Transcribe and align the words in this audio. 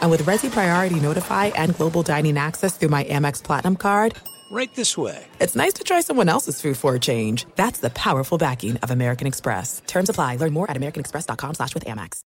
And 0.00 0.10
with 0.10 0.22
Resy 0.22 0.50
Priority 0.50 1.00
Notify 1.00 1.46
and 1.46 1.74
Global 1.76 2.02
Dining 2.02 2.38
Access 2.38 2.76
through 2.76 2.90
my 2.90 3.04
Amex 3.04 3.42
Platinum 3.42 3.76
card, 3.76 4.14
Right 4.50 4.72
this 4.76 4.96
way. 4.96 5.26
It's 5.40 5.56
nice 5.56 5.72
to 5.74 5.82
try 5.82 6.00
someone 6.02 6.28
else's 6.28 6.60
food 6.60 6.76
for 6.76 6.94
a 6.94 7.00
change. 7.00 7.46
That's 7.56 7.80
the 7.80 7.90
powerful 7.90 8.38
backing 8.38 8.76
of 8.76 8.90
American 8.90 9.26
Express. 9.26 9.82
Terms 9.86 10.08
apply. 10.08 10.36
Learn 10.36 10.52
more 10.52 10.70
at 10.70 10.76
americanexpress.com 10.76 11.54
slash 11.54 11.74
with 11.74 11.84
Amex. 11.84 12.22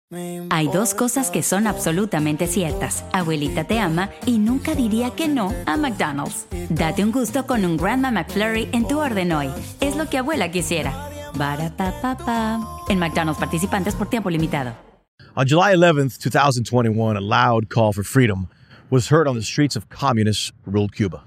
Hay 0.51 0.69
dos 0.69 0.95
cosas 0.95 1.30
que 1.30 1.43
son 1.43 1.66
absolutamente 1.66 2.46
ciertas. 2.46 3.05
Abuelita 3.12 3.65
te 3.65 3.79
ama 3.79 4.10
y 4.27 4.38
nunca 4.38 4.74
diría 4.74 5.10
que 5.12 5.29
no 5.29 5.55
a 5.66 5.77
McDonald's. 5.77 6.46
Date 6.68 7.02
un 7.02 7.12
gusto 7.12 7.46
con 7.46 7.65
un 7.65 7.77
Grandma 7.77 8.10
McFlurry 8.10 8.68
en 8.73 8.87
tu 8.87 9.01
orden 9.01 9.32
hoy. 9.32 9.51
Es 9.80 9.96
lo 9.96 10.09
que 10.09 10.18
abuela 10.18 10.51
quisiera. 10.51 10.93
Barata 11.34 12.60
En 12.88 12.98
McDonald's 12.98 13.38
participantes 13.38 13.95
por 13.95 14.10
tiempo 14.10 14.29
limitado. 14.29 14.90
On 15.37 15.47
July 15.47 15.73
11th, 15.73 16.19
2021, 16.19 17.16
a 17.16 17.20
loud 17.20 17.69
call 17.69 17.93
for 17.93 18.02
freedom 18.02 18.48
was 18.91 19.11
heard 19.11 19.29
on 19.29 19.37
the 19.37 19.43
streets 19.45 19.77
of 19.77 19.88
communist 19.88 20.52
ruled 20.66 20.93
Cuba. 20.93 21.23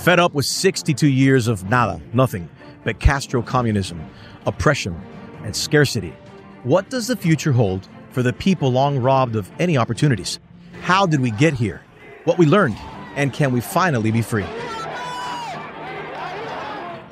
Fed 0.00 0.18
up 0.18 0.32
with 0.32 0.46
62 0.46 1.06
years 1.06 1.48
of 1.48 1.68
nada, 1.68 2.00
nothing, 2.14 2.48
but 2.82 2.98
Castro 2.98 3.42
communism, 3.42 4.00
oppression, 4.46 4.98
and 5.44 5.54
scarcity, 5.54 6.14
what 6.62 6.88
does 6.88 7.06
the 7.06 7.16
future 7.16 7.52
hold 7.52 7.86
for 8.10 8.22
the 8.22 8.32
people 8.32 8.72
long 8.72 8.98
robbed 8.98 9.36
of 9.36 9.50
any 9.58 9.76
opportunities? 9.76 10.40
How 10.80 11.04
did 11.04 11.20
we 11.20 11.30
get 11.30 11.52
here? 11.52 11.82
What 12.24 12.38
we 12.38 12.46
learned? 12.46 12.78
And 13.16 13.34
can 13.34 13.52
we 13.52 13.60
finally 13.60 14.10
be 14.10 14.22
free? 14.22 14.46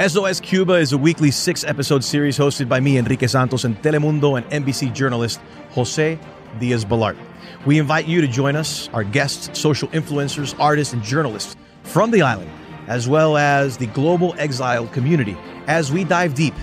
SOS 0.09 0.41
Cuba 0.41 0.77
is 0.77 0.95
a 0.95 0.99
weekly 0.99 1.31
six 1.31 1.63
episode 1.63 2.03
series 2.03 2.39
hosted 2.39 2.71
by 2.71 2.81
me, 2.81 2.97
Enrique 2.97 3.27
Santos, 3.27 3.65
and 3.65 3.77
Telemundo 3.83 4.39
and 4.39 4.65
NBC 4.65 4.95
journalist 4.95 5.43
Jose 5.73 6.19
Diaz 6.59 6.87
Balart. 6.87 7.19
We 7.67 7.79
invite 7.79 8.07
you 8.07 8.23
to 8.23 8.27
join 8.27 8.57
us, 8.57 8.89
our 8.95 9.05
guests, 9.05 9.59
social 9.59 9.89
influencers, 9.89 10.59
artists, 10.59 10.95
and 10.95 11.03
journalists 11.03 11.55
from 11.83 12.11
the 12.13 12.23
island 12.23 12.51
as 12.87 13.11
well 13.11 13.37
as 13.37 13.77
the 13.77 13.89
global 13.89 14.35
exile 14.39 14.87
community, 14.87 15.37
as 15.67 15.93
we 15.93 16.03
dive 16.03 16.33
deep 16.33 16.55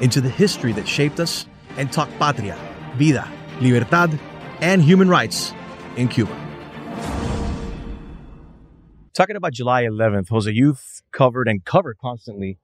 into 0.00 0.22
the 0.22 0.30
history 0.30 0.72
that 0.72 0.88
shaped 0.88 1.20
us 1.20 1.44
and 1.76 1.92
talk 1.92 2.08
patria, 2.18 2.56
vida, 2.94 3.30
libertad, 3.60 4.18
and 4.62 4.80
human 4.80 5.10
rights 5.10 5.52
in 5.96 6.08
Cuba. 6.08 6.34
Talking 9.12 9.36
about 9.36 9.52
July 9.52 9.84
11th, 9.84 10.30
Jose, 10.30 10.50
you've 10.50 11.02
covered 11.12 11.46
and 11.46 11.62
covered 11.62 11.98
constantly 11.98 12.58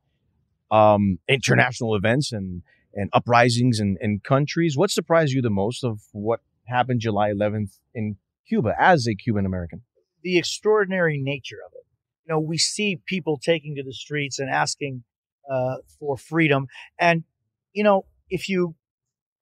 um, 0.73 1.19
international 1.29 1.95
events 1.95 2.33
and, 2.33 2.63
and 2.95 3.11
uprisings 3.13 3.79
in, 3.79 3.97
in 4.01 4.21
countries. 4.21 4.77
What 4.77 4.91
surprised 4.91 5.33
you 5.33 5.43
the 5.43 5.51
most 5.51 5.85
of 5.85 6.01
what 6.13 6.41
happened 6.65 7.01
July 7.01 7.31
11th 7.31 7.79
in 7.95 8.17
Cuba 8.49 8.75
as 8.79 9.07
a 9.07 9.15
Cuban 9.15 9.47
American? 9.47 9.83
The 10.23 10.39
extraordinary 10.39 11.19
nature 11.19 11.59
of 11.65 11.73
it 11.75 11.83
you 12.25 12.33
know, 12.33 12.41
we 12.41 12.59
see 12.59 13.01
people 13.07 13.39
taking 13.39 13.77
to 13.77 13.83
the 13.83 13.93
streets 13.93 14.39
and 14.39 14.49
asking 14.49 15.03
uh, 15.51 15.77
for 15.99 16.17
freedom. 16.17 16.67
And, 16.99 17.25
you 17.73 17.85
know, 17.85 18.07
if 18.31 18.49
you 18.49 18.75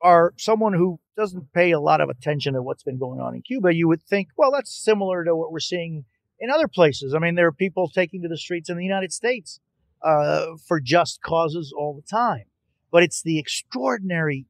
are 0.02 0.32
someone 0.38 0.72
who 0.72 0.98
doesn't 1.16 1.52
pay 1.52 1.72
a 1.72 1.80
lot 1.80 2.00
of 2.00 2.08
attention 2.08 2.54
to 2.54 2.62
what's 2.62 2.82
been 2.82 2.98
going 2.98 3.20
on 3.20 3.34
in 3.34 3.42
Cuba, 3.42 3.74
you 3.74 3.86
would 3.88 4.02
think, 4.02 4.28
well, 4.36 4.52
that's 4.52 4.74
similar 4.74 5.24
to 5.24 5.36
what 5.36 5.52
we're 5.52 5.60
seeing 5.60 6.04
in 6.38 6.50
other 6.50 6.68
places. 6.68 7.14
I 7.14 7.18
mean, 7.18 7.34
there 7.34 7.46
are 7.46 7.52
people 7.52 7.88
taking 7.88 8.22
to 8.22 8.28
the 8.28 8.38
streets 8.38 8.70
in 8.70 8.78
the 8.78 8.84
United 8.84 9.12
States 9.12 9.60
uh, 10.02 10.56
for 10.66 10.80
just 10.80 11.20
causes 11.22 11.72
all 11.76 11.94
the 11.94 12.06
time. 12.08 12.44
But 12.90 13.02
it's 13.02 13.22
the 13.22 13.38
extraordinary 13.38 14.46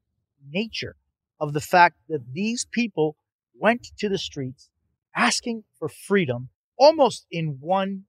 nature 0.48 0.96
of 1.38 1.52
the 1.52 1.60
fact 1.60 1.96
that 2.08 2.32
these 2.32 2.66
people 2.70 3.16
went 3.58 3.88
to 3.98 4.08
the 4.08 4.18
streets 4.18 4.70
asking 5.14 5.64
for 5.78 5.88
freedom 5.88 6.48
almost 6.78 7.26
in 7.30 7.58
one 7.60 8.04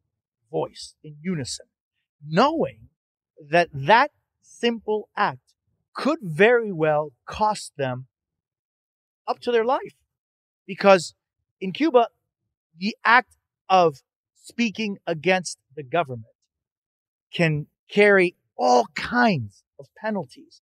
voice 0.49 0.95
in 1.03 1.17
unison, 1.21 1.65
knowing 2.25 2.89
that 3.49 3.69
that 3.73 4.11
simple 4.41 5.09
act 5.15 5.53
could 5.93 6.19
very 6.21 6.71
well 6.71 7.11
cost 7.25 7.73
them 7.77 8.07
up 9.27 9.39
to 9.39 9.51
their 9.51 9.65
life. 9.65 9.95
Because 10.65 11.15
in 11.59 11.71
Cuba, 11.73 12.07
the 12.77 12.95
act 13.03 13.35
of 13.69 13.97
speaking 14.35 14.97
against 15.05 15.57
the 15.75 15.83
government 15.83 16.25
can 17.33 17.67
carry 17.89 18.35
all 18.57 18.85
kinds 18.95 19.63
of 19.79 19.87
penalties. 19.97 20.61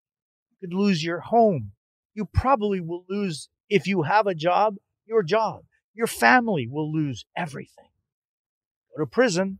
You 0.50 0.68
could 0.68 0.76
lose 0.76 1.04
your 1.04 1.20
home. 1.20 1.72
You 2.14 2.24
probably 2.24 2.80
will 2.80 3.04
lose, 3.08 3.48
if 3.68 3.86
you 3.86 4.02
have 4.02 4.26
a 4.26 4.34
job, 4.34 4.76
your 5.06 5.22
job. 5.22 5.64
Your 5.94 6.06
family 6.06 6.68
will 6.70 6.92
lose 6.92 7.24
everything. 7.36 7.88
Go 8.96 9.02
to 9.04 9.06
prison, 9.06 9.58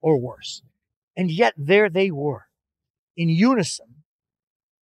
or 0.00 0.18
worse. 0.18 0.62
And 1.16 1.30
yet 1.30 1.54
there 1.56 1.88
they 1.88 2.10
were 2.10 2.46
in 3.16 3.28
unison 3.28 4.02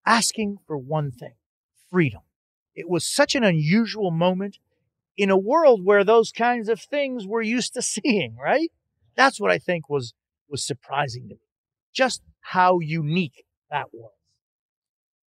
asking 0.05 0.59
for 0.67 0.77
one 0.77 1.11
thing 1.11 1.35
freedom. 1.91 2.21
It 2.75 2.89
was 2.89 3.07
such 3.07 3.35
an 3.35 3.43
unusual 3.43 4.11
moment 4.11 4.59
in 5.17 5.31
a 5.31 5.39
world 5.39 5.85
where 5.85 6.05
those 6.05 6.31
kinds 6.31 6.69
of 6.69 6.81
things 6.81 7.27
we're 7.27 7.43
used 7.43 7.75
to 7.75 7.83
seeing, 7.83 8.37
right? 8.37 8.71
That's 9.17 9.41
what 9.41 9.51
I 9.51 9.59
think 9.59 9.89
was, 9.89 10.13
was 10.49 10.67
surprising 10.67 11.29
to 11.29 11.35
me. 11.35 11.41
Just 11.95 12.23
how 12.41 12.79
unique 12.81 13.45
that 13.71 13.87
was. 13.93 14.13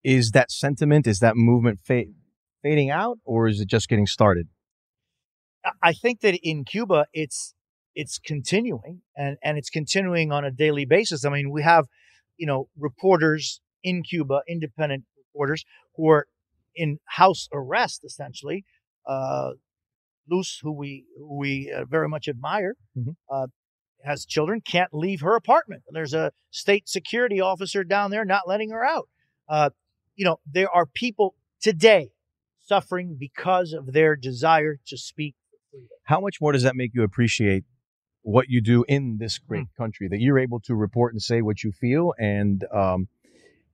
Is 0.03 0.31
that 0.31 0.51
sentiment, 0.51 1.07
is 1.07 1.19
that 1.19 1.35
movement 1.35 1.79
fa- 1.83 2.05
fading 2.61 2.89
out 2.89 3.17
or 3.25 3.47
is 3.47 3.59
it 3.59 3.67
just 3.67 3.87
getting 3.89 4.05
started? 4.05 4.47
I 5.81 5.93
think 5.93 6.21
that 6.21 6.37
in 6.43 6.63
Cuba, 6.63 7.07
it's 7.13 7.53
it's 7.95 8.19
continuing 8.19 9.01
and, 9.15 9.37
and 9.41 9.57
it's 9.57 9.69
continuing 9.69 10.31
on 10.31 10.43
a 10.43 10.51
daily 10.51 10.85
basis. 10.85 11.23
I 11.23 11.29
mean, 11.29 11.49
we 11.49 11.63
have, 11.63 11.85
you 12.37 12.45
know, 12.45 12.67
reporters 12.77 13.61
in 13.83 14.03
Cuba, 14.03 14.41
independent 14.49 15.05
reporters 15.17 15.63
who 15.95 16.09
are 16.09 16.27
in 16.75 16.99
house 17.05 17.47
arrest 17.53 18.01
essentially. 18.03 18.65
Uh, 19.07 19.51
Luz, 20.29 20.59
who 20.61 20.71
we 20.73 21.05
who 21.17 21.37
we 21.37 21.71
uh, 21.75 21.85
very 21.85 22.09
much 22.09 22.27
admire, 22.27 22.75
mm-hmm. 22.97 23.11
uh, 23.31 23.47
has 24.05 24.25
children, 24.25 24.61
can't 24.61 24.93
leave 24.93 25.21
her 25.21 25.35
apartment. 25.35 25.83
There's 25.89 26.13
a 26.13 26.31
state 26.51 26.87
security 26.87 27.39
officer 27.39 27.83
down 27.83 28.11
there 28.11 28.25
not 28.25 28.47
letting 28.47 28.71
her 28.71 28.85
out. 28.85 29.09
Uh, 29.47 29.69
you 30.15 30.25
know, 30.25 30.39
there 30.51 30.69
are 30.69 30.85
people 30.85 31.35
today 31.61 32.11
suffering 32.65 33.15
because 33.19 33.73
of 33.73 33.93
their 33.93 34.15
desire 34.15 34.79
to 34.87 34.97
speak. 34.97 35.35
How 36.03 36.19
much 36.19 36.39
more 36.41 36.51
does 36.51 36.63
that 36.63 36.75
make 36.75 36.91
you 36.93 37.03
appreciate 37.03 37.63
what 38.25 38.49
you 38.49 38.59
do 38.59 38.83
in 38.87 39.17
this 39.19 39.37
great 39.37 39.65
mm. 39.65 39.77
country 39.77 40.07
that 40.07 40.19
you're 40.19 40.39
able 40.39 40.59
to 40.59 40.73
report 40.73 41.13
and 41.13 41.21
say 41.21 41.41
what 41.41 41.63
you 41.63 41.71
feel 41.71 42.13
and 42.17 42.65
um, 42.73 43.07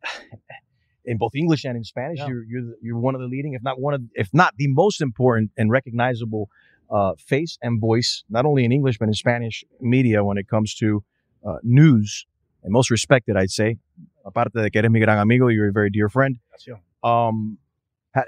in 1.06 1.18
both 1.18 1.36
English 1.36 1.64
and 1.64 1.78
in 1.78 1.86
Spanish 1.86 2.20
yeah. 2.20 2.28
you're 2.28 2.44
you're 2.44 2.74
you're 2.82 3.00
one 3.00 3.16
of 3.16 3.22
the 3.22 3.28
leading 3.28 3.54
if 3.54 3.64
not 3.64 3.80
one 3.80 3.94
of 3.94 4.02
if 4.14 4.30
not 4.34 4.54
the 4.58 4.68
most 4.68 5.02
important 5.02 5.52
and 5.58 5.72
recognizable 5.72 6.50
uh, 6.92 7.14
face 7.18 7.58
and 7.62 7.80
voice 7.80 8.24
not 8.30 8.46
only 8.46 8.66
in 8.66 8.72
English 8.72 8.98
but 8.98 9.08
in 9.08 9.14
Spanish 9.14 9.64
media 9.80 10.24
when 10.24 10.38
it 10.38 10.48
comes 10.48 10.76
to 10.76 11.04
uh, 11.48 11.56
news 11.64 12.26
and 12.64 12.72
most 12.72 12.92
respected 12.92 13.38
I'd 13.38 13.52
say. 13.52 13.78
Aparte 14.26 14.54
de 14.54 14.70
que 14.70 14.80
eres 14.80 14.92
mi 14.92 15.00
gran 15.00 15.18
amigo 15.18 15.48
you're 15.48 15.70
a 15.70 15.72
very 15.72 15.90
dear 15.90 16.10
friend. 16.10 16.38
Um, 17.04 17.58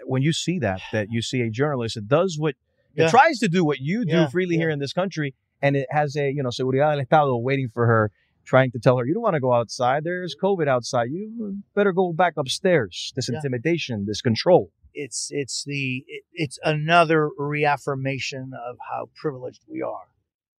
when 0.06 0.22
you 0.22 0.34
see 0.34 0.60
that 0.60 0.82
that 0.92 1.08
you 1.12 1.22
see 1.22 1.42
a 1.42 1.50
journalist 1.50 1.96
that 1.96 2.08
does 2.08 2.38
what 2.40 2.56
yeah. 2.96 3.10
tries 3.10 3.40
to 3.40 3.48
do 3.48 3.64
what 3.66 3.80
you 3.80 4.06
do 4.06 4.16
yeah. 4.16 4.28
freely 4.28 4.56
here 4.56 4.70
in 4.70 4.80
this 4.80 4.94
country 4.94 5.36
and 5.62 5.76
it 5.76 5.88
has 5.90 6.16
a 6.16 6.32
you 6.32 6.42
know 6.42 6.50
seguridad 6.50 6.94
del 6.94 7.02
estado 7.02 7.38
waiting 7.38 7.70
for 7.74 7.86
her 7.86 8.12
trying 8.46 8.72
to 8.72 8.80
tell 8.80 8.98
her 8.98 9.06
you 9.06 9.14
don't 9.14 9.24
want 9.24 9.36
to 9.36 9.40
go 9.40 9.54
outside. 9.54 10.04
There's 10.04 10.36
covid 10.42 10.68
outside. 10.68 11.10
You 11.12 11.58
better 11.76 11.92
go 11.92 12.14
back 12.14 12.34
upstairs. 12.38 13.12
This 13.16 13.30
yeah. 13.30 13.36
intimidation 13.36 14.06
this 14.06 14.22
control 14.22 14.72
it's 14.94 15.30
it's 15.32 15.64
the 15.66 16.04
it, 16.08 16.24
it's 16.34 16.60
another 16.64 17.30
reaffirmation 17.38 18.52
of 18.68 18.78
how 18.92 19.10
privileged 19.16 19.64
we 19.68 19.82
are 19.82 20.08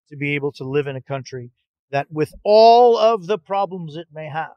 to 0.09 0.17
be 0.17 0.35
able 0.35 0.53
to 0.53 0.65
live 0.65 0.87
in 0.87 0.97
a 0.97 1.01
country 1.01 1.51
that 1.91 2.07
with 2.11 2.35
all 2.45 2.97
of 2.97 3.27
the 3.27 3.39
problems 3.39 3.97
it 3.97 4.09
may 4.13 4.29
have 4.29 4.57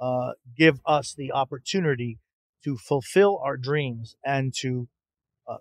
uh, 0.00 0.32
give 0.56 0.80
us 0.86 1.14
the 1.14 1.32
opportunity 1.32 2.18
to 2.64 2.76
fulfill 2.76 3.40
our 3.42 3.56
dreams 3.56 4.16
and 4.24 4.54
to 4.54 4.88
uh, 5.48 5.56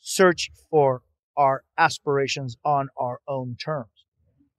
search 0.00 0.50
for 0.70 1.02
our 1.36 1.64
aspirations 1.78 2.56
on 2.64 2.88
our 2.96 3.20
own 3.26 3.56
terms. 3.56 3.88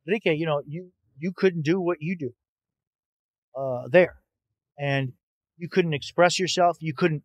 Enrique, 0.08 0.36
you 0.36 0.46
know, 0.46 0.62
you 0.68 0.92
you 1.18 1.32
couldn't 1.32 1.62
do 1.62 1.80
what 1.80 1.98
you 2.02 2.18
do 2.18 2.34
uh, 3.56 3.88
there, 3.88 4.18
and 4.78 5.14
you 5.58 5.70
couldn't 5.70 5.94
express 5.94 6.40
yourself. 6.40 6.78
You 6.82 6.94
couldn't 6.94 7.24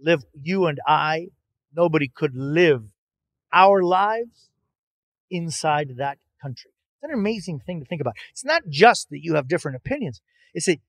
live. 0.00 0.24
You 0.32 0.66
and 0.66 0.78
I, 0.86 1.28
nobody 1.74 2.08
could 2.08 2.34
live 2.34 2.84
our 3.52 3.82
lives 3.82 4.50
inside 5.30 5.94
that 5.98 6.18
country. 6.40 6.70
It's 7.00 7.12
an 7.12 7.18
amazing 7.18 7.60
thing 7.60 7.80
to 7.80 7.86
think 7.86 8.00
about. 8.00 8.14
It's 8.32 8.44
not 8.44 8.62
just 8.68 9.10
that 9.10 9.22
you 9.22 9.34
have 9.34 9.48
different 9.48 9.76
opinions. 9.76 10.20
It's 10.54 10.66
that 10.66 10.80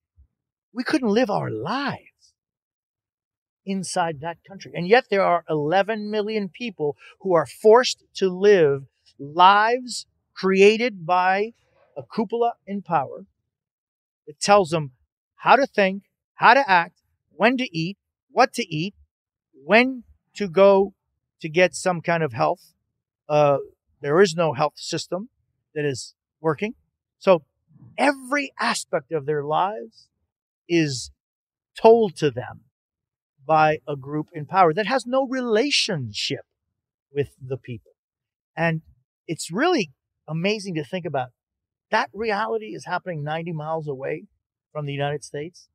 we 0.74 0.84
couldn't 0.84 1.10
live 1.10 1.30
our 1.30 1.50
lives 1.50 2.34
inside 3.66 4.22
that 4.22 4.38
country. 4.48 4.72
And 4.76 4.88
yet 4.88 5.06
there 5.10 5.22
are 5.22 5.44
11 5.50 6.10
million 6.10 6.50
people 6.50 6.96
who 7.22 7.34
are 7.34 7.46
forced 7.46 8.04
to 8.16 8.30
live 8.30 8.84
lives 9.20 10.08
created 10.34 11.06
by 11.06 11.54
a 11.98 12.04
cupola 12.04 12.54
in 12.66 12.82
power 12.82 13.26
that 14.26 14.40
tells 14.40 14.70
them 14.70 14.92
how 15.36 15.56
to 15.56 15.68
think, 15.68 16.04
how 16.36 16.54
to 16.54 16.70
act, 16.70 17.02
when 17.32 17.58
to 17.58 17.78
eat, 17.78 17.98
what 18.32 18.54
to 18.54 18.68
eat, 18.74 18.96
when 19.66 20.04
to 20.36 20.48
go 20.48 20.94
to 21.42 21.50
get 21.50 21.76
some 21.76 22.02
kind 22.02 22.24
of 22.24 22.34
health. 22.34 22.74
Uh, 23.28 23.58
there 24.02 24.22
is 24.22 24.36
no 24.36 24.54
health 24.54 24.74
system 24.76 25.30
that 25.76 25.86
is 25.86 26.16
working. 26.42 26.76
So 27.18 27.44
every 27.98 28.52
aspect 28.60 29.12
of 29.12 29.26
their 29.26 29.44
lives 29.44 30.08
is 30.68 31.12
told 31.80 32.16
to 32.18 32.32
them 32.32 32.62
by 33.46 33.80
a 33.88 33.96
group 33.96 34.28
in 34.34 34.46
power 34.46 34.74
that 34.74 34.88
has 34.88 35.06
no 35.06 35.28
relationship 35.28 36.46
with 37.14 37.30
the 37.42 37.58
people. 37.58 37.92
And 38.56 38.82
it's 39.28 39.52
really 39.52 39.92
amazing 40.28 40.76
to 40.76 40.84
think 40.84 41.06
about. 41.06 41.30
That 41.92 42.10
reality 42.14 42.76
is 42.76 42.86
happening 42.86 43.24
90 43.24 43.54
miles 43.54 43.88
away 43.88 44.26
from 44.72 44.86
the 44.86 44.94
United 44.94 45.24
States. 45.24 45.68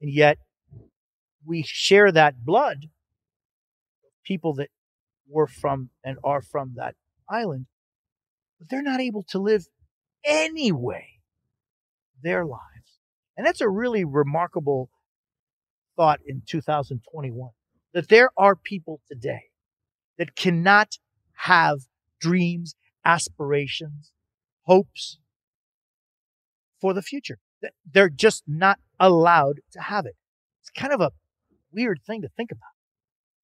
And 0.00 0.12
yet 0.12 0.38
we 1.46 1.62
share 1.64 2.10
that 2.12 2.44
blood, 2.44 2.86
people 4.30 4.54
that 4.54 4.68
were 5.28 5.48
from 5.48 5.90
and 6.04 6.16
are 6.22 6.40
from 6.40 6.74
that 6.76 6.94
island, 7.28 7.66
but 8.60 8.68
they're 8.68 8.80
not 8.80 9.00
able 9.00 9.24
to 9.24 9.40
live 9.40 9.66
anyway 10.24 11.04
their 12.22 12.44
lives. 12.44 13.00
And 13.36 13.44
that's 13.44 13.60
a 13.60 13.68
really 13.68 14.04
remarkable 14.04 14.88
thought 15.96 16.20
in 16.24 16.42
2021 16.46 17.50
that 17.92 18.08
there 18.08 18.30
are 18.36 18.54
people 18.54 19.00
today 19.10 19.46
that 20.16 20.36
cannot 20.36 20.98
have 21.32 21.80
dreams, 22.20 22.76
aspirations, 23.04 24.12
hopes 24.62 25.18
for 26.80 26.94
the 26.94 27.02
future. 27.02 27.38
They're 27.92 28.08
just 28.08 28.44
not 28.46 28.78
allowed 29.00 29.56
to 29.72 29.80
have 29.80 30.06
it. 30.06 30.14
It's 30.60 30.70
kind 30.70 30.92
of 30.92 31.00
a 31.00 31.10
weird 31.72 31.98
thing 32.06 32.22
to 32.22 32.28
think 32.28 32.52
about. 32.52 32.79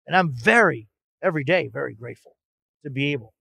And 0.08 0.16
I'm 0.16 0.34
very, 0.34 0.88
every 1.22 1.44
day, 1.44 1.70
very 1.72 1.96
grateful 1.96 2.36
to 2.84 2.90
be 2.90 3.12
able 3.14 3.34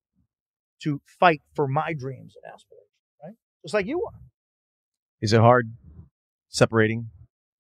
to 0.82 1.00
fight 1.18 1.42
for 1.54 1.68
my 1.68 1.92
dreams 1.92 2.34
and 2.36 2.52
aspirations, 2.52 2.88
right? 3.22 3.34
Just 3.62 3.74
like 3.74 3.86
you 3.86 4.02
are. 4.04 4.20
Is 5.20 5.32
it 5.32 5.40
hard 5.40 5.72
separating 6.48 7.10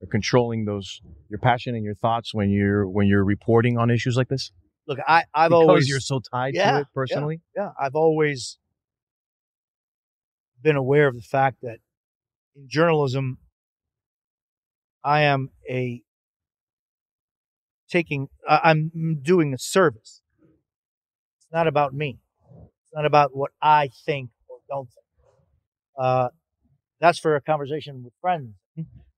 or 0.00 0.08
controlling 0.08 0.64
those 0.64 1.00
your 1.28 1.38
passion 1.38 1.74
and 1.74 1.84
your 1.84 1.94
thoughts 1.94 2.34
when 2.34 2.50
you're 2.50 2.86
when 2.88 3.06
you're 3.06 3.24
reporting 3.24 3.78
on 3.78 3.90
issues 3.90 4.16
like 4.16 4.28
this? 4.28 4.52
Look, 4.86 4.98
I, 5.06 5.24
I've 5.32 5.50
because 5.50 5.68
always 5.68 5.88
you're 5.88 6.00
so 6.00 6.20
tied 6.20 6.54
yeah, 6.54 6.72
to 6.72 6.80
it 6.80 6.86
personally. 6.94 7.40
Yeah, 7.56 7.64
yeah, 7.64 7.70
I've 7.80 7.94
always 7.94 8.58
been 10.62 10.76
aware 10.76 11.06
of 11.06 11.14
the 11.14 11.22
fact 11.22 11.58
that 11.62 11.78
in 12.54 12.68
journalism, 12.68 13.38
I 15.02 15.22
am 15.22 15.50
a 15.68 16.02
taking. 17.94 18.28
Uh, 18.46 18.58
I'm 18.64 19.20
doing 19.22 19.54
a 19.54 19.58
service. 19.58 20.20
It's 21.38 21.52
not 21.52 21.68
about 21.68 21.94
me. 21.94 22.18
It's 22.82 22.92
not 22.92 23.06
about 23.06 23.30
what 23.36 23.52
I 23.62 23.88
think 24.04 24.30
or 24.48 24.58
don't 24.68 24.88
think. 24.88 25.26
Uh, 25.96 26.28
that's 27.00 27.20
for 27.20 27.36
a 27.36 27.40
conversation 27.40 28.02
with 28.02 28.12
friends. 28.20 28.54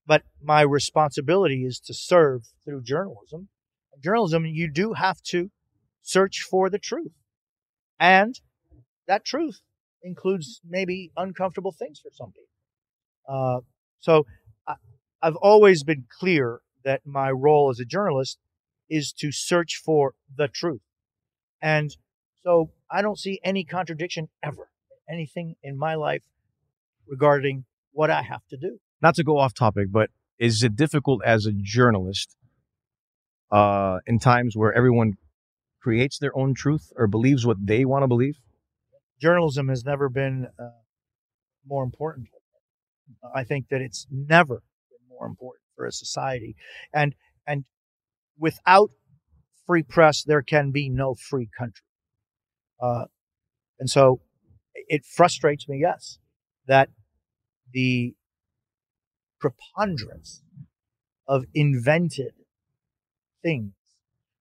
But 0.05 0.21
my 0.41 0.61
responsibility 0.61 1.65
is 1.65 1.79
to 1.81 1.93
serve 1.93 2.43
through 2.63 2.83
journalism. 2.83 3.49
Journalism, 4.01 4.45
you 4.45 4.71
do 4.71 4.93
have 4.93 5.21
to 5.31 5.49
search 6.01 6.45
for 6.49 6.69
the 6.69 6.79
truth. 6.79 7.11
And 7.99 8.39
that 9.07 9.25
truth 9.25 9.59
includes 10.03 10.61
maybe 10.67 11.11
uncomfortable 11.17 11.73
things 11.77 11.99
for 11.99 12.11
some 12.13 12.31
people. 12.31 12.43
Uh, 13.27 13.59
so 13.99 14.25
I, 14.67 14.75
I've 15.21 15.35
always 15.35 15.83
been 15.83 16.05
clear 16.19 16.61
that 16.85 17.01
my 17.05 17.31
role 17.31 17.69
as 17.69 17.79
a 17.79 17.85
journalist 17.85 18.37
is 18.89 19.11
to 19.13 19.31
search 19.31 19.81
for 19.83 20.13
the 20.35 20.47
truth. 20.47 20.81
And 21.61 21.95
so 22.43 22.71
I 22.89 23.01
don't 23.01 23.19
see 23.19 23.39
any 23.43 23.63
contradiction 23.63 24.29
ever, 24.43 24.69
anything 25.09 25.55
in 25.63 25.77
my 25.77 25.95
life 25.95 26.23
regarding 27.07 27.65
what 27.91 28.09
I 28.09 28.21
have 28.21 28.45
to 28.49 28.57
do. 28.57 28.79
Not 29.01 29.15
to 29.15 29.23
go 29.23 29.37
off 29.37 29.53
topic, 29.53 29.87
but 29.91 30.09
is 30.39 30.63
it 30.63 30.75
difficult 30.75 31.21
as 31.25 31.45
a 31.45 31.51
journalist 31.51 32.35
uh, 33.51 33.99
in 34.05 34.19
times 34.19 34.55
where 34.55 34.73
everyone 34.73 35.13
creates 35.81 36.19
their 36.19 36.37
own 36.37 36.53
truth 36.53 36.91
or 36.95 37.07
believes 37.07 37.45
what 37.45 37.65
they 37.65 37.85
want 37.85 38.03
to 38.03 38.07
believe? 38.07 38.37
Journalism 39.21 39.69
has 39.69 39.83
never 39.83 40.09
been 40.09 40.47
uh, 40.59 40.69
more 41.65 41.83
important. 41.83 42.27
I 43.33 43.43
think 43.43 43.69
that 43.69 43.81
it's 43.81 44.05
never 44.11 44.61
been 44.89 45.07
more 45.09 45.25
important 45.25 45.63
for 45.75 45.85
a 45.85 45.91
society, 45.91 46.55
and 46.93 47.15
and 47.47 47.65
without 48.37 48.91
free 49.65 49.83
press, 49.83 50.23
there 50.23 50.41
can 50.41 50.71
be 50.71 50.89
no 50.89 51.15
free 51.15 51.49
country. 51.57 51.83
Uh, 52.81 53.05
and 53.79 53.89
so, 53.89 54.21
it 54.87 55.05
frustrates 55.05 55.67
me, 55.67 55.79
yes, 55.81 56.19
that 56.67 56.89
the 57.73 58.15
preponderance 59.39 60.41
of 61.27 61.45
invented 61.53 62.33
things 63.43 63.73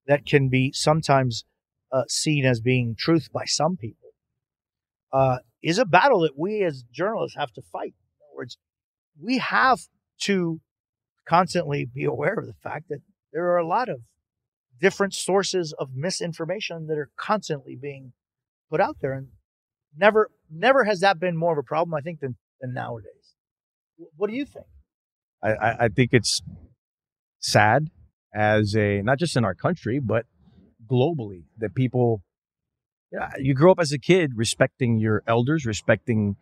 that 0.06 0.24
can 0.24 0.48
be 0.48 0.72
sometimes 0.72 1.44
uh, 1.92 2.02
seen 2.08 2.44
as 2.44 2.60
being 2.60 2.94
truth 2.96 3.28
by 3.32 3.44
some 3.44 3.76
people 3.76 4.10
uh, 5.12 5.38
is 5.62 5.78
a 5.78 5.84
battle 5.84 6.20
that 6.20 6.38
we 6.38 6.62
as 6.62 6.84
journalists 6.92 7.36
have 7.36 7.52
to 7.52 7.62
fight. 7.62 7.94
In 7.94 8.26
other 8.30 8.36
words, 8.36 8.58
we 9.20 9.38
have 9.38 9.80
to 10.20 10.60
constantly 11.28 11.84
be 11.84 12.04
aware 12.04 12.34
of 12.34 12.46
the 12.46 12.54
fact 12.62 12.88
that 12.88 13.00
there 13.36 13.50
are 13.50 13.58
a 13.58 13.66
lot 13.66 13.90
of 13.90 14.00
different 14.80 15.12
sources 15.12 15.74
of 15.78 15.94
misinformation 15.94 16.86
that 16.86 16.96
are 16.96 17.10
constantly 17.16 17.76
being 17.76 18.12
put 18.70 18.80
out 18.80 18.96
there 19.02 19.12
and 19.12 19.28
never 19.94 20.30
never 20.50 20.84
has 20.84 21.00
that 21.00 21.20
been 21.20 21.36
more 21.36 21.52
of 21.52 21.58
a 21.58 21.62
problem 21.62 21.92
i 21.94 22.00
think 22.00 22.20
than, 22.20 22.34
than 22.60 22.72
nowadays. 22.72 23.34
What 24.16 24.28
do 24.30 24.36
you 24.36 24.44
think? 24.44 24.66
I, 25.42 25.84
I 25.84 25.88
think 25.88 26.10
it's 26.12 26.42
sad 27.38 27.90
as 28.34 28.74
a 28.74 29.02
not 29.02 29.18
just 29.18 29.36
in 29.36 29.44
our 29.44 29.54
country 29.54 30.00
but 30.00 30.24
globally 30.90 31.44
that 31.58 31.74
people 31.74 32.22
yeah, 33.12 33.32
you 33.38 33.52
grow 33.54 33.70
up 33.70 33.78
as 33.78 33.92
a 33.92 33.98
kid 33.98 34.32
respecting 34.34 34.98
your 34.98 35.22
elders 35.26 35.66
respecting 35.66 36.36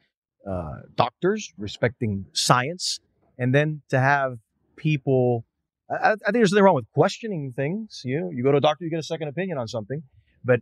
uh, 0.49 0.77
doctors 0.95 1.53
respecting 1.59 2.27
science 2.33 3.01
and 3.37 3.53
then 3.53 3.83
to 3.91 3.99
have 3.99 4.39
people 4.77 5.45
I, 5.91 6.13
I, 6.13 6.15
think 6.15 6.35
there's 6.35 6.53
nothing 6.53 6.65
wrong 6.65 6.75
with 6.75 6.91
questioning 6.95 7.53
things 7.55 8.03
you 8.05 8.21
know 8.21 8.31
you 8.31 8.43
go 8.43 8.53
to 8.53 8.59
a 8.59 8.61
doctor 8.61 8.85
you 8.85 8.91
get 8.91 8.99
a 8.99 9.03
second 9.03 9.29
opinion 9.29 9.59
on 9.59 9.69
something 9.69 10.03
but 10.45 10.61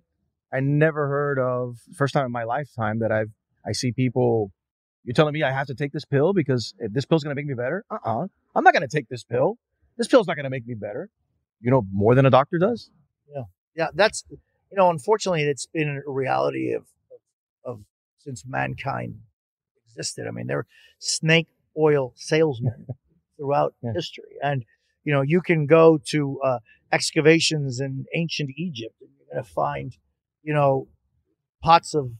i 0.52 0.60
never 0.60 1.08
heard 1.08 1.38
of 1.38 1.76
first 1.96 2.14
time 2.14 2.26
in 2.26 2.32
my 2.32 2.44
lifetime 2.44 2.98
that 3.00 3.12
i've 3.12 3.30
i 3.66 3.72
see 3.72 3.92
people 3.92 4.50
you're 5.04 5.14
telling 5.14 5.34
me 5.34 5.42
I 5.42 5.50
have 5.50 5.66
to 5.66 5.74
take 5.74 5.92
this 5.92 6.04
pill 6.04 6.32
because 6.32 6.74
eh, 6.82 6.88
this 6.90 7.04
pill's 7.04 7.24
going 7.24 7.34
to 7.34 7.40
make 7.40 7.46
me 7.46 7.54
better? 7.54 7.84
Uh-uh. 7.90 8.26
I'm 8.54 8.64
not 8.64 8.72
going 8.72 8.86
to 8.88 8.96
take 8.96 9.08
this 9.08 9.24
pill. 9.24 9.58
This 9.96 10.08
pill's 10.08 10.26
not 10.26 10.36
going 10.36 10.44
to 10.44 10.50
make 10.50 10.66
me 10.66 10.74
better. 10.74 11.08
You 11.60 11.70
know 11.70 11.86
more 11.92 12.14
than 12.14 12.26
a 12.26 12.30
doctor 12.30 12.58
does. 12.58 12.90
Yeah, 13.32 13.42
yeah. 13.76 13.88
That's 13.94 14.24
you 14.30 14.76
know, 14.76 14.90
unfortunately, 14.90 15.42
it's 15.42 15.66
been 15.66 16.02
a 16.06 16.10
reality 16.10 16.72
of 16.72 16.82
of, 17.64 17.76
of 17.76 17.80
since 18.18 18.44
mankind 18.46 19.14
existed. 19.86 20.26
I 20.26 20.32
mean, 20.32 20.48
there 20.48 20.58
are 20.58 20.66
snake 20.98 21.46
oil 21.78 22.14
salesmen 22.16 22.86
throughout 23.36 23.74
yeah. 23.82 23.92
history, 23.94 24.36
and 24.42 24.64
you 25.04 25.12
know, 25.12 25.22
you 25.22 25.40
can 25.40 25.66
go 25.66 25.98
to 26.10 26.40
uh, 26.44 26.58
excavations 26.90 27.80
in 27.80 28.04
ancient 28.14 28.50
Egypt, 28.56 28.94
and 29.00 29.10
you're 29.18 29.34
going 29.34 29.44
to 29.44 29.50
find, 29.50 29.96
you 30.42 30.54
know, 30.54 30.88
pots 31.62 31.94
of 31.94 32.12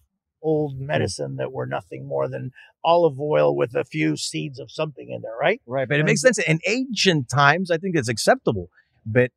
old 0.43 0.79
medicine 0.79 1.37
that 1.37 1.53
were 1.53 1.67
nothing 1.67 2.07
more 2.07 2.29
than 2.29 2.51
olive 2.85 3.21
oil 3.21 3.55
with 3.55 3.75
a 3.77 3.85
few 3.85 4.17
seeds 4.17 4.59
of 4.59 4.71
something 4.71 5.11
in 5.11 5.23
there, 5.23 5.37
right? 5.41 5.61
Right. 5.67 5.89
But 5.89 6.01
it 6.01 6.05
makes 6.05 6.21
sense. 6.21 6.39
In 6.39 6.59
ancient 6.67 7.29
times, 7.29 7.71
I 7.71 7.77
think 7.77 7.95
it's 7.97 8.09
acceptable. 8.09 8.69
But 9.07 9.31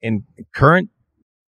in 0.00 0.24
current 0.54 0.90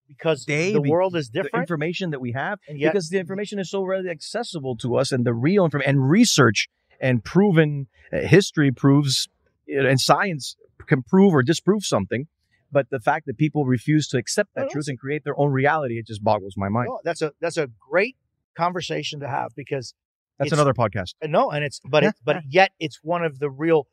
because 0.09 0.45
day, 0.45 0.73
the 0.73 0.81
world 0.81 1.15
is 1.15 1.31
the 1.31 1.43
different. 1.45 1.63
information 1.63 2.11
that 2.11 2.21
we 2.21 2.33
have 2.33 2.59
yet, 2.69 2.93
because 2.93 3.11
the 3.11 3.19
information 3.19 3.59
is 3.59 3.71
so 3.71 3.83
readily 3.83 4.11
accessible 4.11 4.77
to 4.79 4.97
us 4.97 5.13
and 5.13 5.25
the 5.25 5.35
real 5.35 5.65
information 5.65 5.91
and 5.91 6.11
research 6.11 6.69
and 7.01 7.23
proven 7.23 7.87
uh, 8.13 8.19
history 8.19 8.73
proves 8.73 9.29
and 9.69 10.01
science 10.01 10.57
can 10.87 11.03
prove 11.03 11.35
or 11.35 11.43
disprove 11.43 11.85
something 11.85 12.27
but 12.73 12.89
the 12.91 13.01
fact 13.01 13.27
that 13.27 13.37
people 13.37 13.65
refuse 13.65 14.07
to 14.09 14.17
accept 14.17 14.51
that 14.55 14.63
no. 14.63 14.69
truth 14.69 14.87
and 14.89 14.99
create 14.99 15.25
their 15.25 15.39
own 15.39 15.51
reality 15.51 15.99
it 15.99 16.07
just 16.07 16.23
boggles 16.23 16.55
my 16.57 16.69
mind 16.69 16.89
no, 16.89 16.99
that's 17.05 17.23
a 17.23 17.33
that's 17.41 17.57
a 17.57 17.69
great 17.91 18.17
conversation 18.57 19.21
to 19.21 19.29
have 19.29 19.51
because 19.57 19.95
that's 20.39 20.53
another 20.53 20.73
podcast 20.73 21.15
Uh, 21.23 21.27
No, 21.27 21.51
and 21.51 21.65
it's 21.65 21.81
but 21.85 22.03
it, 22.03 22.15
but 22.25 22.37
yet 22.49 22.73
it's 22.79 23.01
one 23.03 23.23
of 23.25 23.39
the 23.39 23.51
real 23.51 23.87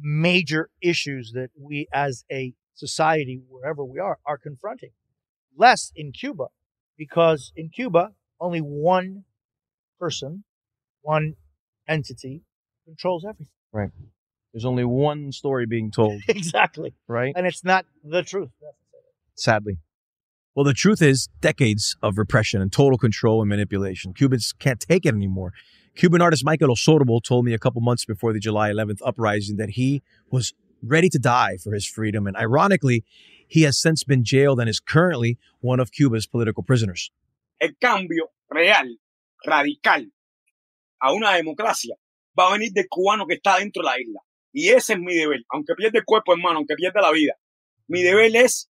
major 0.00 0.70
issues 0.80 1.32
that 1.34 1.50
we 1.58 1.86
as 1.92 2.24
a 2.32 2.54
society 2.74 3.40
wherever 3.48 3.84
we 3.84 3.98
are 3.98 4.18
are 4.24 4.38
confronting. 4.38 4.90
Less 5.56 5.92
in 5.94 6.12
Cuba 6.12 6.46
because 6.96 7.52
in 7.54 7.68
Cuba 7.68 8.12
only 8.40 8.60
one 8.60 9.24
person, 10.00 10.44
one 11.02 11.34
entity 11.86 12.42
controls 12.86 13.24
everything. 13.24 13.48
There's 14.52 14.64
only 14.64 14.84
one 14.84 15.32
story 15.32 15.66
being 15.66 15.90
told 15.90 16.20
exactly. 16.28 16.94
right 17.08 17.32
And 17.36 17.46
it's 17.46 17.64
not 17.64 17.86
the 18.04 18.22
truth. 18.22 18.50
sadly 19.34 19.78
Well, 20.54 20.64
the 20.64 20.74
truth 20.74 21.00
is, 21.00 21.28
decades 21.40 21.96
of 22.02 22.18
repression 22.18 22.60
and 22.60 22.70
total 22.70 22.98
control 22.98 23.40
and 23.40 23.48
manipulation. 23.48 24.12
Cubans 24.12 24.52
can't 24.58 24.80
take 24.80 25.06
it 25.06 25.14
anymore. 25.14 25.52
Cuban 25.94 26.22
artist 26.22 26.44
Maykel 26.44 26.68
Osorbo 26.68 27.22
told 27.22 27.44
me 27.44 27.54
a 27.54 27.58
couple 27.58 27.80
months 27.80 28.04
before 28.04 28.32
the 28.32 28.40
July 28.40 28.70
11th 28.70 29.00
uprising 29.04 29.56
that 29.56 29.70
he 29.70 30.02
was 30.30 30.54
ready 30.82 31.08
to 31.08 31.18
die 31.18 31.56
for 31.62 31.72
his 31.72 31.86
freedom. 31.86 32.26
And 32.26 32.36
ironically, 32.36 33.04
he 33.46 33.62
has 33.62 33.78
since 33.78 34.04
been 34.04 34.24
jailed 34.24 34.60
and 34.60 34.68
is 34.68 34.80
currently 34.80 35.38
one 35.60 35.80
of 35.80 35.92
Cuba's 35.92 36.26
political 36.26 36.62
prisoners. 36.62 37.10
el 37.62 37.70
cambio 37.80 38.32
real, 38.50 38.98
radical, 39.46 40.06
a 41.00 41.12
una 41.12 41.36
democracia, 41.36 41.94
va 42.38 42.48
a 42.48 42.52
venir 42.52 42.72
del 42.72 42.88
cubano 42.88 43.26
que 43.26 43.36
está 43.36 43.58
dentro 43.58 43.82
de 43.82 43.86
la 43.86 44.00
isla. 44.00 44.20
Y 44.52 44.68
ese 44.68 44.94
es 44.94 44.98
mi 44.98 45.14
deber. 45.14 45.40
Aunque 45.48 45.74
pierda 45.74 45.98
el 45.98 46.04
cuerpo, 46.04 46.32
hermano, 46.32 46.58
aunque 46.58 46.74
pierda 46.74 47.00
la 47.00 47.10
vida. 47.10 47.34
Mi 47.86 48.02
deber 48.02 48.34
es 48.36 48.70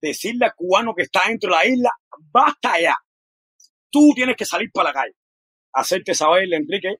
decirle 0.00 0.46
al 0.46 0.54
cubano 0.54 0.94
que 0.94 1.02
está 1.02 1.28
dentro 1.28 1.50
de 1.50 1.56
la 1.56 1.66
isla, 1.66 1.90
basta 2.32 2.80
ya. 2.80 2.94
Tú 3.90 4.12
tienes 4.14 4.36
que 4.36 4.44
salir 4.44 4.70
para 4.72 4.90
la 4.90 4.94
calle. 4.94 5.14
Hacerte 5.72 6.14
saber, 6.14 6.52
Enrique, 6.52 6.96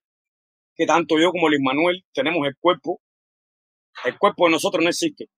que 0.75 0.87
tanto 0.87 1.19
yo 1.19 1.31
como 1.31 1.49
Luis 1.49 1.61
Manuel 1.63 2.05
tenemos 2.13 2.47
el 2.47 2.57
cuerpo. 2.59 3.01
El 4.05 4.19
cuerpo 4.19 4.47
de 4.47 4.53
nosotros 4.53 4.83
no 4.83 4.91
existe. 4.91 5.29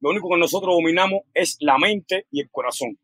Lo 0.00 0.10
único 0.10 0.28
que 0.28 0.38
nosotros 0.38 0.74
dominamos 0.74 1.22
es 1.32 1.56
la 1.60 1.78
mente 1.78 2.26
y 2.30 2.40
el 2.40 2.50
corazón 2.50 2.98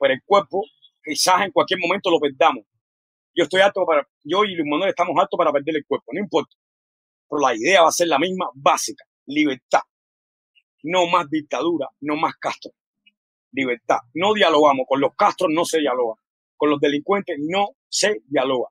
pero 0.00 0.14
el 0.14 0.22
cuerpo 0.24 0.64
quizás 1.04 1.42
en 1.42 1.52
cualquier 1.52 1.78
momento 1.78 2.10
lo 2.10 2.18
perdamos. 2.18 2.64
Yo 3.34 3.44
estoy 3.44 3.60
alto 3.60 3.84
para, 3.86 4.08
yo 4.24 4.44
y 4.44 4.54
Luis 4.54 4.66
Manuel 4.68 4.88
estamos 4.88 5.14
altos 5.16 5.36
para 5.38 5.52
perder 5.52 5.76
el 5.76 5.86
cuerpo, 5.86 6.10
no 6.12 6.20
importa. 6.20 6.56
Pero 7.30 7.40
la 7.40 7.54
idea 7.54 7.82
va 7.82 7.88
a 7.88 7.92
ser 7.92 8.08
la 8.08 8.18
misma, 8.18 8.50
básica, 8.54 9.04
libertad. 9.26 9.82
No 10.82 11.06
más 11.06 11.30
dictadura, 11.30 11.86
no 12.00 12.16
más 12.16 12.34
Castro. 12.40 12.72
Libertad. 13.52 13.98
No 14.14 14.34
dialogamos, 14.34 14.86
con 14.88 15.00
los 15.00 15.14
Castros 15.16 15.50
no 15.52 15.64
se 15.64 15.78
dialoga. 15.78 16.16
Con 16.56 16.70
los 16.70 16.80
delincuentes 16.80 17.36
no 17.38 17.68
se 17.88 18.22
dialoga. 18.26 18.68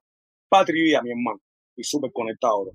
Patria 0.49 0.81
y 0.81 0.83
vida, 0.83 1.01
mi 1.01 1.11
hermano. 1.11 1.39
Y 1.75 1.83
súper 1.83 2.11
conectado, 2.11 2.65
bro. 2.65 2.73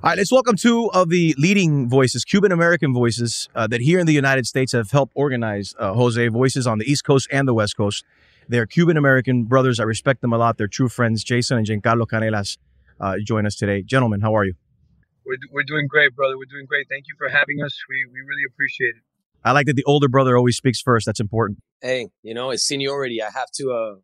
All 0.00 0.10
right, 0.10 0.18
let's 0.18 0.30
welcome 0.30 0.54
two 0.54 0.88
of 0.92 1.08
the 1.08 1.34
leading 1.38 1.88
voices, 1.88 2.24
Cuban 2.24 2.52
American 2.52 2.92
voices, 2.92 3.48
uh, 3.56 3.66
that 3.66 3.80
here 3.80 3.98
in 3.98 4.06
the 4.06 4.12
United 4.12 4.46
States 4.46 4.70
have 4.70 4.92
helped 4.92 5.12
organize 5.16 5.74
uh, 5.76 5.92
Jose 5.92 6.28
Voices 6.28 6.68
on 6.68 6.78
the 6.78 6.88
East 6.88 7.02
Coast 7.02 7.26
and 7.32 7.48
the 7.48 7.54
West 7.54 7.76
Coast. 7.76 8.04
They're 8.48 8.66
Cuban 8.66 8.96
American 8.96 9.44
brothers. 9.44 9.78
I 9.78 9.84
respect 9.84 10.22
them 10.22 10.32
a 10.32 10.38
lot. 10.38 10.56
They're 10.58 10.68
true 10.68 10.88
friends. 10.88 11.22
Jason 11.22 11.58
and 11.58 11.66
Giancarlo 11.66 12.06
Canelas 12.06 12.56
uh, 13.00 13.16
join 13.22 13.46
us 13.46 13.56
today. 13.56 13.82
Gentlemen, 13.82 14.20
how 14.20 14.34
are 14.34 14.44
you? 14.44 14.54
We're, 15.26 15.36
we're 15.52 15.64
doing 15.64 15.86
great, 15.86 16.16
brother. 16.16 16.38
We're 16.38 16.46
doing 16.50 16.64
great. 16.66 16.86
Thank 16.88 17.04
you 17.08 17.14
for 17.18 17.28
having 17.28 17.62
us. 17.62 17.78
We, 17.88 18.06
we 18.06 18.20
really 18.20 18.44
appreciate 18.48 18.94
it. 18.96 19.02
I 19.44 19.52
like 19.52 19.66
that 19.66 19.76
the 19.76 19.84
older 19.84 20.08
brother 20.08 20.36
always 20.36 20.56
speaks 20.56 20.80
first. 20.80 21.04
That's 21.06 21.20
important. 21.20 21.58
hey, 21.82 22.08
you 22.22 22.34
know, 22.34 22.50
it's 22.50 22.64
seniority. 22.64 23.22
I 23.22 23.30
have 23.30 23.50
to, 23.56 23.70
uh, 23.70 23.94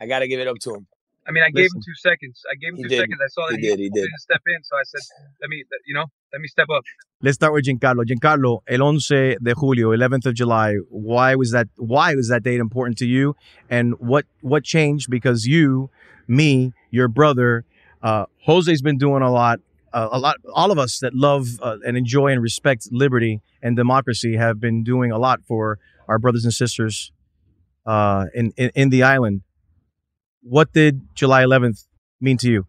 I 0.00 0.06
got 0.06 0.18
to 0.18 0.28
give 0.28 0.40
it 0.40 0.48
up 0.48 0.56
to 0.62 0.74
him. 0.74 0.86
I 1.28 1.32
mean, 1.32 1.42
I 1.42 1.50
gave 1.50 1.66
him 1.74 1.80
two 1.84 1.94
seconds. 1.96 2.40
I 2.50 2.54
gave 2.54 2.70
him 2.74 2.82
two 2.82 2.88
did. 2.88 2.98
seconds. 3.00 3.18
I 3.24 3.28
saw 3.28 3.46
that 3.50 3.58
He 3.58 3.66
he, 3.66 3.70
did, 3.70 3.78
he 3.80 3.88
did. 3.90 4.02
didn't 4.02 4.20
step 4.20 4.42
in, 4.46 4.62
so 4.62 4.76
I 4.76 4.82
said, 4.84 5.00
"Let 5.40 5.50
me, 5.50 5.64
you 5.86 5.94
know, 5.94 6.06
let 6.32 6.40
me 6.40 6.48
step 6.48 6.68
up." 6.74 6.84
Let's 7.20 7.34
start 7.36 7.52
with 7.52 7.64
Giancarlo. 7.64 8.04
Giancarlo, 8.04 8.60
el 8.68 8.80
11 8.80 9.36
de 9.42 9.54
julio, 9.54 9.90
11th 9.90 10.26
of 10.26 10.34
July. 10.34 10.76
Why 10.88 11.34
was 11.34 11.50
that? 11.52 11.68
Why 11.76 12.14
was 12.14 12.28
that 12.28 12.42
date 12.42 12.60
important 12.60 12.98
to 12.98 13.06
you? 13.06 13.34
And 13.68 13.94
what 13.98 14.26
what 14.40 14.64
changed? 14.64 15.10
Because 15.10 15.46
you, 15.46 15.90
me, 16.28 16.72
your 16.90 17.08
brother, 17.08 17.64
uh, 18.02 18.26
Jose's 18.46 18.82
been 18.82 18.98
doing 18.98 19.22
a 19.22 19.30
lot. 19.32 19.60
Uh, 19.92 20.08
a 20.12 20.18
lot. 20.18 20.36
All 20.54 20.70
of 20.70 20.78
us 20.78 20.98
that 21.00 21.14
love 21.14 21.46
uh, 21.62 21.78
and 21.86 21.96
enjoy 21.96 22.28
and 22.32 22.42
respect 22.42 22.88
liberty 22.92 23.40
and 23.62 23.76
democracy 23.76 24.36
have 24.36 24.60
been 24.60 24.84
doing 24.84 25.10
a 25.10 25.18
lot 25.18 25.40
for 25.48 25.78
our 26.06 26.18
brothers 26.18 26.44
and 26.44 26.52
sisters 26.52 27.10
uh, 27.86 28.26
in, 28.34 28.52
in 28.56 28.70
in 28.74 28.90
the 28.90 29.02
island. 29.02 29.42
What 30.48 30.72
did 30.72 31.08
July 31.16 31.42
11th 31.42 31.88
mean 32.20 32.38
to 32.38 32.48
you? 32.48 32.66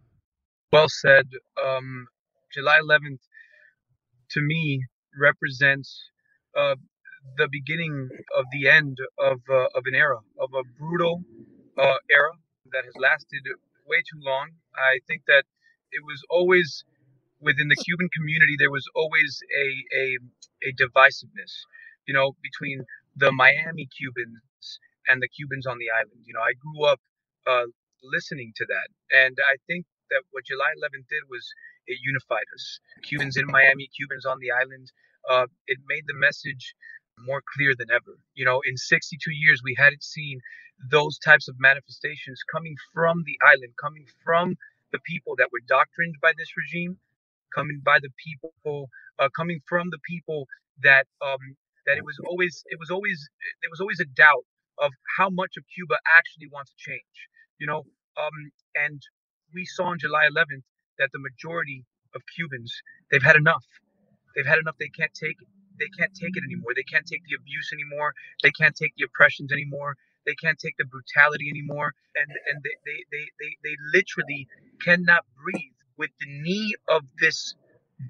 Well 0.74 0.89
said. 0.89 1.29
Um, 1.63 2.07
July 2.51 2.79
11th, 2.81 3.22
to 4.31 4.41
me, 4.41 4.81
represents 5.13 6.10
uh, 6.57 6.74
the 7.38 7.48
beginning 7.51 8.10
of 8.36 8.46
the 8.51 8.67
end 8.67 8.98
of 9.19 9.41
uh, 9.48 9.77
of 9.77 9.84
an 9.86 9.93
era, 9.93 10.17
of 10.39 10.50
a 10.57 10.63
brutal 10.79 11.22
uh, 11.77 12.01
era 12.10 12.34
that 12.74 12.84
has 12.84 12.96
lasted 12.98 13.46
way 13.86 14.01
too 14.10 14.22
long. 14.25 14.50
I 14.74 14.98
think 15.05 15.22
that 15.27 15.43
it 15.91 16.01
was 16.03 16.19
always 16.31 16.84
within 17.39 17.67
the 17.67 17.77
Cuban 17.86 18.10
community 18.10 18.55
there 18.57 18.72
was 18.72 18.89
always 18.96 19.39
a 19.53 19.67
a, 20.01 20.05
a 20.65 20.69
divisiveness, 20.81 21.53
you 22.07 22.13
know, 22.15 22.34
between 22.41 22.86
the 23.15 23.31
Miami 23.31 23.86
Cubans 23.86 24.79
and 25.07 25.22
the 25.22 25.27
Cubans 25.27 25.67
on 25.67 25.77
the 25.77 25.91
island. 25.93 26.25
You 26.25 26.34
know, 26.34 26.41
I 26.41 26.53
grew 26.57 26.86
up 26.89 27.00
uh, 27.48 27.66
listening 28.04 28.54
to 28.56 28.66
that, 28.68 28.88
and 29.24 29.38
I 29.51 29.58
think 29.68 29.86
that 30.10 30.24
what 30.32 30.46
July 30.46 30.72
11th 30.80 31.08
did 31.10 31.24
was 31.30 31.44
it 31.88 32.00
unified 32.04 32.48
us. 32.54 32.80
Cubans 33.04 33.38
in 33.38 33.48
Miami, 33.48 33.89
Cubans 33.96 34.25
on 34.25 34.39
the 34.39 34.51
island. 34.51 34.92
Uh, 35.30 35.48
it 35.68 35.77
made 35.88 36.04
the 36.08 36.16
message 36.16 36.75
more 37.20 37.42
clear 37.56 37.74
than 37.77 37.89
ever. 37.92 38.16
You 38.36 38.46
know, 38.46 38.62
in 38.66 38.77
62 38.77 39.32
years, 39.32 39.62
we 39.63 39.75
hadn't 39.77 40.04
seen 40.04 40.39
those 40.92 41.18
types 41.20 41.48
of 41.48 41.56
manifestations 41.60 42.39
coming 42.51 42.75
from 42.94 43.24
the 43.25 43.38
island, 43.46 43.74
coming 43.82 44.06
from 44.24 44.56
the 44.92 45.00
people 45.00 45.36
that 45.38 45.50
were 45.51 45.63
doctrined 45.68 46.16
by 46.22 46.32
this 46.38 46.50
regime, 46.56 46.98
coming 47.54 47.82
by 47.84 48.00
the 48.00 48.10
people, 48.24 48.89
uh, 49.20 49.30
coming 49.36 49.60
from 49.68 49.89
the 49.89 50.00
people 50.08 50.48
that 50.84 51.08
um, 51.25 51.58
that 51.86 51.98
it 51.98 52.06
was 52.06 52.20
always 52.27 52.63
it 52.68 52.80
was 52.80 52.92
always 52.92 53.30
there 53.62 53.72
was 53.72 53.82
always 53.82 54.00
a 54.00 54.06
doubt 54.16 54.46
of 54.80 54.92
how 55.18 55.30
much 55.30 55.58
of 55.58 55.63
Cuba 55.74 55.98
actually 56.16 56.48
wants 56.51 56.72
to 56.72 56.77
change. 56.77 57.18
You 57.60 57.68
know, 57.68 57.86
um, 58.18 58.52
and 58.76 59.02
we 59.54 59.66
saw 59.66 59.86
on 59.86 60.00
July 60.00 60.28
11th 60.32 60.64
that 61.00 61.10
the 61.14 61.20
majority 61.20 61.86
of 62.16 62.22
Cubans 62.36 62.74
they've 63.12 63.24
had 63.24 63.36
enough. 63.36 63.66
They've 64.36 64.46
had 64.48 64.60
enough. 64.60 64.76
They 64.80 64.90
can't 64.90 65.14
take 65.14 65.38
it. 65.42 65.48
They 65.80 65.90
can't 65.98 66.14
take 66.14 66.38
it 66.38 66.44
anymore. 66.46 66.74
They 66.76 66.86
can't 66.88 67.06
take 67.06 67.24
the 67.26 67.36
abuse 67.36 67.72
anymore. 67.74 68.14
They 68.44 68.52
can't 68.52 68.76
take 68.76 68.94
the 68.98 69.06
oppressions 69.06 69.52
anymore. 69.52 69.96
They 70.26 70.36
can't 70.36 70.60
take 70.60 70.78
the 70.78 70.86
brutality 70.86 71.50
anymore. 71.50 71.94
And 72.16 72.30
and 72.32 72.64
they 72.64 72.76
they, 72.86 73.00
they, 73.12 73.26
they, 73.42 73.52
they 73.66 73.76
literally 73.94 74.48
cannot 74.84 75.26
breathe 75.42 75.78
with 75.98 76.12
the 76.20 76.28
knee 76.30 76.76
of 76.90 77.04
this 77.20 77.56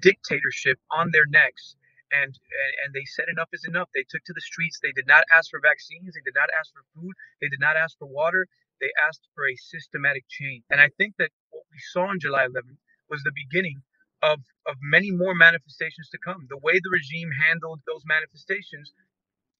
dictatorship 0.02 0.78
on 0.92 1.10
their 1.12 1.26
necks. 1.26 1.76
And, 2.12 2.28
and 2.28 2.72
and 2.84 2.90
they 2.94 3.06
said 3.16 3.26
enough 3.32 3.48
is 3.52 3.64
enough. 3.66 3.88
They 3.94 4.04
took 4.08 4.24
to 4.26 4.34
the 4.36 4.44
streets. 4.44 4.80
They 4.82 4.92
did 4.92 5.08
not 5.08 5.24
ask 5.32 5.50
for 5.50 5.60
vaccines. 5.64 6.12
They 6.14 6.24
did 6.24 6.36
not 6.36 6.50
ask 6.60 6.70
for 6.72 6.84
food. 6.94 7.14
They 7.40 7.48
did 7.48 7.60
not 7.60 7.76
ask 7.76 7.96
for 7.98 8.06
water. 8.08 8.46
They 8.80 8.90
asked 9.08 9.26
for 9.34 9.48
a 9.48 9.56
systematic 9.56 10.24
change. 10.28 10.64
And 10.70 10.80
I 10.80 10.88
think 10.98 11.14
that 11.18 11.30
what 11.50 11.64
we 11.72 11.78
saw 11.92 12.08
on 12.08 12.20
July 12.20 12.46
11th 12.46 12.78
was 13.10 13.22
the 13.22 13.32
beginning 13.34 13.82
of 14.22 14.40
of 14.66 14.76
many 14.82 15.10
more 15.10 15.34
manifestations 15.34 16.08
to 16.10 16.18
come. 16.18 16.46
The 16.48 16.58
way 16.58 16.74
the 16.74 16.90
regime 16.90 17.30
handled 17.32 17.80
those 17.86 18.02
manifestations, 18.04 18.92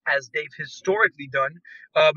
as 0.07 0.31
they've 0.35 0.55
historically 0.57 1.29
done, 1.33 1.55
um, 1.97 2.15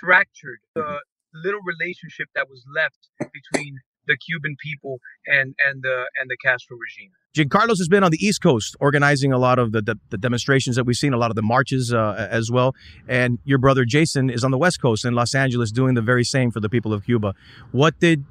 fractured 0.00 0.60
the 0.74 1.00
little 1.34 1.60
relationship 1.62 2.28
that 2.34 2.48
was 2.48 2.64
left 2.74 3.08
between 3.32 3.78
the 4.06 4.16
Cuban 4.16 4.56
people 4.62 4.98
and 5.26 5.54
and 5.66 5.82
the 5.82 6.04
and 6.20 6.28
the 6.28 6.36
Castro 6.44 6.76
regime. 6.76 7.10
Giancarlos 7.36 7.78
has 7.78 7.88
been 7.88 8.04
on 8.04 8.12
the 8.12 8.24
East 8.24 8.40
Coast 8.42 8.76
organizing 8.78 9.32
a 9.32 9.38
lot 9.38 9.58
of 9.58 9.72
the, 9.72 9.82
the, 9.82 9.98
the 10.10 10.16
demonstrations 10.16 10.76
that 10.76 10.84
we've 10.84 10.96
seen, 10.96 11.12
a 11.12 11.16
lot 11.16 11.30
of 11.30 11.36
the 11.36 11.42
marches 11.42 11.92
uh, 11.92 12.28
as 12.30 12.48
well. 12.48 12.76
And 13.08 13.40
your 13.44 13.58
brother 13.58 13.84
Jason 13.84 14.30
is 14.30 14.44
on 14.44 14.52
the 14.52 14.58
West 14.58 14.80
Coast 14.80 15.04
in 15.04 15.14
Los 15.14 15.34
Angeles 15.34 15.72
doing 15.72 15.94
the 15.94 16.02
very 16.02 16.22
same 16.22 16.52
for 16.52 16.60
the 16.60 16.68
people 16.68 16.92
of 16.92 17.04
Cuba. 17.04 17.34
What 17.72 17.98
did 17.98 18.24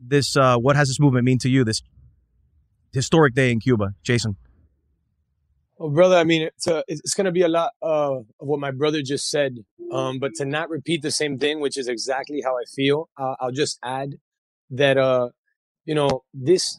this, 0.00 0.36
uh, 0.36 0.56
what 0.56 0.74
has 0.74 0.88
this 0.88 0.98
movement 0.98 1.24
mean 1.24 1.38
to 1.38 1.48
you, 1.48 1.62
this 1.62 1.82
historic 2.92 3.34
day 3.34 3.52
in 3.52 3.60
Cuba, 3.60 3.94
Jason? 4.02 4.36
Well, 5.78 5.90
brother, 5.90 6.16
I 6.16 6.24
mean, 6.24 6.42
it's, 6.42 6.66
a, 6.66 6.82
it's 6.88 7.14
going 7.14 7.26
to 7.26 7.32
be 7.32 7.42
a 7.42 7.48
lot 7.48 7.72
uh, 7.80 8.16
of 8.16 8.24
what 8.38 8.58
my 8.58 8.72
brother 8.72 9.02
just 9.02 9.30
said, 9.30 9.58
um, 9.92 10.18
but 10.18 10.32
to 10.36 10.44
not 10.44 10.68
repeat 10.68 11.02
the 11.02 11.12
same 11.12 11.38
thing, 11.38 11.60
which 11.60 11.76
is 11.76 11.86
exactly 11.86 12.40
how 12.42 12.56
I 12.56 12.64
feel, 12.74 13.08
uh, 13.16 13.34
I'll 13.38 13.52
just 13.52 13.78
add 13.84 14.14
that 14.70 14.96
uh, 14.96 15.28
you 15.84 15.94
know 15.94 16.24
this 16.34 16.78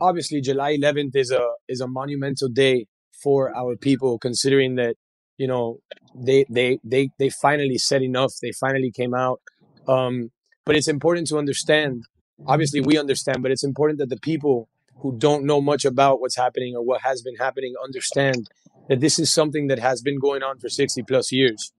obviously 0.00 0.40
July 0.40 0.76
11th 0.76 1.14
is 1.14 1.30
a 1.30 1.52
is 1.68 1.80
a 1.80 1.88
monumental 1.88 2.48
day 2.48 2.86
for 3.22 3.56
our 3.56 3.76
people, 3.76 4.18
considering 4.18 4.74
that 4.76 4.96
you 5.38 5.46
know 5.46 5.78
they 6.14 6.44
they 6.50 6.78
they 6.84 7.10
they 7.18 7.30
finally 7.30 7.78
said 7.78 8.02
enough, 8.02 8.32
they 8.42 8.52
finally 8.52 8.90
came 8.90 9.14
out. 9.14 9.40
Um, 9.88 10.30
but 10.64 10.76
it's 10.76 10.88
important 10.88 11.28
to 11.28 11.38
understand. 11.38 12.04
Obviously, 12.46 12.80
we 12.80 12.98
understand, 12.98 13.42
but 13.42 13.52
it's 13.52 13.64
important 13.64 13.98
that 14.00 14.08
the 14.08 14.18
people 14.18 14.68
who 14.96 15.16
don't 15.16 15.44
know 15.44 15.60
much 15.60 15.84
about 15.84 16.20
what's 16.20 16.36
happening 16.36 16.74
or 16.76 16.84
what 16.84 17.02
has 17.02 17.22
been 17.22 17.36
happening 17.36 17.74
understand 17.82 18.48
that 18.88 19.00
this 19.00 19.18
is 19.18 19.32
something 19.32 19.68
that 19.68 19.78
has 19.78 20.02
been 20.02 20.18
going 20.18 20.42
on 20.42 20.58
for 20.58 20.68
60 20.68 21.02
plus 21.02 21.32
years. 21.32 21.72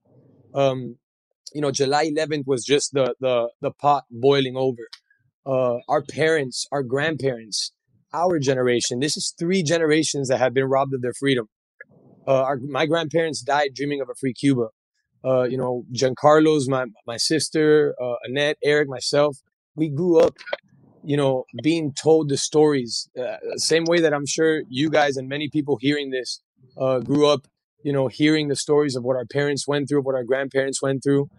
Um, 0.53 0.97
you 1.53 1.61
know, 1.61 1.71
July 1.71 2.09
11th 2.09 2.47
was 2.47 2.63
just 2.65 2.93
the 2.93 3.15
the 3.19 3.49
the 3.61 3.71
pot 3.71 4.03
boiling 4.09 4.55
over. 4.57 4.87
Uh, 5.45 5.77
our 5.89 6.01
parents, 6.01 6.67
our 6.71 6.83
grandparents, 6.83 7.73
our 8.13 8.39
generation. 8.39 8.99
This 8.99 9.17
is 9.17 9.33
three 9.37 9.63
generations 9.63 10.29
that 10.29 10.37
have 10.39 10.53
been 10.53 10.65
robbed 10.65 10.93
of 10.93 11.01
their 11.01 11.13
freedom. 11.13 11.47
Uh, 12.27 12.43
our, 12.43 12.57
my 12.57 12.85
grandparents 12.85 13.41
died 13.41 13.71
dreaming 13.75 14.01
of 14.01 14.09
a 14.09 14.15
free 14.15 14.33
Cuba. 14.33 14.67
Uh, 15.25 15.43
you 15.43 15.57
know, 15.57 15.85
Giancarlo's, 15.93 16.69
my 16.69 16.85
my 17.07 17.17
sister, 17.17 17.95
uh, 18.01 18.15
Annette, 18.23 18.57
Eric, 18.63 18.89
myself. 18.89 19.37
We 19.75 19.89
grew 19.89 20.19
up 20.19 20.35
you 21.03 21.17
know, 21.17 21.45
being 21.61 21.93
told 21.93 22.29
the 22.29 22.37
stories, 22.37 23.09
uh, 23.19 23.37
same 23.57 23.85
way 23.85 23.99
that 24.01 24.13
I'm 24.13 24.25
sure 24.25 24.63
you 24.69 24.89
guys 24.89 25.17
and 25.17 25.27
many 25.27 25.49
people 25.49 25.77
hearing 25.79 26.11
this 26.11 26.41
uh, 26.77 26.99
grew 26.99 27.27
up, 27.27 27.47
you 27.83 27.91
know, 27.91 28.07
hearing 28.07 28.47
the 28.47 28.55
stories 28.55 28.95
of 28.95 29.03
what 29.03 29.15
our 29.15 29.25
parents 29.25 29.67
went 29.67 29.89
through, 29.89 30.01
what 30.01 30.15
our 30.15 30.23
grandparents 30.23 30.81
went 30.81 31.03
through. 31.03 31.29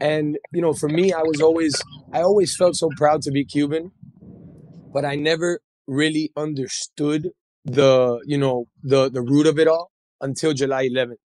And, 0.00 0.38
you 0.52 0.60
know, 0.60 0.72
for 0.72 0.88
me, 0.88 1.12
I 1.12 1.22
was 1.22 1.40
always, 1.40 1.80
I 2.12 2.22
always 2.22 2.56
felt 2.56 2.76
so 2.76 2.88
proud 2.96 3.22
to 3.22 3.30
be 3.30 3.44
Cuban, 3.44 3.92
but 4.92 5.04
I 5.04 5.14
never 5.14 5.60
really 5.86 6.32
understood 6.36 7.30
the, 7.64 8.20
you 8.26 8.38
know, 8.38 8.66
the, 8.82 9.08
the 9.08 9.22
root 9.22 9.46
of 9.46 9.58
it 9.58 9.68
all 9.68 9.90
until 10.20 10.52
July 10.52 10.88
11th. 10.88 11.16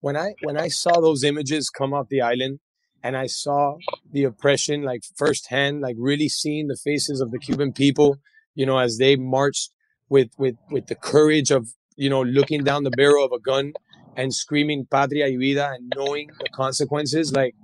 When 0.00 0.16
I, 0.16 0.34
when 0.42 0.56
I 0.56 0.68
saw 0.68 1.00
those 1.00 1.24
images 1.24 1.70
come 1.70 1.92
off 1.92 2.08
the 2.08 2.20
island, 2.20 2.60
and 3.04 3.18
I 3.18 3.26
saw 3.26 3.76
the 4.10 4.24
oppression 4.24 4.82
like 4.82 5.02
firsthand, 5.14 5.82
like 5.82 5.96
really 5.98 6.30
seeing 6.30 6.68
the 6.68 6.76
faces 6.82 7.20
of 7.20 7.30
the 7.30 7.38
Cuban 7.38 7.72
people, 7.74 8.16
you 8.54 8.64
know, 8.64 8.78
as 8.78 8.96
they 8.96 9.14
marched 9.14 9.72
with 10.08 10.30
with 10.38 10.56
with 10.70 10.86
the 10.86 10.94
courage 10.94 11.50
of 11.50 11.68
you 11.96 12.08
know 12.08 12.22
looking 12.22 12.64
down 12.64 12.84
the 12.84 12.90
barrel 12.90 13.24
of 13.24 13.32
a 13.32 13.38
gun 13.38 13.74
and 14.16 14.34
screaming 14.34 14.86
"Patria 14.90 15.26
y 15.26 15.36
vida" 15.38 15.72
and 15.74 15.92
knowing 15.94 16.30
the 16.38 16.48
consequences. 16.54 17.32
Like, 17.32 17.54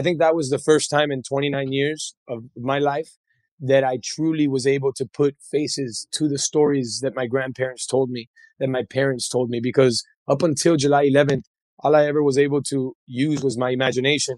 I 0.00 0.02
think 0.02 0.18
that 0.18 0.34
was 0.34 0.48
the 0.48 0.58
first 0.58 0.88
time 0.88 1.10
in 1.12 1.22
29 1.22 1.72
years 1.72 2.14
of 2.26 2.44
my 2.56 2.78
life 2.78 3.18
that 3.60 3.84
I 3.84 3.98
truly 4.02 4.48
was 4.48 4.66
able 4.66 4.94
to 4.94 5.04
put 5.04 5.36
faces 5.42 6.08
to 6.12 6.26
the 6.26 6.38
stories 6.38 7.00
that 7.02 7.14
my 7.14 7.26
grandparents 7.26 7.84
told 7.84 8.08
me, 8.08 8.30
that 8.60 8.70
my 8.70 8.82
parents 8.88 9.28
told 9.28 9.50
me, 9.50 9.60
because 9.62 10.02
up 10.26 10.42
until 10.42 10.76
July 10.76 11.04
11th, 11.04 11.42
all 11.80 11.94
I 11.94 12.06
ever 12.06 12.22
was 12.22 12.38
able 12.38 12.62
to 12.70 12.94
use 13.06 13.42
was 13.42 13.58
my 13.58 13.68
imagination. 13.68 14.36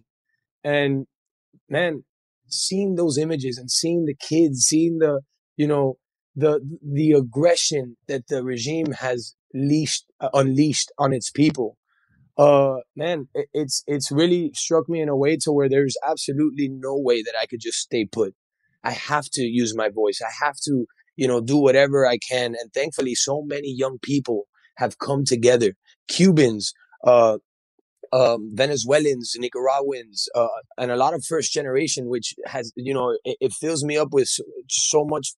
And 0.65 1.07
man, 1.69 2.03
seeing 2.49 2.97
those 2.97 3.17
images 3.17 3.57
and 3.57 3.71
seeing 3.71 4.07
the 4.07 4.17
kids, 4.17 4.63
seeing 4.63 4.99
the, 4.99 5.21
you 5.57 5.69
know, 5.69 5.95
the 6.35 6.61
the 6.83 7.13
aggression 7.13 7.97
that 8.09 8.27
the 8.27 8.43
regime 8.43 8.95
has 8.99 9.37
leashed 9.55 10.07
uh, 10.19 10.31
unleashed 10.35 10.91
on 10.99 11.13
its 11.13 11.31
people 11.31 11.77
uh 12.39 12.77
man 12.97 13.29
it, 13.35 13.49
it's 13.53 13.83
it's 13.87 14.11
really 14.11 14.51
struck 14.55 14.89
me 14.89 15.01
in 15.01 15.09
a 15.09 15.17
way 15.17 15.37
to 15.37 15.53
where 15.53 15.69
there's 15.69 15.97
absolutely 16.07 16.69
no 16.69 16.97
way 16.97 17.23
that 17.23 17.35
i 17.41 17.47
could 17.47 17.61
just 17.61 17.79
stay 17.79 18.05
put. 18.07 18.35
I 18.85 18.93
have 18.93 19.27
to 19.35 19.43
use 19.43 19.77
my 19.77 19.91
voice. 19.91 20.21
I 20.21 20.33
have 20.45 20.57
to 20.65 20.87
you 21.17 21.29
know 21.29 21.41
do 21.41 21.59
whatever 21.59 22.07
i 22.07 22.19
can 22.19 22.55
and 22.59 22.73
thankfully 22.73 23.15
so 23.15 23.43
many 23.43 23.71
young 23.71 23.99
people 24.03 24.47
have 24.79 24.99
come 24.99 25.25
together. 25.25 25.75
Cubans 26.09 26.73
uh 27.05 27.39
um, 28.13 28.51
Venezuelans, 28.55 29.35
Nicaraguans, 29.39 30.29
uh, 30.35 30.47
and 30.77 30.91
a 30.91 30.97
lot 30.97 31.15
of 31.15 31.25
first 31.25 31.53
generation, 31.53 32.09
which 32.09 32.35
has, 32.45 32.73
you 32.77 32.93
know, 32.93 33.17
it, 33.25 33.37
it 33.41 33.53
fills 33.53 33.85
me 33.85 33.97
up 33.97 34.09
with 34.13 34.29
so, 34.29 34.43
so 34.69 35.05
much 35.05 35.35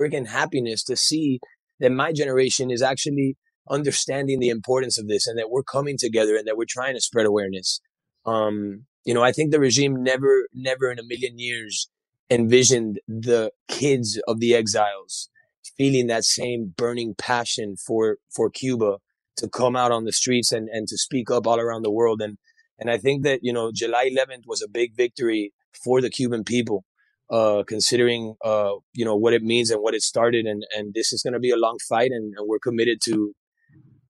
freaking 0.00 0.26
happiness 0.26 0.82
to 0.84 0.96
see 0.96 1.38
that 1.80 1.92
my 1.92 2.12
generation 2.12 2.70
is 2.70 2.82
actually 2.82 3.36
understanding 3.68 4.40
the 4.40 4.48
importance 4.48 4.98
of 4.98 5.08
this 5.08 5.26
and 5.26 5.38
that 5.38 5.50
we're 5.50 5.62
coming 5.62 5.96
together 5.98 6.36
and 6.36 6.46
that 6.46 6.56
we're 6.56 6.64
trying 6.68 6.94
to 6.94 7.00
spread 7.00 7.26
awareness. 7.26 7.80
Um, 8.26 8.86
you 9.04 9.14
know, 9.14 9.22
I 9.22 9.32
think 9.32 9.50
the 9.50 9.60
regime 9.60 10.02
never, 10.02 10.48
never 10.52 10.90
in 10.90 10.98
a 10.98 11.04
million 11.04 11.38
years 11.38 11.88
envisioned 12.30 13.00
the 13.06 13.50
kids 13.68 14.20
of 14.26 14.40
the 14.40 14.54
exiles 14.54 15.28
feeling 15.76 16.06
that 16.06 16.24
same 16.24 16.74
burning 16.76 17.14
passion 17.14 17.76
for, 17.76 18.18
for 18.34 18.50
Cuba 18.50 18.98
to 19.36 19.48
come 19.48 19.76
out 19.76 19.92
on 19.92 20.04
the 20.04 20.12
streets 20.12 20.52
and, 20.52 20.68
and 20.68 20.86
to 20.88 20.96
speak 20.96 21.30
up 21.30 21.46
all 21.46 21.58
around 21.58 21.82
the 21.82 21.90
world. 21.90 22.22
And, 22.22 22.38
and 22.78 22.90
I 22.90 22.98
think 22.98 23.24
that, 23.24 23.40
you 23.42 23.52
know, 23.52 23.72
July 23.72 24.08
11th 24.10 24.46
was 24.46 24.62
a 24.62 24.68
big 24.68 24.94
victory 24.94 25.52
for 25.82 26.00
the 26.00 26.10
Cuban 26.10 26.44
people, 26.44 26.84
uh, 27.30 27.64
considering, 27.66 28.36
uh, 28.44 28.74
you 28.92 29.04
know, 29.04 29.16
what 29.16 29.34
it 29.34 29.42
means 29.42 29.70
and 29.70 29.82
what 29.82 29.94
it 29.94 30.02
started. 30.02 30.46
And, 30.46 30.64
and 30.76 30.94
this 30.94 31.12
is 31.12 31.22
going 31.22 31.34
to 31.34 31.40
be 31.40 31.50
a 31.50 31.56
long 31.56 31.78
fight 31.88 32.10
and, 32.12 32.34
and 32.36 32.48
we're 32.48 32.58
committed 32.58 33.00
to, 33.04 33.34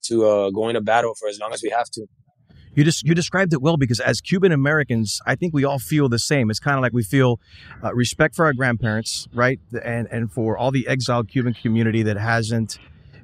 to, 0.07 0.27
uh, 0.27 0.51
going 0.51 0.75
to 0.75 0.81
battle 0.81 1.15
for 1.15 1.29
as 1.29 1.39
long 1.39 1.53
as 1.53 1.63
we 1.63 1.71
have 1.71 1.91
to. 1.91 2.07
You 2.75 2.83
just 2.83 3.05
you 3.05 3.15
described 3.15 3.53
it 3.53 3.63
well 3.63 3.77
because 3.77 4.01
as 4.01 4.21
Cuban 4.21 4.51
Americans, 4.51 5.21
I 5.27 5.37
think 5.37 5.55
we 5.55 5.65
all 5.65 5.79
feel 5.79 6.09
the 6.09 6.19
same. 6.19 6.51
It's 6.51 6.59
kind 6.59 6.77
of 6.77 6.83
like 6.83 6.93
we 6.93 7.05
feel 7.05 7.39
uh, 7.85 7.95
respect 7.95 8.35
for 8.35 8.47
our 8.47 8.53
grandparents, 8.53 9.29
right, 9.33 9.61
and 9.85 10.09
and 10.11 10.33
for 10.33 10.59
all 10.59 10.73
the 10.73 10.89
exiled 10.89 11.29
Cuban 11.29 11.55
community 11.55 12.03
that 12.03 12.17
hasn't 12.17 12.79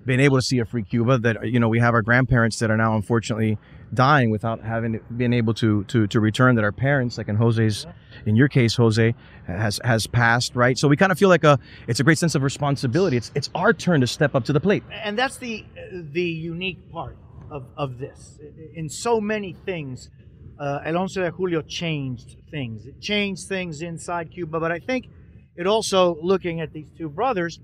been 0.07 0.21
able 0.21 0.37
to 0.39 0.43
see 0.43 0.61
a 0.61 0.65
free 0.65 0.85
Cuba. 0.85 1.19
That 1.19 1.49
you 1.49 1.59
know 1.59 1.69
we 1.69 1.81
have 1.81 1.95
our 1.95 2.03
grandparents 2.03 2.61
that 2.61 2.71
are 2.71 2.77
now 2.77 2.95
unfortunately 2.95 3.59
dying 3.93 4.31
without 4.31 4.63
having 4.63 5.01
been 5.17 5.33
able 5.33 5.55
to 5.55 5.85
to 5.85 6.07
to 6.07 6.21
return. 6.21 6.55
That 6.57 6.65
our 6.65 6.73
parents, 6.73 7.19
like 7.19 7.29
in 7.29 7.37
Jose's, 7.37 7.87
in 8.27 8.37
your 8.37 8.49
case, 8.49 8.77
Jose 8.77 9.15
has 9.47 9.81
has 9.85 10.07
passed. 10.07 10.57
Right, 10.57 10.79
so 10.79 10.89
we 10.89 10.97
kind 10.97 11.13
of 11.13 11.19
feel 11.19 11.29
like 11.29 11.45
a 11.45 11.59
it's 11.87 12.01
a 12.01 12.05
great 12.05 12.19
sense 12.19 12.35
of 12.35 12.43
responsibility. 12.43 13.17
It's 13.17 13.31
it's 13.35 13.51
our 13.55 13.73
turn 13.73 14.01
to 14.01 14.07
step 14.07 14.35
up 14.35 14.45
to 14.45 14.53
the 14.53 14.61
plate. 14.61 14.83
And 14.91 15.19
that's 15.19 15.37
the 15.37 15.65
the 15.93 16.23
unique 16.23 16.91
part 16.93 17.17
of 17.51 17.67
of 17.77 17.99
this. 17.99 18.39
In 18.75 18.89
so 18.89 19.21
many 19.21 19.53
things, 19.53 20.11
uh, 20.59 20.81
de 20.81 21.31
Julio 21.31 21.63
changed 21.63 22.37
things. 22.51 22.87
It 22.87 23.01
changed 23.01 23.49
things 23.49 23.83
inside 23.83 24.31
Cuba, 24.33 24.61
but 24.61 24.73
I 24.73 24.79
think 24.79 25.09
it 25.57 25.67
also, 25.67 26.17
looking 26.23 26.61
at 26.61 26.73
these 26.73 26.87
two 26.97 27.09
brothers, 27.09 27.61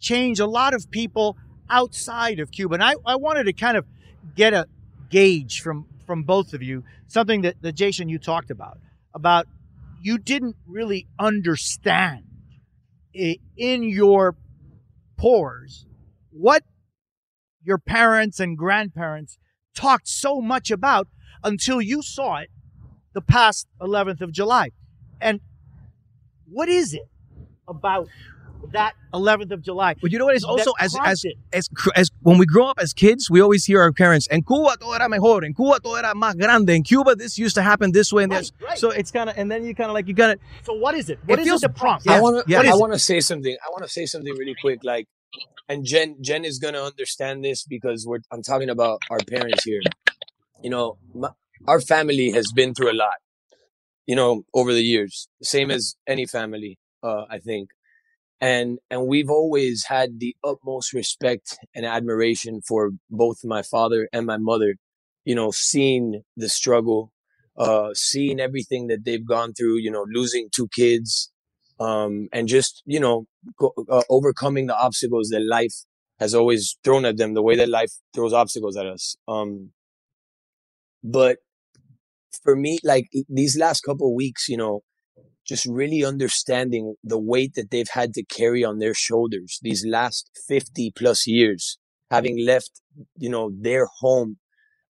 changed 0.00 0.40
a 0.40 0.46
lot 0.46 0.72
of 0.72 0.90
people 0.90 1.36
outside 1.68 2.38
of 2.40 2.50
Cuba. 2.50 2.74
And 2.74 2.82
I, 2.82 2.94
I 3.04 3.16
wanted 3.16 3.44
to 3.44 3.52
kind 3.52 3.76
of 3.76 3.84
get 4.34 4.54
a 4.54 4.66
gauge 5.14 5.60
from 5.60 5.86
from 6.04 6.24
both 6.24 6.52
of 6.52 6.60
you, 6.60 6.82
something 7.06 7.42
that, 7.42 7.54
that 7.62 7.72
Jason 7.72 8.08
you 8.08 8.18
talked 8.18 8.50
about, 8.50 8.78
about 9.14 9.46
you 10.02 10.18
didn't 10.18 10.56
really 10.66 11.06
understand 11.20 12.24
in 13.14 13.84
your 13.84 14.36
pores 15.16 15.86
what 16.30 16.64
your 17.62 17.78
parents 17.78 18.40
and 18.40 18.58
grandparents 18.58 19.38
talked 19.74 20.08
so 20.08 20.40
much 20.40 20.72
about 20.72 21.06
until 21.44 21.80
you 21.80 22.02
saw 22.02 22.38
it 22.38 22.50
the 23.12 23.22
past 23.22 23.68
11th 23.80 24.20
of 24.20 24.32
July. 24.32 24.70
And 25.20 25.40
what 26.44 26.68
is 26.68 26.92
it 26.92 27.08
about 27.68 28.08
that 28.72 28.94
11th 29.12 29.52
of 29.52 29.62
July. 29.62 29.94
But 30.00 30.12
you 30.12 30.18
know 30.18 30.26
what? 30.26 30.34
It's 30.34 30.44
also 30.44 30.72
as, 30.80 30.96
as 31.04 31.24
as 31.52 31.68
as 31.94 32.10
when 32.20 32.38
we 32.38 32.46
grow 32.46 32.66
up 32.66 32.78
as 32.80 32.92
kids, 32.92 33.30
we 33.30 33.40
always 33.40 33.64
hear 33.64 33.80
our 33.80 33.92
parents, 33.92 34.26
"En 34.30 34.42
Cuba 34.42 34.76
todo 34.78 34.92
era 34.92 35.08
mejor, 35.08 35.44
en 35.44 35.54
Cuba 35.54 35.78
todo 35.80 35.96
era 35.96 36.12
más 36.14 36.36
grande, 36.36 36.70
in 36.70 36.82
Cuba 36.82 37.14
this 37.14 37.38
used 37.38 37.54
to 37.54 37.62
happen 37.62 37.92
this 37.92 38.12
way 38.12 38.24
and 38.24 38.32
right, 38.32 38.40
this." 38.40 38.52
Right. 38.60 38.78
So 38.78 38.90
it's 38.90 39.10
kind 39.10 39.30
of, 39.30 39.38
and 39.38 39.50
then 39.50 39.64
you 39.64 39.74
kind 39.74 39.90
of 39.90 39.94
like 39.94 40.08
you 40.08 40.14
got 40.14 40.30
it. 40.30 40.40
So 40.64 40.74
what 40.74 40.94
is 40.94 41.08
it? 41.10 41.18
What 41.26 41.38
it 41.38 41.46
is 41.46 41.60
the 41.60 41.68
prompt? 41.68 42.08
I 42.08 42.20
want 42.20 42.44
to. 42.44 42.50
Yeah. 42.50 42.60
I 42.60 42.74
want 42.76 42.92
to 42.92 42.98
say 42.98 43.20
something. 43.20 43.56
I 43.64 43.70
want 43.70 43.84
to 43.84 43.88
say 43.88 44.06
something 44.06 44.32
really 44.36 44.56
quick, 44.60 44.80
like, 44.82 45.06
and 45.68 45.84
Jen 45.84 46.16
Jen 46.20 46.44
is 46.44 46.58
gonna 46.58 46.82
understand 46.82 47.44
this 47.44 47.64
because 47.64 48.06
we're 48.06 48.20
I'm 48.30 48.42
talking 48.42 48.70
about 48.70 49.00
our 49.10 49.18
parents 49.18 49.64
here. 49.64 49.80
You 50.62 50.70
know, 50.70 50.98
my, 51.14 51.30
our 51.66 51.80
family 51.80 52.30
has 52.30 52.50
been 52.54 52.74
through 52.74 52.90
a 52.90 52.96
lot. 52.96 53.18
You 54.06 54.16
know, 54.16 54.44
over 54.52 54.72
the 54.74 54.82
years, 54.82 55.28
same 55.42 55.70
as 55.70 55.96
any 56.06 56.26
family. 56.26 56.78
Uh, 57.02 57.24
I 57.30 57.38
think 57.38 57.70
and 58.40 58.78
and 58.90 59.06
we've 59.06 59.30
always 59.30 59.84
had 59.86 60.20
the 60.20 60.34
utmost 60.44 60.92
respect 60.92 61.58
and 61.74 61.86
admiration 61.86 62.60
for 62.66 62.90
both 63.10 63.38
my 63.44 63.62
father 63.62 64.08
and 64.12 64.26
my 64.26 64.36
mother 64.38 64.76
you 65.24 65.34
know 65.34 65.50
seeing 65.50 66.22
the 66.36 66.48
struggle 66.48 67.12
uh 67.58 67.90
seeing 67.94 68.40
everything 68.40 68.88
that 68.88 69.04
they've 69.04 69.26
gone 69.26 69.52
through 69.52 69.78
you 69.78 69.90
know 69.90 70.04
losing 70.12 70.48
two 70.54 70.68
kids 70.68 71.30
um 71.80 72.28
and 72.32 72.48
just 72.48 72.82
you 72.86 73.00
know 73.00 73.26
go, 73.58 73.72
uh, 73.90 74.02
overcoming 74.10 74.66
the 74.66 74.76
obstacles 74.76 75.28
that 75.28 75.44
life 75.44 75.74
has 76.18 76.34
always 76.34 76.76
thrown 76.84 77.04
at 77.04 77.16
them 77.16 77.34
the 77.34 77.42
way 77.42 77.56
that 77.56 77.68
life 77.68 77.92
throws 78.14 78.32
obstacles 78.32 78.76
at 78.76 78.86
us. 78.86 79.16
Um, 79.26 79.70
but 81.02 81.38
for 82.42 82.56
me, 82.56 82.78
like 82.84 83.08
these 83.28 83.56
last 83.58 83.82
couple 83.82 84.14
weeks, 84.14 84.48
you 84.48 84.56
know, 84.56 84.82
just 85.46 85.66
really 85.66 86.04
understanding 86.04 86.94
the 87.04 87.18
weight 87.18 87.54
that 87.54 87.70
they've 87.70 87.88
had 87.88 88.14
to 88.14 88.24
carry 88.24 88.64
on 88.64 88.78
their 88.78 88.94
shoulders 88.94 89.58
these 89.62 89.84
last 89.86 90.30
50 90.48 90.92
plus 90.92 91.26
years, 91.26 91.78
having 92.10 92.44
left, 92.44 92.80
you 93.16 93.28
know, 93.28 93.50
their 93.54 93.86
home. 94.00 94.38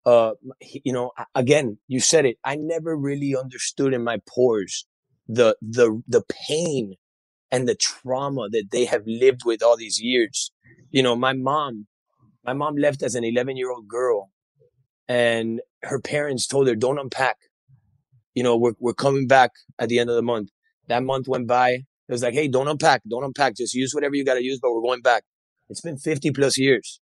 Uh, 0.07 0.33
you 0.61 0.93
know, 0.93 1.13
again, 1.35 1.79
you 1.89 1.99
said 1.99 2.27
it. 2.27 2.37
I 2.45 2.57
never 2.57 2.97
really 2.97 3.35
understood 3.35 3.95
in 3.95 4.05
my 4.05 4.19
pores 4.29 4.87
the, 5.27 5.57
the, 5.63 6.03
the 6.07 6.23
pain 6.29 6.95
and 7.51 7.67
the 7.67 7.75
trauma 7.75 8.49
that 8.51 8.71
they 8.71 8.85
have 8.85 9.05
lived 9.07 9.43
with 9.45 9.63
all 9.63 9.77
these 9.77 10.01
years. 10.01 10.53
You 10.91 11.03
know, 11.03 11.17
my 11.17 11.33
mom, 11.33 11.87
my 12.45 12.53
mom 12.53 12.77
left 12.77 13.03
as 13.03 13.15
an 13.15 13.25
11 13.25 13.57
year 13.57 13.71
old 13.71 13.89
girl 13.89 14.31
and 15.09 15.61
her 15.83 16.01
parents 16.01 16.47
told 16.47 16.69
her, 16.69 16.75
don't 16.75 16.99
unpack 16.99 17.39
you 18.35 18.43
know, 18.43 18.57
we're, 18.57 18.75
we're 18.79 18.95
coming 18.95 19.27
back 19.27 19.51
at 19.79 19.89
the 19.89 19.99
end 19.99 20.11
of 20.11 20.17
the 20.17 20.23
month. 20.23 20.51
That 20.89 21.03
month 21.03 21.29
went 21.29 21.47
by. 21.47 21.71
It 21.71 22.13
was 22.13 22.23
like, 22.23 22.35
hey, 22.35 22.49
don't 22.49 22.69
unpack, 22.69 23.03
don't 23.09 23.25
unpack. 23.25 23.57
Just 23.57 23.75
use 23.75 23.93
whatever 23.95 24.15
you 24.15 24.25
got 24.25 24.35
to 24.35 24.45
use, 24.45 24.59
but 24.61 24.73
we're 24.73 24.83
going 24.83 25.01
back. 25.01 25.25
It's 25.71 25.81
been 25.81 25.97
50 25.97 26.33
plus 26.33 26.59
years. 26.59 27.01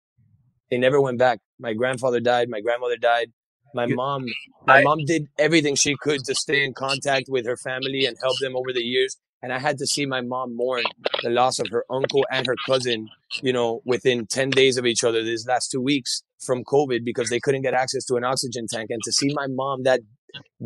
They 0.70 0.78
never 0.78 1.02
went 1.02 1.18
back. 1.18 1.40
My 1.60 1.74
grandfather 1.74 2.20
died. 2.20 2.50
My 2.50 2.62
grandmother 2.62 2.98
died. 2.98 3.32
My 3.74 3.86
mom, 3.86 4.26
my 4.68 4.84
mom 4.84 5.06
did 5.06 5.28
everything 5.38 5.76
she 5.76 5.96
could 6.00 6.24
to 6.26 6.36
stay 6.36 6.64
in 6.64 6.74
contact 6.74 7.26
with 7.30 7.46
her 7.46 7.58
family 7.58 8.06
and 8.06 8.18
help 8.22 8.38
them 8.40 8.56
over 8.56 8.74
the 8.74 8.82
years. 8.82 9.18
And 9.42 9.52
I 9.52 9.60
had 9.60 9.78
to 9.80 9.88
see 9.88 10.06
my 10.06 10.22
mom 10.22 10.56
mourn 10.56 10.84
the 11.24 11.30
loss 11.30 11.58
of 11.60 11.68
her 11.72 11.84
uncle 11.90 12.26
and 12.32 12.46
her 12.46 12.56
cousin, 12.68 13.08
you 13.42 13.52
know, 13.52 13.82
within 13.86 14.28
10 14.28 14.52
days 14.52 14.78
of 14.78 14.86
each 14.86 15.04
other 15.04 15.24
these 15.24 15.48
last 15.48 15.72
two 15.72 15.82
weeks 15.82 16.22
from 16.46 16.64
COVID 16.64 17.04
because 17.04 17.30
they 17.30 17.40
couldn't 17.40 17.64
get 17.64 17.74
access 17.74 18.06
to 18.06 18.16
an 18.16 18.24
oxygen 18.24 18.68
tank. 18.70 18.90
And 18.92 19.02
to 19.04 19.12
see 19.12 19.34
my 19.34 19.48
mom 19.48 19.84
that 19.84 20.02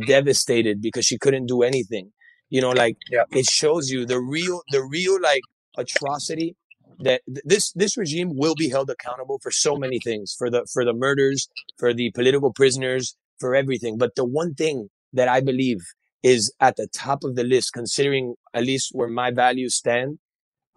devastated 0.07 0.81
because 0.81 1.05
she 1.05 1.17
couldn't 1.17 1.45
do 1.47 1.63
anything. 1.63 2.11
You 2.49 2.61
know, 2.61 2.71
like 2.71 2.97
yeah. 3.11 3.23
it 3.31 3.45
shows 3.49 3.89
you 3.89 4.05
the 4.05 4.19
real, 4.19 4.61
the 4.71 4.83
real 4.83 5.19
like 5.21 5.41
atrocity 5.77 6.55
that 6.99 7.21
this 7.25 7.71
this 7.73 7.97
regime 7.97 8.31
will 8.35 8.55
be 8.55 8.69
held 8.69 8.89
accountable 8.89 9.39
for 9.41 9.51
so 9.51 9.75
many 9.75 9.99
things 9.99 10.33
for 10.37 10.49
the 10.49 10.65
for 10.71 10.85
the 10.85 10.93
murders 10.93 11.49
for 11.77 11.93
the 11.93 12.11
political 12.11 12.53
prisoners 12.53 13.15
for 13.39 13.55
everything 13.55 13.97
but 13.97 14.15
the 14.15 14.25
one 14.25 14.53
thing 14.53 14.89
that 15.13 15.27
i 15.27 15.41
believe 15.41 15.79
is 16.23 16.53
at 16.59 16.75
the 16.77 16.87
top 16.95 17.23
of 17.23 17.35
the 17.35 17.43
list 17.43 17.73
considering 17.73 18.35
at 18.53 18.63
least 18.63 18.91
where 18.93 19.09
my 19.09 19.31
values 19.31 19.75
stand 19.75 20.17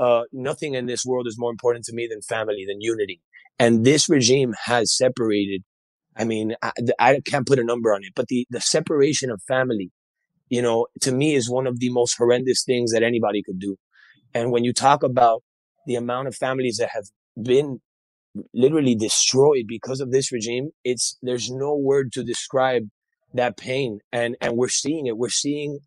uh, 0.01 0.23
nothing 0.33 0.75
in 0.75 0.87
this 0.87 1.05
world 1.05 1.27
is 1.27 1.39
more 1.39 1.51
important 1.51 1.85
to 1.85 1.93
me 1.93 2.07
than 2.09 2.21
family 2.23 2.65
than 2.67 2.81
unity 2.81 3.21
and 3.59 3.85
this 3.85 4.09
regime 4.09 4.55
has 4.65 4.97
separated 4.97 5.63
I 6.19 6.25
mean, 6.25 6.57
I, 6.61 6.73
I 6.99 7.21
can't 7.25 7.47
put 7.47 7.61
a 7.61 7.65
number 7.65 7.95
on 7.95 8.03
it, 8.03 8.13
but 8.17 8.27
the, 8.27 8.47
the 8.51 8.61
separation 8.61 9.31
of 9.31 9.41
family, 9.47 9.93
you 10.49 10.61
know, 10.61 10.89
to 11.03 11.13
me 11.13 11.35
is 11.35 11.49
one 11.49 11.67
of 11.67 11.79
the 11.79 11.91
most 11.91 12.17
horrendous 12.19 12.65
things 12.65 12.93
that 12.93 13.05
anybody 13.05 13.43
could 13.43 13.61
do. 13.61 13.77
And 14.35 14.51
when 14.51 14.65
you 14.65 14.73
talk 14.73 15.03
about 15.03 15.43
the 15.87 15.95
amount 15.95 16.29
of 16.29 16.35
families 16.35 16.79
that 16.79 16.91
have 16.93 17.05
been 17.41 17.81
literally 18.53 18.97
destroyed 18.97 19.65
because 19.69 20.01
of 20.01 20.11
this 20.11 20.33
regime, 20.33 20.71
it's, 20.85 21.17
there's 21.23 21.51
no 21.51 21.77
word 21.77 22.13
to 22.13 22.25
describe 22.25 22.89
that 23.33 23.57
pain. 23.57 24.01
And, 24.13 24.37
and 24.41 24.57
we're 24.57 24.69
seeing 24.69 25.07
it. 25.07 25.17
We're 25.17 25.29
seeing, 25.29 25.79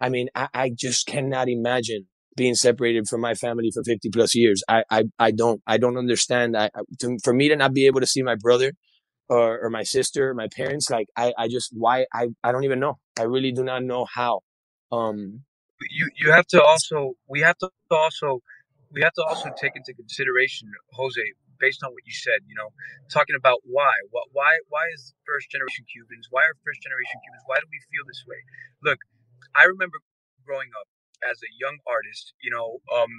I 0.00 0.08
mean, 0.08 0.28
I, 0.34 0.48
I 0.52 0.70
just 0.74 1.06
cannot 1.06 1.48
imagine 1.48 2.06
being 2.36 2.54
separated 2.54 3.08
from 3.08 3.20
my 3.20 3.34
family 3.34 3.70
for 3.72 3.82
50 3.82 4.10
plus 4.10 4.34
years. 4.34 4.62
I, 4.68 4.82
I, 4.90 5.04
I 5.18 5.30
don't, 5.30 5.62
I 5.66 5.78
don't 5.78 5.96
understand. 5.96 6.56
I, 6.56 6.70
to, 7.00 7.18
for 7.22 7.32
me 7.32 7.48
to 7.48 7.56
not 7.56 7.72
be 7.72 7.86
able 7.86 8.00
to 8.00 8.06
see 8.06 8.22
my 8.22 8.34
brother 8.34 8.72
or, 9.28 9.60
or 9.60 9.70
my 9.70 9.82
sister, 9.82 10.34
my 10.34 10.48
parents, 10.54 10.90
like 10.90 11.08
I, 11.16 11.32
I 11.38 11.48
just 11.48 11.70
why 11.74 12.06
I, 12.12 12.28
I 12.44 12.52
don't 12.52 12.64
even 12.64 12.80
know. 12.80 12.98
I 13.18 13.24
really 13.24 13.52
do 13.52 13.64
not 13.64 13.82
know 13.84 14.06
how. 14.12 14.40
Um 14.92 15.42
you 15.90 16.10
you 16.18 16.32
have 16.32 16.46
to 16.48 16.62
also 16.62 17.14
we 17.28 17.40
have 17.40 17.58
to 17.58 17.70
also 17.90 18.40
we 18.92 19.02
have 19.02 19.12
to 19.14 19.24
also 19.24 19.50
take 19.60 19.76
into 19.76 19.92
consideration, 19.94 20.68
Jose, 20.94 21.20
based 21.60 21.82
on 21.84 21.92
what 21.92 22.04
you 22.06 22.14
said, 22.14 22.40
you 22.48 22.56
know, 22.56 22.70
talking 23.12 23.36
about 23.36 23.60
why, 23.64 23.92
what, 24.10 24.32
why, 24.32 24.48
why 24.68 24.84
is 24.94 25.12
first 25.26 25.50
generation 25.50 25.84
Cubans, 25.92 26.28
why 26.30 26.44
are 26.44 26.56
first 26.64 26.80
generation 26.80 27.18
Cubans, 27.20 27.44
why 27.46 27.60
do 27.60 27.68
we 27.68 27.80
feel 27.92 28.04
this 28.08 28.24
way? 28.24 28.40
Look, 28.84 29.00
I 29.56 29.68
remember 29.68 30.00
growing 30.46 30.70
up 30.80 30.88
as 31.24 31.38
a 31.42 31.50
young 31.60 31.78
artist, 31.86 32.34
you 32.42 32.50
know, 32.50 32.80
um, 32.94 33.10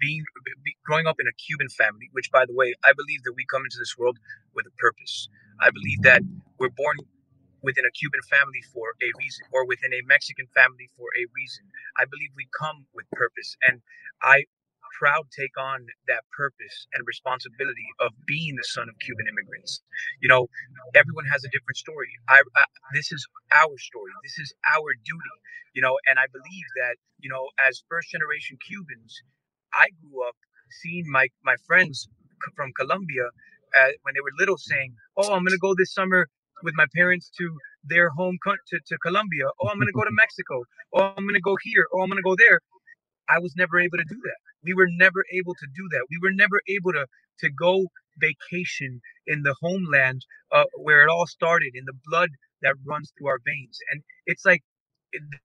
being 0.00 0.24
be, 0.64 0.76
growing 0.84 1.06
up 1.06 1.16
in 1.20 1.26
a 1.26 1.34
Cuban 1.34 1.68
family, 1.68 2.08
which, 2.12 2.30
by 2.30 2.44
the 2.46 2.54
way, 2.54 2.74
I 2.84 2.92
believe 2.92 3.22
that 3.24 3.34
we 3.34 3.46
come 3.48 3.62
into 3.64 3.78
this 3.78 3.96
world 3.96 4.18
with 4.54 4.66
a 4.66 4.74
purpose. 4.78 5.28
I 5.60 5.70
believe 5.70 6.02
that 6.02 6.22
we're 6.58 6.74
born 6.76 6.96
within 7.62 7.84
a 7.84 7.92
Cuban 7.92 8.22
family 8.30 8.62
for 8.72 8.94
a 9.02 9.10
reason, 9.18 9.46
or 9.52 9.66
within 9.66 9.92
a 9.92 10.02
Mexican 10.06 10.46
family 10.54 10.88
for 10.96 11.08
a 11.18 11.26
reason. 11.34 11.64
I 11.98 12.04
believe 12.06 12.30
we 12.36 12.46
come 12.54 12.86
with 12.94 13.10
purpose, 13.12 13.56
and 13.66 13.82
I 14.22 14.44
proud 14.98 15.26
take 15.36 15.56
on 15.58 15.86
that 16.08 16.24
purpose 16.36 16.86
and 16.94 17.06
responsibility 17.06 17.88
of 18.00 18.12
being 18.26 18.56
the 18.56 18.64
son 18.64 18.88
of 18.88 18.96
Cuban 19.00 19.26
immigrants. 19.28 19.82
You 20.22 20.28
know, 20.28 20.48
everyone 20.94 21.26
has 21.26 21.44
a 21.44 21.50
different 21.50 21.76
story. 21.76 22.10
I, 22.28 22.42
I, 22.56 22.64
this 22.94 23.12
is 23.12 23.26
our 23.52 23.76
story. 23.78 24.12
This 24.24 24.38
is 24.38 24.54
our 24.76 24.90
duty. 25.04 25.36
You 25.74 25.82
know, 25.82 25.98
and 26.08 26.18
I 26.18 26.26
believe 26.32 26.68
that 26.82 26.96
you 27.20 27.30
know, 27.30 27.48
as 27.60 27.82
first 27.90 28.10
generation 28.10 28.58
Cubans, 28.66 29.14
I 29.74 29.88
grew 30.00 30.26
up 30.26 30.36
seeing 30.82 31.04
my 31.10 31.28
my 31.44 31.56
friends 31.66 32.08
from 32.56 32.72
Colombia 32.74 33.26
uh, 33.76 33.92
when 34.02 34.14
they 34.14 34.20
were 34.22 34.34
little 34.38 34.58
saying, 34.58 34.94
"Oh, 35.16 35.32
I'm 35.34 35.44
gonna 35.44 35.58
go 35.62 35.74
this 35.76 35.94
summer 35.94 36.28
with 36.64 36.74
my 36.76 36.86
parents 36.94 37.30
to 37.38 37.56
their 37.84 38.10
home 38.10 38.38
country 38.44 38.62
to, 38.70 38.80
to 38.88 38.98
Colombia. 38.98 39.46
Oh, 39.60 39.68
I'm 39.68 39.78
gonna 39.78 39.92
go 39.92 40.04
to 40.04 40.12
Mexico. 40.24 40.62
Oh, 40.94 41.12
I'm 41.16 41.26
gonna 41.26 41.40
go 41.40 41.56
here. 41.62 41.86
Oh, 41.94 42.02
I'm 42.02 42.08
gonna 42.10 42.22
go 42.22 42.36
there." 42.36 42.60
I 43.30 43.40
was 43.40 43.54
never 43.56 43.80
able 43.80 43.98
to 43.98 44.04
do 44.08 44.16
that. 44.24 44.40
We 44.64 44.74
were 44.74 44.88
never 44.90 45.24
able 45.32 45.54
to 45.54 45.66
do 45.74 45.88
that. 45.92 46.06
We 46.10 46.18
were 46.22 46.32
never 46.34 46.60
able 46.68 46.92
to 46.92 47.06
to 47.40 47.50
go 47.50 47.86
vacation 48.18 49.00
in 49.26 49.42
the 49.42 49.54
homeland 49.62 50.26
uh, 50.52 50.64
where 50.76 51.02
it 51.02 51.10
all 51.10 51.26
started, 51.26 51.72
in 51.74 51.84
the 51.86 51.98
blood 52.06 52.30
that 52.62 52.74
runs 52.86 53.12
through 53.16 53.28
our 53.28 53.40
veins. 53.46 53.78
And 53.92 54.02
it's 54.26 54.44
like 54.44 54.62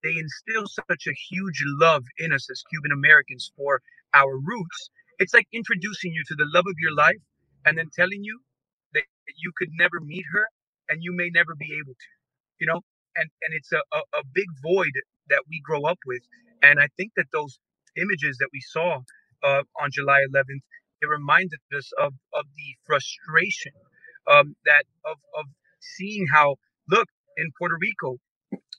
they 0.04 0.17
instill 0.17 0.65
such 0.67 1.08
a 1.08 1.13
huge 1.30 1.63
love 1.65 2.04
in 2.17 2.34
us 2.34 2.49
as 2.52 2.63
Cuban 2.69 2.91
Americans 2.91 3.52
for 3.56 3.82
our 4.13 4.38
roots. 4.38 4.89
It's 5.19 5.34
like 5.34 5.47
introducing 5.54 6.13
you 6.13 6.23
to 6.28 6.36
the 6.36 6.49
love 6.54 6.65
of 6.67 6.76
your 6.80 6.93
life 6.95 7.21
and 7.65 7.78
then 7.78 7.89
telling 7.95 8.23
you 8.23 8.41
that 8.93 9.04
you 9.38 9.52
could 9.58 9.69
never 9.78 9.99
meet 10.02 10.26
her 10.34 10.45
and 10.89 11.04
you 11.04 11.13
may 11.15 11.30
never 11.30 11.56
be 11.56 11.73
able 11.73 11.93
to, 11.93 12.10
you 12.60 12.67
know? 12.67 12.82
And, 13.15 13.30
and 13.43 13.54
it's 13.56 13.71
a, 13.71 13.82
a, 13.93 13.99
a 14.19 14.23
big 14.34 14.47
void 14.63 14.91
that 15.30 15.43
we 15.49 15.62
grow 15.63 15.84
up 15.84 15.99
with. 16.06 16.23
And 16.63 16.80
I 16.80 16.88
think 16.97 17.12
that 17.15 17.28
those 17.32 17.60
images 17.98 18.38
that 18.40 18.50
we 18.54 18.62
saw 18.62 19.00
uh, 19.44 19.64
on 19.82 19.90
July 19.92 20.22
11th, 20.34 20.64
it 21.02 21.08
reminded 21.08 21.60
us 21.78 21.92
of, 22.00 22.14
of 22.34 22.46
the 22.56 22.70
frustration 22.86 23.74
um, 24.32 24.56
that 24.66 24.86
of, 25.06 25.18
of 25.40 25.46
seeing 25.82 26.26
how, 26.32 26.56
look, 26.90 27.08
in 27.38 27.50
Puerto 27.60 27.76
Rico, 27.82 28.18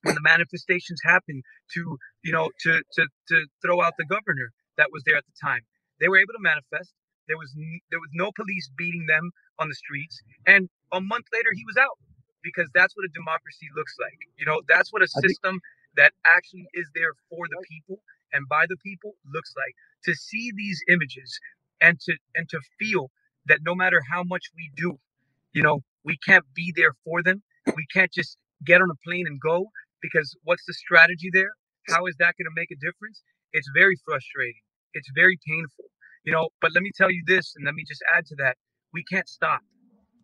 when 0.05 0.15
the 0.15 0.23
manifestations 0.23 1.01
happened 1.05 1.43
to, 1.75 1.99
you 2.25 2.33
know, 2.33 2.51
to, 2.63 2.83
to, 2.95 3.03
to 3.29 3.47
throw 3.63 3.83
out 3.83 3.95
the 3.99 4.07
governor 4.07 4.51
that 4.79 4.89
was 4.93 5.03
there 5.07 5.17
at 5.17 5.25
the 5.27 5.37
time, 5.43 5.61
they 6.01 6.09
were 6.09 6.19
able 6.19 6.35
to 6.35 6.43
manifest. 6.43 6.95
There 7.29 7.39
was 7.39 7.55
there 7.91 8.01
was 8.01 8.11
no 8.15 8.33
police 8.35 8.71
beating 8.77 9.07
them 9.09 9.31
on 9.61 9.69
the 9.69 9.77
streets, 9.77 10.21
and 10.47 10.69
a 10.93 11.01
month 11.01 11.27
later 11.33 11.51
he 11.55 11.65
was 11.65 11.77
out 11.79 11.97
because 12.43 12.69
that's 12.75 12.97
what 12.97 13.07
a 13.07 13.13
democracy 13.15 13.69
looks 13.77 13.95
like. 14.03 14.19
You 14.37 14.47
know, 14.47 14.61
that's 14.69 14.93
what 14.93 15.03
a 15.03 15.09
system 15.09 15.61
that 15.97 16.13
actually 16.27 16.67
is 16.75 16.91
there 16.95 17.15
for 17.31 17.47
the 17.49 17.59
people 17.71 18.03
and 18.35 18.49
by 18.51 18.67
the 18.69 18.79
people 18.85 19.13
looks 19.35 19.55
like. 19.57 19.75
To 20.07 20.15
see 20.17 20.53
these 20.57 20.83
images 20.91 21.41
and 21.83 22.01
to 22.01 22.15
and 22.37 22.49
to 22.51 22.61
feel 22.81 23.11
that 23.49 23.61
no 23.67 23.75
matter 23.77 24.03
how 24.11 24.25
much 24.25 24.45
we 24.57 24.71
do, 24.77 24.99
you 25.55 25.63
know, 25.65 25.81
we 26.05 26.19
can't 26.27 26.47
be 26.55 26.75
there 26.77 26.95
for 27.05 27.23
them. 27.25 27.43
We 27.77 27.87
can't 27.95 28.13
just 28.13 28.39
get 28.67 28.83
on 28.83 28.91
a 28.91 28.99
plane 29.09 29.27
and 29.29 29.41
go 29.41 29.67
because 30.03 30.37
what's 30.45 30.65
the 30.67 30.75
strategy 30.75 31.31
there? 31.33 31.53
How 31.89 32.07
is 32.07 32.17
that 32.21 32.35
going 32.39 32.47
to 32.47 32.57
make 32.57 32.73
a 32.73 32.77
difference? 32.77 33.23
It's 33.53 33.71
very 33.75 33.97
frustrating. 34.07 34.63
It's 34.95 35.11
very 35.17 35.39
painful. 35.49 35.87
You 36.25 36.33
know, 36.35 36.51
but 36.63 36.73
let 36.75 36.83
me 36.85 36.93
tell 36.97 37.11
you 37.13 37.25
this 37.27 37.55
and 37.57 37.67
let 37.67 37.75
me 37.75 37.85
just 37.89 38.03
add 38.17 38.27
to 38.29 38.37
that. 38.39 38.57
We 38.95 39.05
can't 39.05 39.29
stop. 39.29 39.61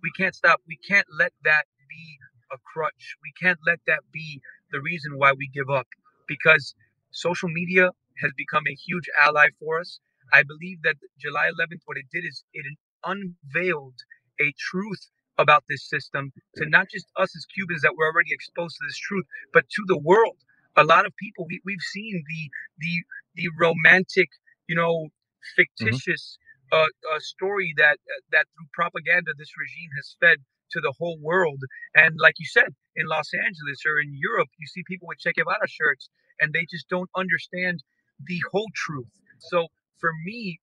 We 0.02 0.10
can't 0.16 0.34
stop. 0.34 0.60
We 0.68 0.78
can't 0.88 1.06
let 1.18 1.32
that 1.44 1.64
be 1.88 2.18
a 2.52 2.58
crutch. 2.72 3.16
We 3.22 3.32
can't 3.40 3.58
let 3.66 3.80
that 3.86 4.00
be 4.12 4.40
the 4.72 4.80
reason 4.80 5.12
why 5.18 5.32
we 5.32 5.48
give 5.54 5.70
up 5.70 5.86
because 6.28 6.74
social 7.12 7.48
media 7.48 7.90
has 8.20 8.32
become 8.36 8.64
a 8.68 8.74
huge 8.74 9.08
ally 9.20 9.48
for 9.58 9.80
us. 9.80 10.00
I 10.32 10.42
believe 10.42 10.82
that 10.82 10.96
July 11.18 11.50
11th, 11.50 11.82
what 11.86 11.96
it 11.96 12.06
did 12.12 12.24
is 12.24 12.44
it 12.52 12.66
unveiled 13.04 13.98
a 14.40 14.52
truth 14.58 15.08
about 15.38 15.64
this 15.68 15.88
system 15.88 16.32
to 16.56 16.68
not 16.68 16.88
just 16.90 17.06
us 17.16 17.34
as 17.34 17.46
Cubans 17.46 17.82
that 17.82 17.96
were 17.96 18.06
already 18.06 18.32
exposed 18.32 18.76
to 18.76 18.86
this 18.86 18.98
truth, 18.98 19.24
but 19.52 19.68
to 19.70 19.82
the 19.86 19.98
world. 19.98 20.36
A 20.76 20.84
lot 20.84 21.06
of 21.06 21.16
people 21.16 21.46
we, 21.48 21.60
we've 21.64 21.80
seen 21.92 22.22
the 22.28 22.50
the 22.78 23.02
the 23.34 23.48
romantic, 23.58 24.28
you 24.68 24.76
know, 24.76 25.08
mm-hmm. 25.08 25.56
fictitious 25.56 26.38
a, 26.72 26.84
a 27.16 27.20
story 27.20 27.74
that 27.76 27.98
uh, 27.98 28.20
that 28.32 28.46
through 28.54 28.68
propaganda 28.72 29.32
this 29.36 29.52
regime 29.58 29.90
has 29.96 30.16
fed 30.20 30.38
to 30.70 30.80
the 30.80 30.94
whole 30.98 31.18
world. 31.20 31.60
And 31.94 32.14
like 32.18 32.36
you 32.38 32.46
said, 32.46 32.70
in 32.94 33.06
Los 33.06 33.34
Angeles 33.34 33.82
or 33.86 33.98
in 33.98 34.14
Europe, 34.14 34.48
you 34.58 34.66
see 34.66 34.82
people 34.86 35.08
with 35.08 35.18
Che 35.18 35.32
Guevara 35.34 35.66
shirts, 35.66 36.08
and 36.38 36.52
they 36.52 36.66
just 36.70 36.88
don't 36.88 37.10
understand 37.16 37.82
the 38.26 38.40
whole 38.52 38.68
truth. 38.74 39.10
So 39.38 39.68
for 39.98 40.10
me, 40.24 40.60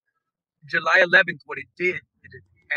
July 0.66 1.00
11th, 1.02 1.40
what 1.46 1.58
it 1.58 1.68
did, 1.76 2.00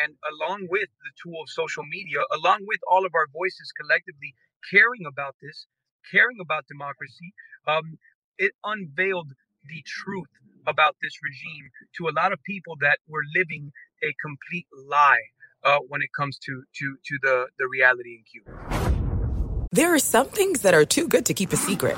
and 0.04 0.16
along 0.34 0.68
with 0.70 0.88
the 1.04 1.12
tool 1.22 1.42
of 1.42 1.50
social 1.50 1.84
media, 1.84 2.20
along 2.32 2.60
with 2.66 2.80
all 2.90 3.06
of 3.06 3.12
our 3.14 3.28
voices 3.34 3.72
collectively 3.80 4.34
caring 4.72 5.06
about 5.06 5.36
this, 5.42 5.68
caring 6.12 6.38
about 6.42 6.66
democracy, 6.68 7.34
um, 7.68 7.98
it 8.38 8.54
unveiled 8.64 9.32
the 9.68 9.84
truth 9.86 10.32
about 10.68 10.96
this 11.02 11.14
regime 11.24 11.70
to 11.98 12.08
a 12.08 12.14
lot 12.14 12.32
of 12.32 12.42
people 12.44 12.76
that 12.82 13.00
were 13.08 13.24
living 13.36 13.72
a 14.04 14.14
complete 14.22 14.68
lie 14.88 15.26
uh, 15.64 15.78
when 15.88 16.02
it 16.02 16.10
comes 16.18 16.38
to 16.40 16.64
to 16.74 16.98
to 17.06 17.18
the 17.22 17.48
the 17.60 17.68
reality 17.68 18.18
in 18.20 18.24
Cuba. 18.24 19.68
There 19.72 19.94
are 19.94 20.00
some 20.00 20.28
things 20.28 20.62
that 20.62 20.74
are 20.74 20.86
too 20.86 21.08
good 21.08 21.26
to 21.28 21.34
keep 21.34 21.54
a 21.54 21.58
secret, 21.58 21.98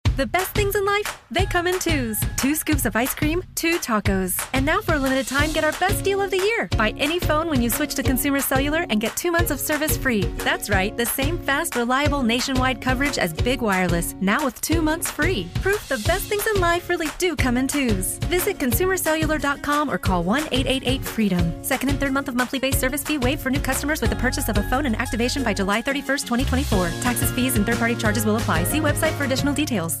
The 0.17 0.27
best 0.27 0.53
things 0.53 0.75
in 0.75 0.83
life, 0.83 1.21
they 1.31 1.45
come 1.45 1.67
in 1.67 1.79
twos. 1.79 2.19
Two 2.35 2.53
scoops 2.53 2.85
of 2.85 2.97
ice 2.97 3.15
cream, 3.15 3.41
two 3.55 3.79
tacos. 3.79 4.37
And 4.51 4.65
now 4.65 4.81
for 4.81 4.95
a 4.95 4.99
limited 4.99 5.25
time, 5.25 5.53
get 5.53 5.63
our 5.63 5.71
best 5.73 6.03
deal 6.03 6.21
of 6.21 6.31
the 6.31 6.37
year. 6.37 6.67
Buy 6.77 6.93
any 6.97 7.17
phone 7.17 7.47
when 7.47 7.61
you 7.61 7.69
switch 7.69 7.95
to 7.95 8.03
Consumer 8.03 8.41
Cellular 8.41 8.85
and 8.89 8.99
get 8.99 9.15
two 9.15 9.31
months 9.31 9.51
of 9.51 9.59
service 9.59 9.95
free. 9.95 10.23
That's 10.39 10.69
right, 10.69 10.95
the 10.97 11.05
same 11.05 11.37
fast, 11.37 11.77
reliable 11.77 12.23
nationwide 12.23 12.81
coverage 12.81 13.17
as 13.17 13.31
Big 13.31 13.61
Wireless, 13.61 14.13
now 14.19 14.43
with 14.43 14.59
two 14.59 14.81
months 14.81 15.09
free. 15.09 15.47
Proof 15.61 15.87
the 15.87 16.03
best 16.05 16.25
things 16.25 16.45
in 16.45 16.59
life 16.59 16.89
really 16.89 17.07
do 17.17 17.33
come 17.37 17.55
in 17.55 17.67
twos. 17.67 18.17
Visit 18.27 18.57
consumercellular.com 18.57 19.89
or 19.89 19.97
call 19.97 20.23
1 20.23 20.49
888 20.51 21.05
freedom. 21.05 21.63
Second 21.63 21.87
and 21.87 21.99
third 22.01 22.11
month 22.11 22.27
of 22.27 22.35
monthly 22.35 22.59
base 22.59 22.77
service 22.77 23.01
fee 23.01 23.17
waived 23.17 23.41
for 23.41 23.49
new 23.49 23.61
customers 23.61 24.01
with 24.01 24.09
the 24.09 24.17
purchase 24.17 24.49
of 24.49 24.57
a 24.57 24.63
phone 24.63 24.85
and 24.85 24.97
activation 24.97 25.41
by 25.41 25.53
July 25.53 25.81
31st, 25.81 26.27
2024. 26.27 26.89
Taxes, 27.01 27.31
fees, 27.31 27.55
and 27.55 27.65
third 27.65 27.77
party 27.77 27.95
charges 27.95 28.25
will 28.25 28.35
apply. 28.35 28.65
See 28.65 28.81
website 28.81 29.13
for 29.13 29.23
additional 29.23 29.53
details. 29.53 30.00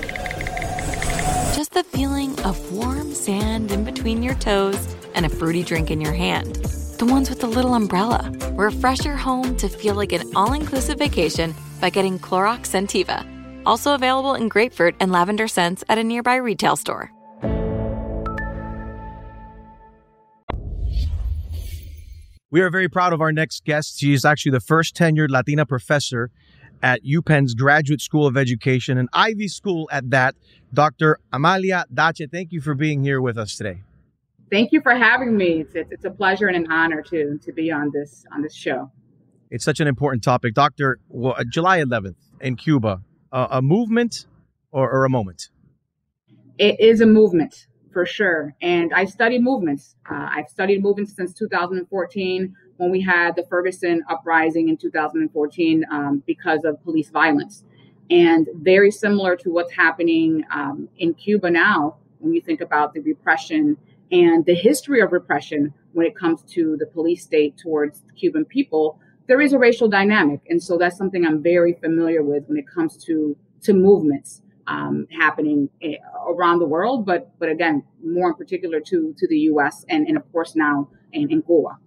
just 1.53 1.73
the 1.73 1.83
feeling 1.83 2.39
of 2.41 2.71
warm 2.71 3.13
sand 3.13 3.71
in 3.71 3.83
between 3.83 4.23
your 4.23 4.35
toes 4.35 4.95
and 5.13 5.25
a 5.25 5.29
fruity 5.29 5.63
drink 5.63 5.91
in 5.91 5.99
your 5.99 6.13
hand. 6.13 6.55
The 6.97 7.05
ones 7.05 7.29
with 7.29 7.41
the 7.41 7.47
little 7.47 7.73
umbrella. 7.73 8.31
Refresh 8.53 9.03
your 9.03 9.17
home 9.17 9.57
to 9.57 9.67
feel 9.67 9.95
like 9.95 10.13
an 10.13 10.31
all 10.35 10.53
inclusive 10.53 10.97
vacation 10.97 11.53
by 11.81 11.89
getting 11.89 12.19
Clorox 12.19 12.67
Scentiva. 12.67 13.25
Also 13.65 13.93
available 13.93 14.35
in 14.35 14.47
grapefruit 14.47 14.95
and 14.99 15.11
lavender 15.11 15.47
scents 15.47 15.83
at 15.89 15.97
a 15.97 16.03
nearby 16.03 16.35
retail 16.35 16.75
store. 16.75 17.11
We 22.49 22.59
are 22.59 22.69
very 22.69 22.89
proud 22.89 23.13
of 23.13 23.21
our 23.21 23.31
next 23.31 23.63
guest. 23.65 23.99
She 23.99 24.13
is 24.13 24.25
actually 24.25 24.51
the 24.51 24.59
first 24.59 24.95
tenured 24.95 25.29
Latina 25.29 25.65
professor 25.65 26.31
at 26.81 27.01
UPenn's 27.05 27.53
Graduate 27.53 28.01
School 28.01 28.25
of 28.25 28.37
Education, 28.37 28.97
an 28.97 29.07
Ivy 29.13 29.47
school 29.47 29.89
at 29.91 30.09
that. 30.09 30.35
Dr. 30.73 31.19
Amalia 31.33 31.85
Dache, 31.93 32.29
thank 32.31 32.51
you 32.51 32.61
for 32.61 32.73
being 32.73 33.03
here 33.03 33.21
with 33.21 33.37
us 33.37 33.55
today. 33.55 33.81
Thank 34.49 34.71
you 34.71 34.81
for 34.81 34.93
having 34.95 35.37
me. 35.37 35.61
It's, 35.61 35.73
it's 35.75 36.05
a 36.05 36.11
pleasure 36.11 36.47
and 36.47 36.57
an 36.57 36.71
honor 36.71 37.01
to 37.03 37.37
to 37.37 37.51
be 37.53 37.71
on 37.71 37.91
this 37.93 38.25
on 38.33 38.41
this 38.41 38.53
show. 38.53 38.91
It's 39.49 39.65
such 39.65 39.79
an 39.79 39.87
important 39.87 40.23
topic, 40.23 40.53
Doctor. 40.53 40.99
Well, 41.09 41.35
uh, 41.37 41.43
July 41.49 41.79
11th 41.79 42.15
in 42.39 42.55
Cuba, 42.55 43.01
uh, 43.31 43.47
a 43.51 43.61
movement 43.61 44.25
or, 44.71 44.89
or 44.89 45.05
a 45.05 45.09
moment? 45.09 45.49
It 46.57 46.79
is 46.79 47.01
a 47.01 47.05
movement 47.05 47.67
for 47.91 48.05
sure, 48.05 48.55
and 48.61 48.93
I 48.93 49.05
study 49.05 49.39
movements. 49.39 49.95
Uh, 50.09 50.29
I've 50.31 50.47
studied 50.47 50.81
movements 50.81 51.15
since 51.15 51.33
2014 51.33 52.55
when 52.81 52.89
we 52.89 52.99
had 52.99 53.35
the 53.35 53.45
Ferguson 53.47 54.03
uprising 54.09 54.67
in 54.67 54.75
2014 54.75 55.85
um, 55.91 56.23
because 56.25 56.63
of 56.65 56.83
police 56.83 57.11
violence. 57.11 57.63
And 58.09 58.47
very 58.55 58.89
similar 58.89 59.35
to 59.35 59.51
what's 59.51 59.71
happening 59.71 60.43
um, 60.51 60.89
in 60.97 61.13
Cuba 61.13 61.51
now, 61.51 61.97
when 62.17 62.33
you 62.33 62.41
think 62.41 62.59
about 62.59 62.95
the 62.95 63.01
repression 63.01 63.77
and 64.11 64.43
the 64.47 64.55
history 64.55 64.99
of 64.99 65.11
repression 65.11 65.71
when 65.93 66.07
it 66.07 66.15
comes 66.15 66.41
to 66.53 66.75
the 66.79 66.87
police 66.87 67.23
state 67.23 67.55
towards 67.55 68.01
Cuban 68.17 68.45
people, 68.45 68.99
there 69.27 69.41
is 69.41 69.53
a 69.53 69.59
racial 69.59 69.87
dynamic. 69.87 70.41
And 70.49 70.61
so 70.61 70.79
that's 70.79 70.97
something 70.97 71.23
I'm 71.23 71.43
very 71.43 71.73
familiar 71.73 72.23
with 72.23 72.45
when 72.47 72.57
it 72.57 72.65
comes 72.67 72.97
to, 73.05 73.37
to 73.61 73.73
movements. 73.73 74.41
Um, 74.67 75.07
happening 75.11 75.69
eh, 75.81 75.95
around 76.29 76.59
the 76.59 76.67
world, 76.67 77.05
but 77.05 77.37
but 77.39 77.49
again, 77.49 77.83
more 78.05 78.29
in 78.29 78.35
particular 78.35 78.79
to 78.79 79.13
to 79.17 79.27
the 79.27 79.39
U.S. 79.51 79.83
and 79.89 80.07
and 80.07 80.15
of 80.15 80.31
course 80.31 80.55
now 80.55 80.87
in, 81.11 81.29
in 81.29 81.41
Cuba 81.41 81.77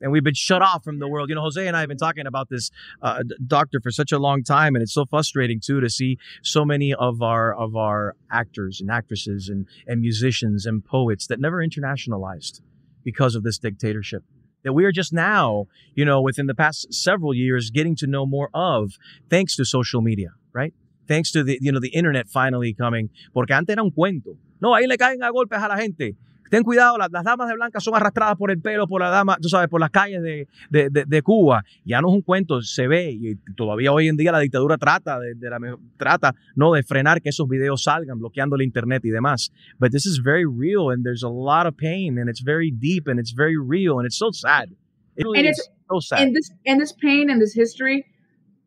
and 0.00 0.12
we've 0.12 0.24
been 0.24 0.34
shut 0.34 0.62
off 0.62 0.82
from 0.84 0.98
the 0.98 1.08
world. 1.08 1.28
You 1.28 1.34
know, 1.34 1.42
Jose 1.42 1.66
and 1.66 1.76
I 1.76 1.80
have 1.80 1.88
been 1.88 1.98
talking 1.98 2.26
about 2.26 2.48
this 2.48 2.70
uh, 3.02 3.22
doctor 3.46 3.80
for 3.80 3.90
such 3.90 4.12
a 4.12 4.18
long 4.18 4.42
time, 4.42 4.74
and 4.74 4.82
it's 4.82 4.94
so 4.94 5.04
frustrating 5.04 5.60
too 5.60 5.80
to 5.80 5.90
see 5.90 6.18
so 6.42 6.64
many 6.64 6.94
of 6.94 7.22
our 7.22 7.54
of 7.54 7.76
our 7.76 8.16
actors 8.30 8.80
and 8.80 8.90
actresses 8.90 9.48
and 9.48 9.66
and 9.86 10.00
musicians 10.00 10.66
and 10.66 10.84
poets 10.84 11.26
that 11.26 11.40
never 11.40 11.58
internationalized 11.58 12.60
because 13.04 13.34
of 13.34 13.42
this 13.42 13.58
dictatorship. 13.58 14.22
That 14.62 14.74
we 14.74 14.84
are 14.84 14.92
just 14.92 15.12
now, 15.12 15.66
you 15.94 16.04
know, 16.04 16.20
within 16.20 16.46
the 16.46 16.54
past 16.54 16.92
several 16.92 17.32
years, 17.32 17.70
getting 17.70 17.96
to 17.96 18.06
know 18.06 18.26
more 18.26 18.50
of, 18.52 18.92
thanks 19.30 19.56
to 19.56 19.64
social 19.64 20.02
media, 20.02 20.32
right? 20.52 20.74
Thanks 21.08 21.32
to 21.32 21.42
the 21.42 21.58
you 21.60 21.72
know 21.72 21.80
the 21.80 21.88
internet 21.88 22.28
finally 22.28 22.74
coming. 22.74 23.10
Porque 23.32 23.52
antes 23.52 23.74
era 23.74 23.82
un 23.82 23.90
cuento. 23.90 24.36
No, 24.60 24.74
ahí 24.74 24.86
le 24.86 24.96
caen 24.96 25.22
a 25.22 25.30
golpes 25.30 25.62
a 25.62 25.68
la 25.68 25.76
gente. 25.76 26.14
Ten 26.50 26.62
cuidado, 26.62 26.98
las, 26.98 27.10
las, 27.10 27.24
damas 27.24 27.48
de 27.48 27.54
blanca 27.54 27.80
son 27.80 27.94
arrastradas 27.94 28.36
por 28.36 28.50
el 28.50 28.60
pelo, 28.60 28.86
por 28.86 29.00
la 29.00 29.08
dama, 29.08 29.38
tú 29.40 29.48
sabes, 29.48 29.68
por 29.68 29.80
las 29.80 29.90
calles 29.90 30.20
de, 30.22 30.48
de, 30.68 30.90
de, 30.90 31.04
de, 31.06 31.22
Cuba. 31.22 31.64
Ya 31.84 32.00
no 32.00 32.08
es 32.08 32.14
un 32.14 32.22
cuento, 32.22 32.60
se 32.60 32.88
ve, 32.88 33.12
y 33.12 33.36
todavía 33.56 33.92
hoy 33.92 34.08
en 34.08 34.16
día 34.16 34.32
la 34.32 34.40
dictadura 34.40 34.76
trata 34.76 35.18
de, 35.18 35.34
la, 35.48 35.58
trata, 35.96 36.34
no, 36.56 36.74
de 36.74 36.82
frenar 36.82 37.22
que 37.22 37.30
esos 37.30 37.48
videos 37.48 37.84
salgan, 37.84 38.18
bloqueando 38.18 38.56
el 38.56 38.62
internet 38.62 39.04
y 39.04 39.10
demás. 39.10 39.50
But 39.78 39.92
this 39.92 40.04
is 40.04 40.20
very 40.22 40.44
real, 40.44 40.90
and 40.90 41.04
there's 41.04 41.22
a 41.22 41.28
lot 41.28 41.66
of 41.66 41.76
pain, 41.76 42.18
and 42.18 42.28
it's 42.28 42.42
very 42.42 42.70
deep, 42.70 43.06
and 43.08 43.18
it's 43.18 43.32
very 43.32 43.56
real, 43.56 43.98
and 43.98 44.06
it's 44.06 44.18
so 44.18 44.30
sad. 44.32 44.70
It 45.16 45.24
really 45.24 45.38
and 45.38 45.48
it's 45.48 45.68
so 45.88 46.00
sad. 46.00 46.20
And 46.20 46.34
this, 46.34 46.50
and 46.66 46.80
this 46.80 46.92
pain 46.92 47.30
and 47.30 47.40
this 47.40 47.54
history, 47.54 48.04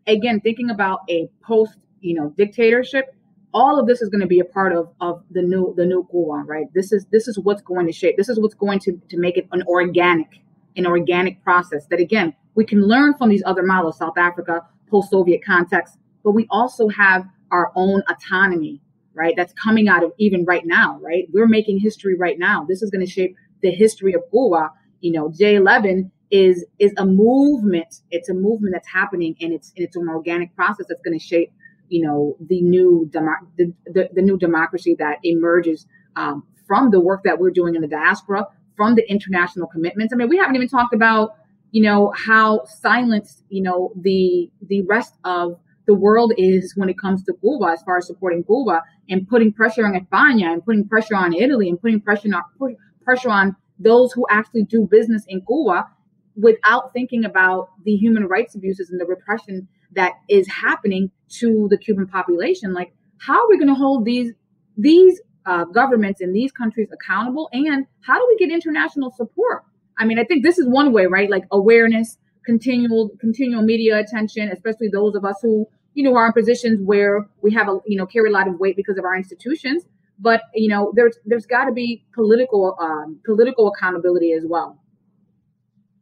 again, 0.08 0.40
thinking 0.42 0.70
about 0.70 1.00
a 1.10 1.30
post, 1.46 1.78
you 2.00 2.16
know, 2.16 2.34
dictatorship, 2.38 3.14
all 3.54 3.80
of 3.80 3.88
this 3.88 4.02
is 4.02 4.10
going 4.10 4.22
to 4.22 4.28
be 4.28 4.40
a 4.40 4.46
part 4.46 4.74
of 4.74 4.90
of 5.00 5.24
the 5.32 5.42
new 5.42 5.74
the 5.78 5.86
new 5.86 6.08
Cuba, 6.10 6.44
right? 6.46 6.66
This 6.74 6.92
is 6.92 7.06
this 7.12 7.28
is 7.28 7.38
what's 7.40 7.62
going 7.62 7.86
to 7.86 7.94
shape. 7.94 8.18
This 8.18 8.30
is 8.30 8.40
what's 8.40 8.56
going 8.56 8.80
to 8.80 9.00
to 9.10 9.18
make 9.18 9.38
it 9.38 9.48
an 9.52 9.64
organic 9.68 10.28
an 10.76 10.88
organic 10.88 11.44
process. 11.44 11.86
That 11.88 12.00
again, 12.00 12.36
we 12.56 12.66
can 12.66 12.82
learn 12.88 13.14
from 13.16 13.30
these 13.30 13.44
other 13.46 13.64
models, 13.64 13.98
South 13.98 14.18
Africa, 14.18 14.62
post 14.90 15.12
Soviet 15.12 15.44
context, 15.46 15.98
but 16.24 16.32
we 16.32 16.48
also 16.50 16.88
have 16.90 17.26
our 17.52 17.72
own 17.76 18.02
autonomy, 18.10 18.82
right? 19.14 19.36
That's 19.38 19.54
coming 19.54 19.88
out 19.88 20.04
of 20.04 20.12
even 20.18 20.46
right 20.46 20.66
now, 20.66 21.00
right? 21.02 21.28
We're 21.32 21.48
making 21.48 21.80
history 21.80 22.16
right 22.16 22.40
now. 22.40 22.66
This 22.68 22.82
is 22.82 22.90
going 22.90 23.06
to 23.06 23.12
shape 23.12 23.36
the 23.62 23.72
history 23.72 24.14
of 24.14 24.22
Cuba. 24.32 24.72
You 25.02 25.12
know, 25.12 25.30
J11 25.30 26.10
is 26.32 26.66
is 26.80 26.94
a 26.98 27.06
movement. 27.06 28.02
It's 28.10 28.30
a 28.30 28.34
movement 28.34 28.74
that's 28.74 28.88
happening, 28.88 29.36
and 29.40 29.54
it's 29.54 29.72
it's 29.76 29.96
an 29.96 30.10
organic 30.10 30.56
process 30.56 30.88
that's 30.90 31.02
going 31.02 31.18
to 31.18 31.24
shape 31.24 31.54
you 31.94 32.02
know 32.06 32.36
the 32.40 32.60
new 32.62 33.08
demo- 33.12 33.46
the, 33.58 33.72
the, 33.86 34.10
the, 34.14 34.22
new 34.22 34.38
democracy 34.38 34.96
that 34.98 35.18
emerges 35.24 35.86
um, 36.16 36.44
from 36.68 36.90
the 36.90 37.00
work 37.00 37.22
that 37.24 37.38
we're 37.40 37.52
doing 37.52 37.76
in 37.76 37.82
the 37.82 37.88
diaspora 37.88 38.48
from 38.76 38.96
the 38.96 39.08
international 39.10 39.68
commitments. 39.68 40.12
I 40.12 40.18
mean 40.18 40.28
we 40.28 40.38
haven't 40.38 40.56
even 40.56 40.68
talked 40.68 40.96
about 40.96 41.36
you 41.72 41.84
know 41.84 42.12
how 42.16 42.66
silenced 42.66 43.44
you 43.50 43.62
know 43.62 43.92
the 44.02 44.50
the 44.68 44.82
rest 44.96 45.14
of 45.24 45.60
the 45.86 45.94
world 45.94 46.34
is 46.38 46.74
when 46.76 46.90
it 46.90 46.98
comes 46.98 47.24
to 47.26 47.34
Cuba, 47.42 47.66
as 47.74 47.84
far 47.84 47.98
as 47.98 48.08
supporting 48.08 48.44
Cuba 48.44 48.82
and 49.10 49.28
putting 49.28 49.52
pressure 49.54 49.86
on 49.86 49.94
España 49.94 50.52
and 50.52 50.66
putting 50.66 50.88
pressure 50.88 51.16
on 51.16 51.34
Italy 51.34 51.70
and 51.70 51.80
putting 51.80 52.02
pressure 52.02 52.30
on 52.34 52.76
pressure 53.04 53.30
on 53.30 53.56
those 53.78 54.14
who 54.14 54.26
actually 54.32 54.64
do 54.64 54.88
business 54.90 55.26
in 55.28 55.42
Cuba 55.42 55.88
without 56.36 56.92
thinking 56.94 57.26
about 57.26 57.70
the 57.86 57.96
human 57.96 58.26
rights 58.26 58.56
abuses 58.56 58.90
and 58.90 59.00
the 59.00 59.06
repression 59.06 59.68
that 59.96 60.14
is 60.30 60.48
happening 60.48 61.12
to 61.40 61.68
the 61.70 61.78
Cuban 61.78 62.08
population. 62.08 62.74
Like, 62.74 62.94
how 63.18 63.44
are 63.44 63.50
we 63.50 63.58
going 63.58 63.70
to 63.70 63.76
hold 63.76 64.06
these 64.06 64.34
these 64.78 65.22
uh, 65.46 65.66
governments 65.66 66.22
in 66.22 66.34
these 66.34 66.52
countries 66.52 66.90
accountable? 66.92 67.50
And 67.52 67.86
how 68.02 68.18
do 68.18 68.26
we 68.28 68.38
get 68.38 68.54
international 68.54 69.12
support? 69.12 69.64
I 69.98 70.06
mean, 70.06 70.20
I 70.20 70.24
think 70.24 70.44
this 70.44 70.58
is 70.58 70.68
one 70.68 70.92
way, 70.92 71.06
right? 71.06 71.30
Like 71.30 71.44
awareness, 71.52 72.18
continual 72.46 73.12
continual 73.20 73.64
media 73.64 74.00
attention, 74.00 74.50
especially 74.50 74.90
those 74.90 75.16
of 75.16 75.26
us 75.26 75.36
who 75.42 75.68
you 75.94 76.04
know 76.04 76.16
are 76.16 76.28
in 76.28 76.34
positions 76.34 76.80
where 76.82 77.28
we 77.42 77.54
have 77.54 77.68
a 77.68 77.80
you 77.86 77.98
know 77.98 78.06
carry 78.06 78.30
a 78.30 78.34
lot 78.34 78.48
of 78.48 78.60
weight 78.60 78.76
because 78.76 78.98
of 78.98 79.06
our 79.06 79.16
institutions. 79.16 79.84
But 80.20 80.42
you 80.54 80.70
know, 80.70 80.92
there's 80.96 81.18
there's 81.26 81.46
got 81.46 81.66
to 81.66 81.72
be 81.72 82.06
political 82.14 82.78
um, 82.80 83.20
political 83.26 83.68
accountability 83.68 84.34
as 84.34 84.44
well. 84.48 84.80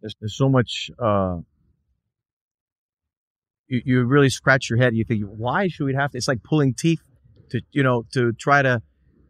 There's, 0.01 0.15
there's 0.19 0.35
so 0.35 0.49
much. 0.49 0.89
Uh, 0.99 1.37
you, 3.71 3.81
you 3.85 4.03
really 4.03 4.29
scratch 4.29 4.69
your 4.69 4.77
head. 4.77 4.95
You 4.95 5.05
think, 5.05 5.23
why 5.25 5.69
should 5.69 5.85
we 5.85 5.95
have 5.95 6.11
to? 6.11 6.17
It's 6.17 6.27
like 6.27 6.43
pulling 6.43 6.73
teeth 6.73 7.01
to 7.49 7.61
you 7.71 7.83
know 7.83 8.05
to 8.13 8.33
try 8.33 8.61
to 8.61 8.81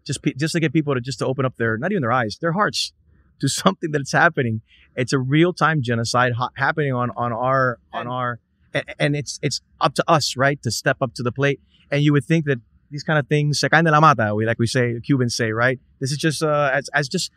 just 0.05 0.19
just 0.35 0.53
to 0.53 0.59
get 0.59 0.73
people 0.73 0.95
to 0.95 1.01
just 1.01 1.19
to 1.19 1.25
open 1.27 1.45
up 1.45 1.55
their 1.57 1.77
not 1.77 1.91
even 1.91 2.01
their 2.01 2.11
eyes, 2.11 2.37
their 2.41 2.53
hearts 2.53 2.91
to 3.39 3.47
something 3.47 3.91
that's 3.91 4.11
happening. 4.11 4.61
It's 4.95 5.13
a 5.13 5.19
real 5.19 5.53
time 5.53 5.81
genocide 5.81 6.33
ha- 6.33 6.49
happening 6.57 6.93
on 6.93 7.11
on 7.11 7.31
our 7.31 7.79
on 7.93 8.07
our 8.07 8.39
and, 8.73 8.85
and 8.99 9.15
it's 9.15 9.39
it's 9.41 9.61
up 9.79 9.93
to 9.95 10.03
us, 10.07 10.35
right, 10.35 10.61
to 10.63 10.71
step 10.71 10.97
up 11.01 11.13
to 11.15 11.23
the 11.23 11.31
plate. 11.31 11.61
And 11.91 12.03
you 12.03 12.11
would 12.13 12.25
think 12.25 12.45
that 12.45 12.59
these 12.89 13.03
kind 13.03 13.19
of 13.19 13.27
things, 13.27 13.59
se 13.59 13.69
caen 13.69 13.85
de 13.85 13.91
la 13.91 13.99
mata, 13.99 14.33
we 14.35 14.45
like 14.45 14.59
we 14.59 14.67
say, 14.67 14.99
Cubans 15.01 15.35
say, 15.35 15.51
right? 15.51 15.79
This 15.99 16.11
is 16.11 16.17
just 16.17 16.41
uh, 16.41 16.71
as 16.73 16.89
as 16.93 17.07
just 17.07 17.31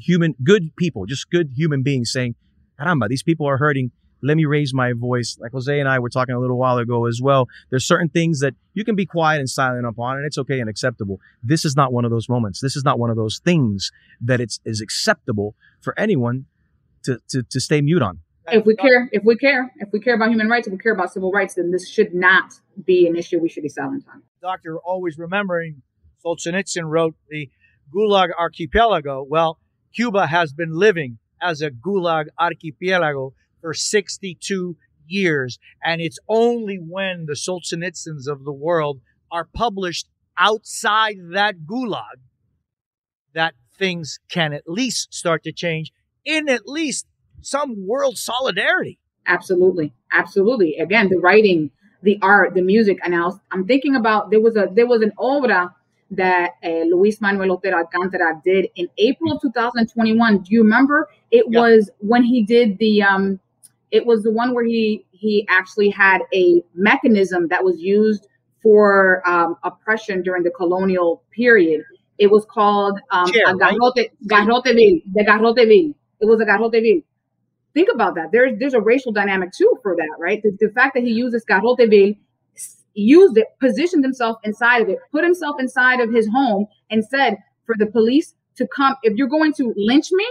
human, 0.00 0.34
good 0.42 0.74
people, 0.76 1.04
just 1.04 1.30
good 1.30 1.50
human 1.54 1.82
beings 1.82 2.10
saying, 2.10 2.36
"Caramba, 2.80 3.06
these 3.08 3.22
people 3.22 3.46
are 3.46 3.58
hurting 3.58 3.92
let 4.22 4.36
me 4.36 4.44
raise 4.44 4.74
my 4.74 4.92
voice. 4.92 5.38
Like 5.40 5.52
Jose 5.52 5.78
and 5.78 5.88
I 5.88 5.98
were 5.98 6.08
talking 6.08 6.34
a 6.34 6.40
little 6.40 6.58
while 6.58 6.78
ago 6.78 7.06
as 7.06 7.20
well. 7.22 7.48
There's 7.70 7.86
certain 7.86 8.08
things 8.08 8.40
that 8.40 8.54
you 8.74 8.84
can 8.84 8.94
be 8.94 9.06
quiet 9.06 9.38
and 9.38 9.48
silent 9.48 9.86
upon, 9.86 10.16
and 10.16 10.26
it's 10.26 10.38
okay 10.38 10.60
and 10.60 10.68
acceptable. 10.68 11.20
This 11.42 11.64
is 11.64 11.76
not 11.76 11.92
one 11.92 12.04
of 12.04 12.10
those 12.10 12.28
moments. 12.28 12.60
This 12.60 12.76
is 12.76 12.84
not 12.84 12.98
one 12.98 13.10
of 13.10 13.16
those 13.16 13.40
things 13.44 13.90
that 14.20 14.40
it's 14.40 14.60
is 14.64 14.80
acceptable 14.80 15.54
for 15.80 15.98
anyone 15.98 16.46
to, 17.04 17.18
to, 17.30 17.42
to 17.42 17.60
stay 17.60 17.80
mute 17.80 18.02
on. 18.02 18.20
If 18.50 18.64
we 18.64 18.76
care, 18.76 19.08
if 19.12 19.24
we 19.24 19.36
care, 19.36 19.70
if 19.76 19.90
we 19.92 20.00
care 20.00 20.14
about 20.14 20.30
human 20.30 20.48
rights, 20.48 20.66
if 20.66 20.72
we 20.72 20.78
care 20.78 20.92
about 20.92 21.12
civil 21.12 21.30
rights, 21.30 21.54
then 21.54 21.70
this 21.70 21.88
should 21.88 22.14
not 22.14 22.54
be 22.84 23.06
an 23.06 23.14
issue 23.14 23.38
we 23.38 23.48
should 23.48 23.62
be 23.62 23.68
silent 23.68 24.04
on. 24.12 24.22
Doctor, 24.40 24.78
always 24.78 25.18
remembering 25.18 25.82
Solzhenitsyn 26.24 26.84
wrote 26.84 27.14
the 27.28 27.50
Gulag 27.94 28.28
Archipelago. 28.38 29.24
Well, 29.28 29.58
Cuba 29.94 30.26
has 30.26 30.52
been 30.52 30.72
living 30.72 31.18
as 31.40 31.60
a 31.60 31.70
Gulag 31.70 32.26
Archipelago 32.38 33.34
for 33.60 33.74
62 33.74 34.76
years. 35.06 35.58
And 35.82 36.00
it's 36.00 36.18
only 36.28 36.76
when 36.76 37.26
the 37.26 37.34
Solzhenitsyns 37.34 38.26
of 38.26 38.44
the 38.44 38.52
world 38.52 39.00
are 39.30 39.48
published 39.52 40.08
outside 40.38 41.16
that 41.32 41.66
gulag 41.66 42.20
that 43.34 43.54
things 43.78 44.18
can 44.30 44.52
at 44.52 44.62
least 44.66 45.12
start 45.12 45.42
to 45.44 45.52
change 45.52 45.92
in 46.24 46.48
at 46.48 46.66
least 46.66 47.06
some 47.40 47.86
world 47.86 48.18
solidarity. 48.18 48.98
Absolutely. 49.26 49.92
Absolutely. 50.12 50.76
Again, 50.76 51.08
the 51.08 51.18
writing, 51.18 51.70
the 52.02 52.18
art, 52.22 52.54
the 52.54 52.62
music. 52.62 52.98
And 53.04 53.14
I 53.14 53.20
was, 53.20 53.38
I'm 53.52 53.66
thinking 53.66 53.94
about 53.94 54.30
there 54.30 54.40
was 54.40 54.56
a 54.56 54.68
there 54.72 54.86
was 54.86 55.02
an 55.02 55.12
obra 55.18 55.74
that 56.10 56.52
uh, 56.64 56.84
Luis 56.90 57.20
Manuel 57.20 57.52
Otero 57.52 57.78
Alcantara 57.78 58.40
did 58.42 58.68
in 58.74 58.88
April 58.96 59.32
of 59.32 59.42
2021. 59.42 60.38
Do 60.38 60.54
you 60.54 60.62
remember? 60.62 61.08
It 61.30 61.48
was 61.48 61.90
when 61.98 62.24
he 62.24 62.42
did 62.42 62.78
the 62.78 63.02
um 63.02 63.40
it 63.90 64.06
was 64.06 64.22
the 64.22 64.30
one 64.30 64.54
where 64.54 64.64
he 64.64 65.04
he 65.10 65.46
actually 65.48 65.90
had 65.90 66.20
a 66.34 66.62
mechanism 66.74 67.48
that 67.48 67.64
was 67.64 67.78
used 67.78 68.26
for 68.62 69.22
um, 69.28 69.56
oppression 69.64 70.22
during 70.22 70.42
the 70.42 70.50
colonial 70.50 71.22
period. 71.34 71.82
It 72.18 72.30
was 72.30 72.44
called 72.50 72.98
um, 73.10 73.30
Chair, 73.30 73.54
garrote, 73.56 73.96
right? 73.96 74.10
garrote 74.26 74.64
vil, 74.64 75.00
the 75.14 75.24
garrote 75.24 75.56
vil. 75.56 75.94
It 76.20 76.26
was 76.26 76.40
a 76.40 76.44
garrote 76.44 76.72
vil. 76.72 77.02
Think 77.74 77.88
about 77.94 78.14
that. 78.16 78.30
There's 78.32 78.58
there's 78.58 78.74
a 78.74 78.80
racial 78.80 79.12
dynamic 79.12 79.50
too 79.56 79.72
for 79.82 79.94
that, 79.94 80.16
right? 80.18 80.42
The, 80.42 80.56
the 80.58 80.70
fact 80.72 80.94
that 80.94 81.04
he 81.04 81.10
used 81.10 81.34
this 81.34 81.44
garrote 81.44 81.78
vil, 81.78 82.14
used 82.94 83.38
it, 83.38 83.46
positioned 83.60 84.04
himself 84.04 84.38
inside 84.42 84.82
of 84.82 84.88
it, 84.88 84.98
put 85.12 85.22
himself 85.24 85.56
inside 85.60 86.00
of 86.00 86.12
his 86.12 86.28
home, 86.28 86.66
and 86.90 87.04
said 87.04 87.36
for 87.66 87.76
the 87.78 87.86
police 87.86 88.34
to 88.56 88.66
come. 88.66 88.96
If 89.02 89.16
you're 89.16 89.28
going 89.28 89.52
to 89.54 89.72
lynch 89.76 90.10
me, 90.10 90.26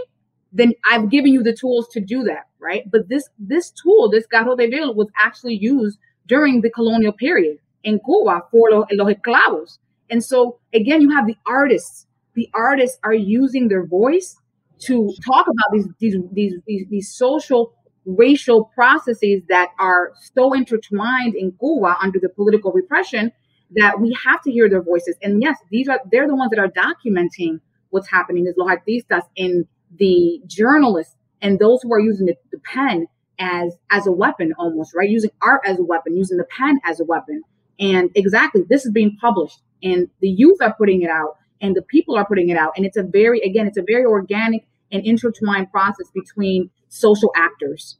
then 0.52 0.74
I've 0.90 1.10
given 1.10 1.34
you 1.34 1.44
the 1.44 1.54
tools 1.54 1.88
to 1.90 2.00
do 2.00 2.24
that, 2.24 2.48
right? 2.60 2.90
But 2.90 3.10
this 3.10 3.30
this 3.40 3.72
tool, 3.72 4.10
this 4.10 4.26
garrote 4.28 4.58
vil, 4.58 4.94
was 4.94 5.08
actually 5.22 5.56
used 5.56 6.00
during 6.28 6.62
the 6.62 6.70
colonial 6.70 7.14
period 7.14 7.58
in 7.84 8.00
Cuba 8.06 8.42
for 8.52 8.70
los, 8.72 8.86
los 8.92 9.14
esclavos. 9.14 9.80
And 10.10 10.24
so 10.24 10.60
again, 10.74 11.02
you 11.02 11.12
have 11.12 11.28
the 11.28 11.38
artists. 11.46 12.06
The 12.36 12.50
artists 12.54 13.00
are 13.04 13.14
using 13.14 13.68
their 13.68 13.86
voice 13.86 14.38
to 14.80 15.12
talk 15.26 15.48
about 15.48 15.70
these 15.74 15.88
these 16.00 16.16
these 16.32 16.54
these, 16.68 16.86
these 16.90 17.14
social 17.14 17.74
racial 18.06 18.66
processes 18.74 19.42
that 19.50 19.70
are 19.80 20.14
so 20.34 20.54
intertwined 20.54 21.36
in 21.36 21.52
Cuba 21.60 21.98
under 22.02 22.20
the 22.20 22.30
political 22.30 22.72
repression 22.72 23.32
that 23.76 24.00
we 24.00 24.16
have 24.26 24.42
to 24.44 24.52
hear 24.52 24.70
their 24.70 24.82
voices. 24.82 25.16
And 25.22 25.42
yes, 25.42 25.58
these 25.70 25.90
are 25.90 26.00
they're 26.12 26.28
the 26.28 26.36
ones 26.36 26.52
that 26.52 26.60
are 26.60 26.70
documenting 26.70 27.60
what's 27.90 28.10
happening 28.10 28.48
as 28.48 28.56
los 28.58 28.70
artistas 28.70 29.24
in 29.36 29.68
the 29.96 30.42
journalists 30.48 31.16
and 31.42 31.60
those 31.60 31.82
who 31.84 31.94
are 31.94 32.00
using 32.00 32.26
the, 32.26 32.36
the 32.52 32.60
pen 32.60 33.08
as 33.40 33.76
as 33.92 34.08
a 34.08 34.12
weapon 34.12 34.54
almost 34.58 34.96
right? 34.96 35.10
Using 35.10 35.32
art 35.42 35.62
as 35.66 35.80
a 35.80 35.84
weapon 35.84 36.16
using 36.16 36.38
the 36.38 36.48
pen 36.58 36.80
as 36.86 37.00
a 37.00 37.06
weapon. 37.06 37.42
And 37.80 38.10
exactly 38.16 38.64
this 38.68 38.86
is 38.86 38.92
being 38.92 39.18
published 39.20 39.60
and 39.84 40.08
the 40.22 40.30
youth 40.30 40.58
are 40.62 40.74
putting 40.74 41.02
it 41.02 41.10
out 41.10 41.38
and 41.62 41.76
the 41.76 41.82
people 41.82 42.16
are 42.16 42.26
putting 42.26 42.50
it 42.50 42.58
out. 42.58 42.74
And 42.76 42.86
it's 42.86 42.98
a 42.98 43.04
very 43.04 43.40
again 43.42 43.68
it's 43.68 43.78
a 43.78 43.84
very 43.86 44.06
organic 44.06 44.66
and 44.92 45.06
intertwined 45.06 45.72
process 45.72 46.08
between 46.14 46.70
social 46.90 47.32
actors. 47.36 47.98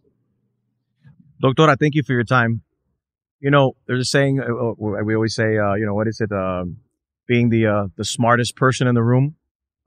Doctora 1.44 1.78
thank 1.80 1.96
you 1.96 2.04
for 2.04 2.14
your 2.14 2.24
time. 2.24 2.62
You 3.40 3.52
know 3.52 3.76
there's 3.86 4.02
a 4.02 4.06
saying 4.06 4.40
uh, 4.40 4.46
uh, 4.46 4.74
we 4.78 5.16
always 5.16 5.36
say 5.36 5.58
uh, 5.58 5.76
you 5.76 5.86
know 5.86 5.94
what 5.94 6.08
is 6.08 6.20
it 6.20 6.32
uh, 6.32 6.64
being 7.28 7.50
the 7.50 7.68
uh, 7.68 7.88
the 7.96 8.06
smartest 8.06 8.56
person 8.56 8.88
in 8.88 8.96
the 8.96 9.04
room? 9.04 9.36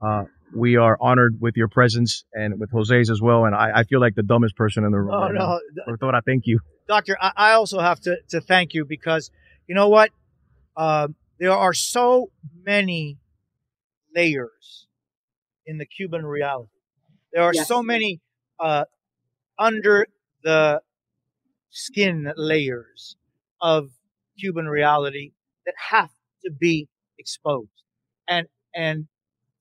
Uh, 0.01 0.23
we 0.53 0.75
are 0.75 0.97
honored 0.99 1.39
with 1.39 1.55
your 1.55 1.67
presence 1.67 2.25
and 2.33 2.59
with 2.59 2.71
Jose's 2.71 3.09
as 3.09 3.21
well. 3.21 3.45
And 3.45 3.55
I, 3.55 3.79
I 3.79 3.83
feel 3.83 3.99
like 3.99 4.15
the 4.15 4.23
dumbest 4.23 4.55
person 4.55 4.83
in 4.83 4.91
the 4.91 4.99
room. 4.99 5.13
Oh, 5.13 5.21
right 5.21 5.33
no. 5.33 5.59
Now. 5.75 5.93
Doctora, 5.93 6.21
thank 6.25 6.45
you. 6.45 6.59
Doctor, 6.87 7.17
I, 7.21 7.31
I, 7.35 7.51
also 7.53 7.79
have 7.79 7.99
to, 8.01 8.17
to 8.29 8.41
thank 8.41 8.73
you 8.73 8.85
because 8.85 9.31
you 9.67 9.75
know 9.75 9.89
what? 9.89 10.11
Uh, 10.75 11.07
there 11.39 11.51
are 11.51 11.73
so 11.73 12.31
many 12.63 13.17
layers 14.15 14.87
in 15.65 15.77
the 15.77 15.85
Cuban 15.85 16.25
reality. 16.25 16.69
There 17.33 17.43
are 17.43 17.53
yes. 17.53 17.67
so 17.67 17.81
many 17.81 18.19
uh, 18.59 18.85
under 19.57 20.07
the 20.43 20.81
skin 21.69 22.31
layers 22.35 23.15
of 23.61 23.89
Cuban 24.39 24.67
reality 24.67 25.31
that 25.65 25.75
have 25.89 26.09
to 26.43 26.51
be 26.51 26.89
exposed. 27.17 27.69
And 28.27 28.47
and 28.73 29.07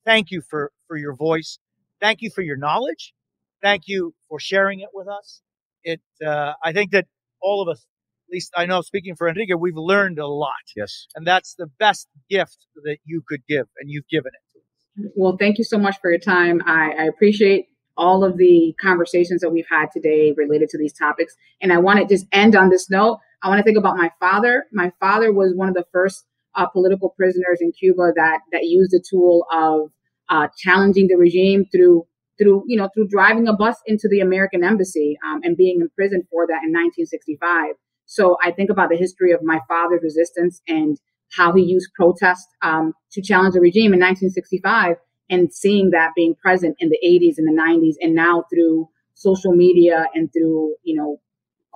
thank 0.04 0.30
you 0.30 0.40
for 0.40 0.72
for 0.90 0.96
your 0.96 1.14
voice. 1.14 1.60
Thank 2.00 2.20
you 2.20 2.30
for 2.34 2.42
your 2.42 2.56
knowledge. 2.56 3.14
Thank 3.62 3.82
you 3.86 4.12
for 4.28 4.40
sharing 4.40 4.80
it 4.80 4.88
with 4.92 5.06
us. 5.06 5.40
It, 5.84 6.00
uh, 6.26 6.54
I 6.64 6.72
think 6.72 6.90
that 6.90 7.06
all 7.40 7.62
of 7.62 7.68
us, 7.68 7.86
at 8.28 8.32
least 8.32 8.52
I 8.56 8.66
know 8.66 8.80
speaking 8.80 9.14
for 9.14 9.28
Enrique, 9.28 9.54
we've 9.54 9.76
learned 9.76 10.18
a 10.18 10.26
lot. 10.26 10.64
Yes. 10.76 11.06
And 11.14 11.24
that's 11.24 11.54
the 11.54 11.68
best 11.78 12.08
gift 12.28 12.66
that 12.82 12.98
you 13.04 13.22
could 13.26 13.42
give, 13.48 13.66
and 13.78 13.88
you've 13.88 14.08
given 14.08 14.32
it 14.34 14.42
to 14.52 15.06
us. 15.06 15.12
Well, 15.14 15.36
thank 15.38 15.58
you 15.58 15.64
so 15.64 15.78
much 15.78 15.96
for 16.00 16.10
your 16.10 16.18
time. 16.18 16.60
I, 16.66 16.92
I 16.98 17.04
appreciate 17.04 17.66
all 17.96 18.24
of 18.24 18.36
the 18.36 18.74
conversations 18.80 19.42
that 19.42 19.50
we've 19.50 19.66
had 19.70 19.86
today 19.92 20.34
related 20.36 20.70
to 20.70 20.78
these 20.78 20.92
topics. 20.92 21.36
And 21.62 21.72
I 21.72 21.78
want 21.78 22.00
to 22.00 22.12
just 22.12 22.26
end 22.32 22.56
on 22.56 22.70
this 22.70 22.90
note. 22.90 23.18
I 23.42 23.48
want 23.48 23.58
to 23.58 23.64
think 23.64 23.78
about 23.78 23.96
my 23.96 24.10
father. 24.18 24.64
My 24.72 24.90
father 24.98 25.32
was 25.32 25.52
one 25.54 25.68
of 25.68 25.74
the 25.74 25.86
first 25.92 26.24
uh, 26.56 26.66
political 26.66 27.10
prisoners 27.10 27.58
in 27.60 27.70
Cuba 27.72 28.12
that 28.16 28.40
that 28.52 28.64
used 28.64 28.90
the 28.90 29.04
tool 29.08 29.46
of 29.52 29.90
uh, 30.30 30.48
challenging 30.56 31.08
the 31.08 31.16
regime 31.16 31.64
through 31.72 32.06
through 32.40 32.64
you 32.66 32.76
know 32.76 32.88
through 32.94 33.08
driving 33.08 33.46
a 33.48 33.52
bus 33.52 33.76
into 33.86 34.08
the 34.10 34.20
American 34.20 34.64
embassy 34.64 35.18
um, 35.26 35.40
and 35.42 35.56
being 35.56 35.80
imprisoned 35.80 36.24
for 36.30 36.46
that 36.46 36.62
in 36.64 36.72
1965. 36.72 37.74
So 38.06 38.36
I 38.42 38.50
think 38.50 38.70
about 38.70 38.88
the 38.90 38.96
history 38.96 39.32
of 39.32 39.40
my 39.42 39.60
father's 39.68 40.00
resistance 40.02 40.60
and 40.66 40.98
how 41.36 41.52
he 41.52 41.62
used 41.62 41.90
protest 41.94 42.48
um, 42.62 42.92
to 43.12 43.22
challenge 43.22 43.54
the 43.54 43.60
regime 43.60 43.92
in 43.92 44.00
1965, 44.00 44.96
and 45.28 45.52
seeing 45.52 45.90
that 45.90 46.10
being 46.16 46.34
present 46.34 46.76
in 46.80 46.88
the 46.88 46.98
80s 47.06 47.34
and 47.38 47.46
the 47.46 47.62
90s, 47.62 47.94
and 48.00 48.14
now 48.14 48.44
through 48.52 48.88
social 49.14 49.52
media 49.52 50.06
and 50.14 50.32
through 50.32 50.74
you 50.82 50.96
know 50.96 51.20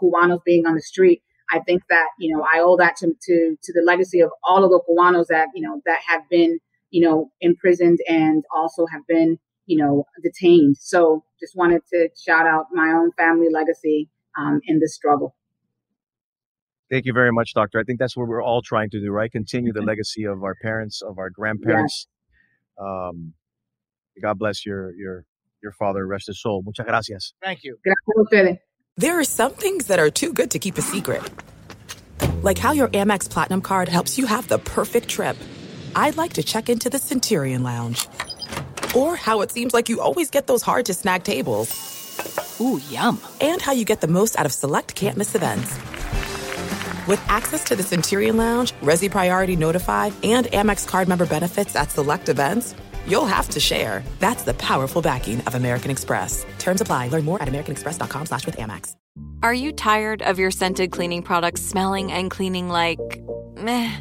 Cubanos 0.01 0.41
being 0.45 0.67
on 0.67 0.75
the 0.75 0.83
street. 0.83 1.23
I 1.51 1.61
think 1.61 1.83
that 1.91 2.09
you 2.19 2.35
know 2.35 2.43
I 2.43 2.61
owe 2.61 2.77
that 2.79 2.97
to 2.97 3.09
to 3.09 3.57
to 3.63 3.73
the 3.73 3.83
legacy 3.85 4.21
of 4.21 4.31
all 4.43 4.65
of 4.65 4.71
the 4.71 4.81
Cubanos 4.89 5.27
that 5.29 5.49
you 5.55 5.63
know 5.63 5.83
that 5.85 6.01
have 6.07 6.23
been 6.31 6.59
you 6.95 7.05
know 7.05 7.31
imprisoned 7.41 7.99
and 8.09 8.45
also 8.55 8.87
have 8.87 9.03
been 9.09 9.39
you 9.67 9.77
know 9.77 10.05
detained. 10.23 10.77
So 10.79 11.25
just 11.41 11.55
wanted 11.57 11.83
to 11.93 12.09
shout 12.25 12.47
out 12.47 12.67
my 12.73 12.93
own 12.93 13.11
family 13.19 13.49
legacy 13.53 14.09
um, 14.39 14.61
in 14.65 14.79
this 14.79 14.95
struggle. 14.95 15.35
Thank 16.91 17.07
you 17.07 17.13
very 17.13 17.33
much, 17.33 17.53
Doctor. 17.55 17.81
I 17.81 17.83
think 17.83 17.99
that's 17.99 18.17
what 18.17 18.29
we're 18.29 18.43
all 18.43 18.63
trying 18.63 18.91
to 18.91 19.01
do, 19.01 19.11
right? 19.11 19.31
Continue 19.31 19.73
the 19.73 19.83
legacy 19.83 20.25
of 20.25 20.45
our 20.45 20.55
parents, 20.63 21.03
of 21.03 21.19
our 21.19 21.31
grandparents. 21.31 22.07
Um, 22.81 23.35
God 24.23 24.39
bless 24.39 24.65
your 24.65 24.95
your 24.95 25.25
your 25.63 25.73
father, 25.73 26.07
rest 26.07 26.29
his 26.29 26.41
soul. 26.41 26.63
Muchas 26.65 26.87
gracias. 26.87 27.35
Thank 27.43 27.65
you. 27.65 27.77
Gracias. 27.83 28.59
There 28.97 29.19
are 29.19 29.25
some 29.25 29.53
things 29.53 29.89
that 29.89 29.99
are 29.99 30.11
too 30.11 30.33
good 30.33 30.53
to 30.53 30.61
keep 30.61 30.79
a 30.79 30.83
secret. 30.83 31.23
Like 32.43 32.59
how 32.59 32.71
your 32.71 32.89
Amex 32.89 33.29
Platinum 33.29 33.63
card 33.63 33.89
helps 33.89 34.17
you 34.17 34.27
have 34.27 34.47
the 34.47 34.59
perfect 34.59 35.09
trip. 35.09 35.37
I'd 35.97 36.17
like 36.17 36.35
to 36.35 36.43
check 36.43 36.69
into 36.69 36.91
the 36.91 36.99
Centurion 36.99 37.63
Lounge. 37.63 38.09
Or 38.97 39.17
how 39.17 39.41
it 39.43 39.51
seems 39.51 39.75
like 39.75 39.89
you 39.89 40.01
always 40.01 40.31
get 40.31 40.47
those 40.47 40.63
hard 40.63 40.87
to 40.87 40.95
snag 40.95 41.25
tables. 41.25 42.59
Ooh, 42.61 42.81
yum. 42.89 43.21
And 43.41 43.61
how 43.61 43.73
you 43.73 43.85
get 43.85 44.01
the 44.01 44.09
most 44.09 44.39
out 44.39 44.47
of 44.47 44.53
select 44.53 44.95
can't 44.95 45.17
miss 45.17 45.35
events. 45.35 45.75
With 47.07 47.23
access 47.29 47.65
to 47.65 47.77
the 47.77 47.83
Centurion 47.83 48.37
Lounge, 48.37 48.73
Resy 48.83 49.11
Priority 49.11 49.57
Notified, 49.57 50.13
and 50.23 50.47
Amex 50.47 50.87
card 50.87 51.09
member 51.09 51.27
benefits 51.27 51.77
at 51.77 51.91
select 51.91 52.29
events, 52.29 52.75
you'll 53.07 53.27
have 53.27 53.49
to 53.51 53.61
share. 53.61 54.03
That's 54.21 54.45
the 54.45 54.55
powerful 54.55 55.03
backing 55.03 55.41
of 55.43 55.55
American 55.55 55.91
Express. 55.91 56.47
Terms 56.59 56.81
apply. 56.81 57.09
Learn 57.09 57.25
more 57.25 57.43
at 57.43 57.49
americanexpress.com 57.49 58.27
slash 58.27 58.47
with 58.47 58.57
Amex. 58.57 58.95
Are 59.43 59.55
you 59.55 59.73
tired 59.73 60.23
of 60.23 60.39
your 60.39 60.51
scented 60.51 60.91
cleaning 60.91 61.23
products 61.23 61.61
smelling 61.61 62.11
and 62.11 62.31
cleaning 62.31 62.69
like 62.69 62.99
meh? 63.57 64.01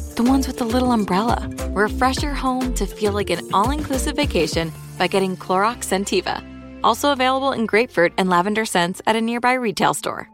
The 0.15 0.23
ones 0.23 0.45
with 0.45 0.57
the 0.57 0.65
little 0.65 0.91
umbrella. 0.91 1.49
Refresh 1.69 2.21
your 2.21 2.33
home 2.33 2.73
to 2.73 2.85
feel 2.85 3.13
like 3.13 3.29
an 3.29 3.47
all 3.53 3.71
inclusive 3.71 4.17
vacation 4.17 4.71
by 4.97 5.07
getting 5.07 5.37
Clorox 5.37 5.85
Scentiva. 5.85 6.43
Also 6.83 7.11
available 7.13 7.53
in 7.53 7.65
grapefruit 7.65 8.11
and 8.17 8.29
lavender 8.29 8.65
scents 8.65 9.01
at 9.07 9.15
a 9.15 9.21
nearby 9.21 9.53
retail 9.53 9.93
store. 9.93 10.29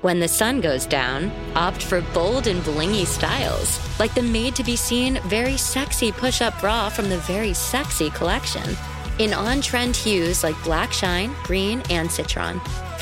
When 0.00 0.18
the 0.18 0.28
sun 0.28 0.60
goes 0.60 0.84
down, 0.84 1.30
opt 1.54 1.82
for 1.82 2.02
bold 2.12 2.48
and 2.48 2.60
blingy 2.62 3.06
styles, 3.06 3.78
like 3.98 4.14
the 4.14 4.22
made 4.22 4.56
to 4.56 4.64
be 4.64 4.76
seen, 4.76 5.20
very 5.26 5.56
sexy 5.56 6.10
push 6.10 6.42
up 6.42 6.60
bra 6.60 6.90
from 6.90 7.08
the 7.08 7.18
Very 7.18 7.54
Sexy 7.54 8.10
collection. 8.10 8.76
In 9.20 9.32
on 9.32 9.60
trend 9.60 9.94
hues 9.94 10.42
like 10.42 10.62
black 10.64 10.92
shine, 10.92 11.32
green, 11.44 11.82
and 11.88 12.10
citron. 12.10 12.60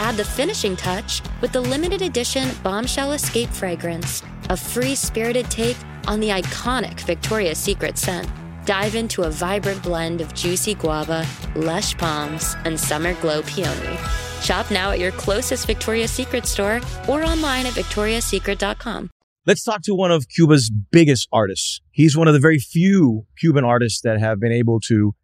Add 0.00 0.16
the 0.16 0.24
finishing 0.24 0.76
touch 0.76 1.20
with 1.42 1.52
the 1.52 1.60
limited 1.60 2.00
edition 2.00 2.48
Bombshell 2.62 3.12
Escape 3.12 3.50
fragrance, 3.50 4.22
a 4.48 4.56
free 4.56 4.94
spirited 4.94 5.50
take 5.50 5.76
on 6.08 6.20
the 6.20 6.30
iconic 6.30 6.98
Victoria's 7.00 7.58
Secret 7.58 7.98
scent. 7.98 8.26
Dive 8.64 8.94
into 8.94 9.24
a 9.24 9.30
vibrant 9.30 9.82
blend 9.82 10.22
of 10.22 10.32
juicy 10.32 10.72
guava, 10.72 11.26
lush 11.54 11.98
palms, 11.98 12.56
and 12.64 12.80
summer 12.80 13.12
glow 13.20 13.42
peony. 13.42 13.98
Shop 14.40 14.70
now 14.70 14.90
at 14.90 14.98
your 14.98 15.12
closest 15.12 15.66
Victoria's 15.66 16.10
Secret 16.10 16.46
store 16.46 16.80
or 17.06 17.22
online 17.22 17.66
at 17.66 17.74
victoriassecret.com. 17.74 19.10
Let's 19.44 19.62
talk 19.62 19.82
to 19.82 19.94
one 19.94 20.10
of 20.10 20.28
Cuba's 20.34 20.70
biggest 20.70 21.28
artists. 21.30 21.82
He's 21.90 22.16
one 22.16 22.26
of 22.26 22.32
the 22.32 22.40
very 22.40 22.58
few 22.58 23.26
Cuban 23.38 23.64
artists 23.64 24.00
that 24.00 24.18
have 24.18 24.40
been 24.40 24.52
able 24.52 24.80
to 24.88 25.14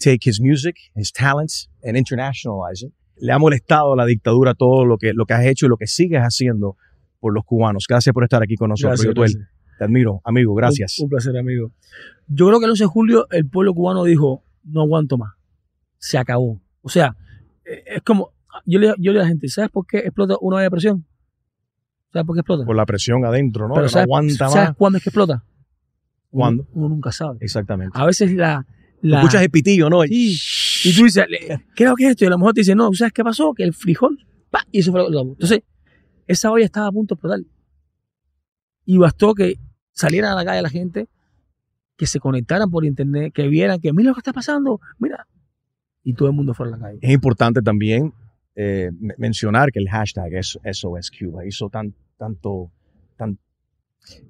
take 0.00 0.24
his 0.24 0.40
music, 0.40 0.74
his 0.96 1.12
talents, 1.12 1.68
and 1.84 1.96
internationalize 1.96 2.82
it. 2.82 2.92
Le 3.22 3.32
ha 3.32 3.38
molestado 3.38 3.94
la 3.94 4.04
dictadura 4.04 4.54
todo 4.54 4.84
lo 4.84 4.98
que, 4.98 5.12
lo 5.14 5.26
que 5.26 5.34
has 5.34 5.46
hecho 5.46 5.66
y 5.66 5.68
lo 5.68 5.76
que 5.76 5.86
sigues 5.86 6.20
haciendo 6.22 6.76
por 7.20 7.32
los 7.32 7.44
cubanos. 7.44 7.86
Gracias 7.88 8.12
por 8.12 8.24
estar 8.24 8.42
aquí 8.42 8.56
con 8.56 8.70
nosotros, 8.70 9.00
Gracias, 9.00 9.14
gracias. 9.14 9.48
Te 9.78 9.84
admiro, 9.84 10.20
amigo. 10.24 10.54
Gracias. 10.54 10.98
Un, 10.98 11.04
un 11.04 11.10
placer, 11.10 11.36
amigo. 11.36 11.70
Yo 12.26 12.48
creo 12.48 12.58
que 12.58 12.64
el 12.64 12.70
11 12.72 12.82
de 12.82 12.88
julio 12.88 13.26
el 13.30 13.48
pueblo 13.48 13.74
cubano 13.74 14.02
dijo, 14.02 14.42
no 14.64 14.82
aguanto 14.82 15.18
más. 15.18 15.34
Se 15.98 16.18
acabó. 16.18 16.60
O 16.80 16.88
sea, 16.88 17.16
eh, 17.64 17.84
es 17.86 18.02
como, 18.02 18.32
yo 18.66 18.80
le, 18.80 18.88
yo 18.88 18.94
le 18.96 19.10
digo 19.10 19.20
a 19.20 19.22
la 19.22 19.28
gente, 19.28 19.46
¿sabes 19.48 19.70
por 19.70 19.86
qué 19.86 19.98
explota 19.98 20.34
una 20.40 20.60
de 20.60 20.68
presión? 20.68 21.06
¿Sabes 22.12 22.26
por 22.26 22.34
qué 22.34 22.40
explota? 22.40 22.64
Por 22.64 22.74
la 22.74 22.86
presión 22.86 23.24
adentro, 23.24 23.68
¿no? 23.68 23.74
Pero 23.74 23.86
Que 23.86 23.86
no 23.86 23.90
¿sabes, 23.90 24.04
aguanta 24.04 24.48
¿sabes 24.48 24.68
más. 24.70 24.76
cuándo 24.76 24.96
es 24.98 25.04
que 25.04 25.10
explota? 25.10 25.44
¿Cuándo? 26.30 26.66
Uno, 26.72 26.86
uno 26.86 26.88
nunca 26.96 27.12
sabe. 27.12 27.38
Exactamente. 27.40 27.96
A 27.96 28.04
veces 28.04 28.32
la... 28.32 28.66
La 29.00 29.18
Escuchas 29.18 29.42
el 29.42 29.50
pitillo, 29.50 29.90
¿no? 29.90 30.02
Sí. 30.02 30.36
Y 30.84 30.94
tú 30.96 31.04
dices, 31.04 31.24
le- 31.28 31.64
¿qué 31.74 31.84
es 31.84 31.90
lo 31.90 31.96
que 31.96 32.04
es 32.04 32.10
esto? 32.10 32.24
Y 32.24 32.26
a 32.26 32.30
lo 32.30 32.38
mejor 32.38 32.54
te 32.54 32.60
dice, 32.60 32.74
no, 32.74 32.92
¿sabes 32.92 33.12
qué 33.12 33.22
pasó? 33.24 33.52
Que 33.54 33.62
el 33.64 33.72
frijol, 33.72 34.18
¡pa! 34.50 34.60
y 34.70 34.80
eso 34.80 34.90
fue 34.92 35.00
lo 35.02 35.10
que 35.10 35.18
Entonces, 35.32 35.60
esa 36.26 36.50
olla 36.50 36.64
estaba 36.64 36.86
a 36.88 36.92
punto 36.92 37.14
de 37.14 37.16
explotar. 37.16 37.40
Y 38.84 38.98
bastó 38.98 39.34
que 39.34 39.56
salieran 39.92 40.32
a 40.32 40.34
la 40.36 40.44
calle 40.44 40.62
la 40.62 40.70
gente, 40.70 41.08
que 41.96 42.06
se 42.06 42.18
conectaran 42.20 42.70
por 42.70 42.84
internet, 42.84 43.32
que 43.34 43.46
vieran 43.48 43.80
que 43.80 43.92
mira 43.92 44.08
lo 44.10 44.14
que 44.14 44.20
está 44.20 44.32
pasando, 44.32 44.80
mira. 44.98 45.26
Y 46.04 46.14
todo 46.14 46.28
el 46.28 46.34
mundo 46.34 46.52
fuera 46.54 46.74
a 46.74 46.78
la 46.78 46.82
calle. 46.86 46.98
Es 47.00 47.10
importante 47.12 47.62
también 47.62 48.12
eh, 48.56 48.90
me- 48.98 49.14
mencionar 49.18 49.70
que 49.70 49.78
el 49.78 49.88
hashtag 49.88 50.34
es 50.34 50.58
SOS 50.64 51.10
Cuba 51.16 51.46
hizo 51.46 51.68
tan, 51.70 51.94
tanto, 52.18 52.70
tan, 53.16 53.38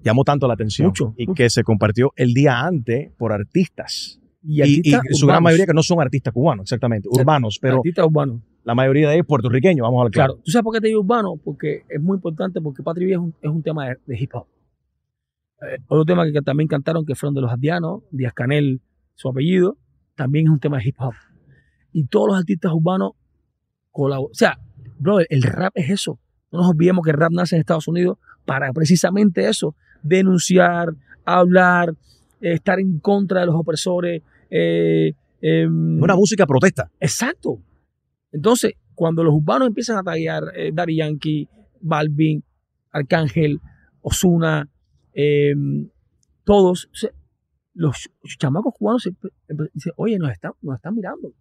llamó 0.05 0.23
tanto 0.25 0.47
la 0.47 0.55
atención 0.55 0.89
Mucho, 0.89 1.15
y 1.17 1.27
mucho. 1.27 1.35
que 1.35 1.49
se 1.51 1.65
compartió 1.65 2.13
el 2.17 2.35
día 2.35 2.61
antes 2.61 3.11
por 3.17 3.33
artistas. 3.33 4.21
Y 4.43 4.59
Y, 4.59 4.63
artistas 4.63 5.03
y 5.11 5.15
su 5.15 5.27
gran 5.27 5.43
mayoría 5.43 5.67
que 5.67 5.75
no 5.75 5.83
son 5.83 6.01
artistas 6.01 6.33
cubanos, 6.33 6.65
exactamente, 6.65 7.09
urbanos, 7.11 7.59
pero 7.61 7.77
Artistas 7.77 8.07
urbanos. 8.07 8.41
la 8.65 8.75
mayoría 8.75 9.09
de 9.09 9.15
ellos 9.15 9.27
puertorriqueños, 9.27 9.83
vamos 9.85 9.99
a 9.99 10.01
hablar 10.03 10.13
Claro, 10.13 10.35
¿tú 10.45 10.51
sabes 10.51 10.65
por 10.65 10.75
qué 10.75 10.81
te 10.81 10.89
digo 10.89 11.01
urbano? 11.01 11.37
Porque 11.43 11.85
es 11.89 12.01
muy 12.01 12.17
importante, 12.17 12.61
porque 12.61 12.83
Patria 12.83 13.07
Vieja 13.07 13.21
es 13.21 13.25
un, 13.25 13.35
es 13.41 13.51
un 13.51 13.63
tema 13.63 13.89
de, 13.89 13.97
de 14.07 14.19
hip 14.19 14.35
hop. 14.35 14.47
Eh, 15.63 15.79
otro 15.87 16.05
tema 16.05 16.25
que, 16.25 16.33
que 16.33 16.43
también 16.43 16.69
cantaron, 16.69 17.05
que 17.07 17.15
fueron 17.15 17.35
de 17.35 17.41
los 17.41 17.53
Ardianos, 17.53 18.03
Díaz 18.11 18.33
Canel, 18.35 18.81
su 19.15 19.29
apellido, 19.29 19.77
también 20.17 20.47
es 20.47 20.53
un 20.53 20.59
tema 20.61 20.79
de 20.79 20.89
hip 20.89 20.97
hop. 20.99 21.15
Y 21.93 22.07
todos 22.07 22.29
los 22.29 22.37
artistas 22.39 22.73
urbanos 22.73 23.13
colaboran. 23.91 24.31
O 24.33 24.35
sea, 24.35 24.59
bro, 24.99 25.21
el 25.21 25.43
rap 25.43 25.73
es 25.77 25.91
eso. 25.91 26.19
No 26.51 26.61
nos 26.61 26.71
olvidemos 26.71 27.05
que 27.05 27.11
el 27.11 27.17
rap 27.17 27.33
nace 27.33 27.57
en 27.57 27.61
Estados 27.61 27.87
Unidos 27.89 28.19
para 28.45 28.73
precisamente 28.73 29.49
eso, 29.49 29.77
denunciar, 30.03 30.95
hablar, 31.25 31.91
eh, 32.41 32.55
estar 32.55 32.81
en 32.81 32.99
contra 32.99 33.41
de 33.41 33.47
los 33.47 33.55
opresores. 33.55 34.23
Eh, 34.55 35.13
em, 35.41 36.03
Una 36.03 36.15
música 36.15 36.47
protesta. 36.47 36.91
Exacto. 37.01 37.63
Entonces, 38.31 38.73
cuando 38.95 39.25
los 39.25 39.35
urbanos 39.35 39.69
empiezan 39.69 39.97
a 39.99 40.03
tallar 40.03 40.43
eh, 40.55 40.71
Daddy 40.73 40.97
Yankee, 40.97 41.49
Balvin, 41.81 42.45
Arcángel, 42.91 43.61
Osuna, 44.03 44.69
todos, 46.45 46.87
o 46.93 46.95
sea, 46.95 47.11
los 47.75 48.09
chamacos 48.39 48.75
cubanos 48.77 49.09
dicen, 49.73 49.93
oye, 49.97 50.19
nos 50.19 50.31
están, 50.31 50.53
nos 50.61 50.77
están 50.77 50.95
mirando, 50.95 51.33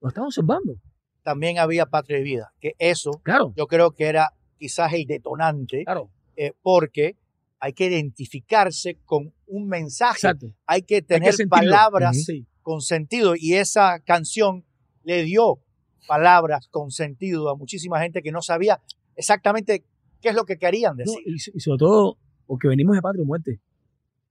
nos 0.00 0.10
están 0.10 0.24
observando. 0.24 0.76
También 1.22 1.58
había 1.58 1.86
Patria 1.86 2.18
y 2.18 2.22
Vida, 2.22 2.52
que 2.60 2.74
eso 2.78 3.10
Claro. 3.22 3.52
yo 3.56 3.66
creo 3.66 3.92
que 3.92 4.04
era 4.06 4.30
quizás 4.58 4.92
el 4.92 5.06
detonante, 5.06 5.84
Claro. 5.84 6.10
eh, 6.36 6.52
porque 6.62 7.16
hay 7.58 7.72
que 7.72 7.86
identificarse 7.86 8.98
con 9.04 9.32
un 9.46 9.68
mensaje, 9.68 10.18
Exacto. 10.18 10.46
hay 10.66 10.82
que 10.82 10.96
Hay 10.96 11.00
que 11.02 11.06
tener 11.06 11.34
palabras. 11.48 12.26
Con 12.62 12.80
sentido 12.80 13.34
y 13.36 13.54
esa 13.54 14.00
canción 14.00 14.64
le 15.04 15.22
dio 15.24 15.60
palabras 16.06 16.68
con 16.68 16.90
sentido 16.90 17.48
a 17.48 17.56
muchísima 17.56 18.00
gente 18.00 18.22
que 18.22 18.32
no 18.32 18.42
sabía 18.42 18.80
exactamente 19.16 19.84
qué 20.20 20.28
es 20.30 20.34
lo 20.34 20.44
que 20.44 20.58
querían 20.58 20.92
No, 20.96 20.98
decir. 21.04 21.22
y, 21.26 21.38
so- 21.38 21.50
y 21.54 21.60
sobre 21.60 21.78
todo, 21.78 22.18
porque 22.46 22.68
venimos 22.68 22.94
de 22.96 23.02
patria 23.02 23.24
muerte. 23.24 23.60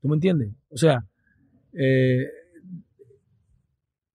¿Tú 0.01 0.07
me 0.07 0.15
entiendes? 0.15 0.49
O 0.69 0.77
sea, 0.77 1.05
eh, 1.73 2.25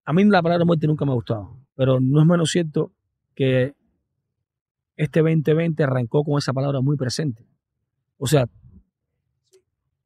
a 0.04 0.12
mí 0.12 0.24
la 0.24 0.42
palabra 0.42 0.64
muerte 0.64 0.86
nunca 0.86 1.04
me 1.04 1.12
ha 1.12 1.14
gustado, 1.14 1.56
pero 1.76 2.00
no 2.00 2.20
es 2.20 2.26
menos 2.26 2.50
cierto 2.50 2.92
que 3.34 3.74
este 4.96 5.20
2020 5.20 5.82
arrancó 5.82 6.22
con 6.24 6.38
esa 6.38 6.52
palabra 6.52 6.80
muy 6.80 6.96
presente. 6.96 7.44
O 8.18 8.26
sea, 8.26 8.46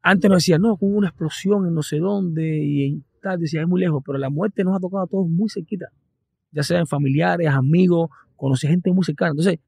antes 0.02 0.30
nos 0.30 0.38
decían, 0.38 0.62
no, 0.62 0.76
hubo 0.80 0.96
una 0.96 1.08
explosión 1.08 1.66
en 1.66 1.74
no 1.74 1.82
sé 1.82 1.98
dónde 1.98 2.58
y 2.58 3.02
tal, 3.18 3.38
decía, 3.38 3.62
es 3.62 3.68
muy 3.68 3.80
lejos, 3.80 4.02
pero 4.04 4.18
la 4.18 4.30
muerte 4.30 4.64
nos 4.64 4.76
ha 4.76 4.80
tocado 4.80 5.04
a 5.04 5.06
todos 5.06 5.28
muy 5.28 5.48
cerquita, 5.48 5.86
ya 6.50 6.62
sean 6.62 6.86
familiares, 6.86 7.48
amigos, 7.48 8.10
conocer 8.36 8.70
gente 8.70 8.92
muy 8.92 9.04
cercana. 9.04 9.32
Entonces, 9.32 9.58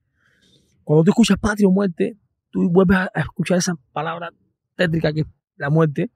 cuando 0.84 1.04
tú 1.04 1.10
escuchas 1.10 1.38
patria 1.38 1.68
o 1.68 1.70
muerte, 1.70 2.16
tú 2.50 2.70
vuelves 2.70 2.98
a 2.98 3.20
escuchar 3.20 3.58
esa 3.58 3.74
palabra 3.92 4.32
tétrica 4.76 5.12
que 5.12 5.20
es 5.20 5.26
la 5.56 5.70
muerte, 5.70 6.10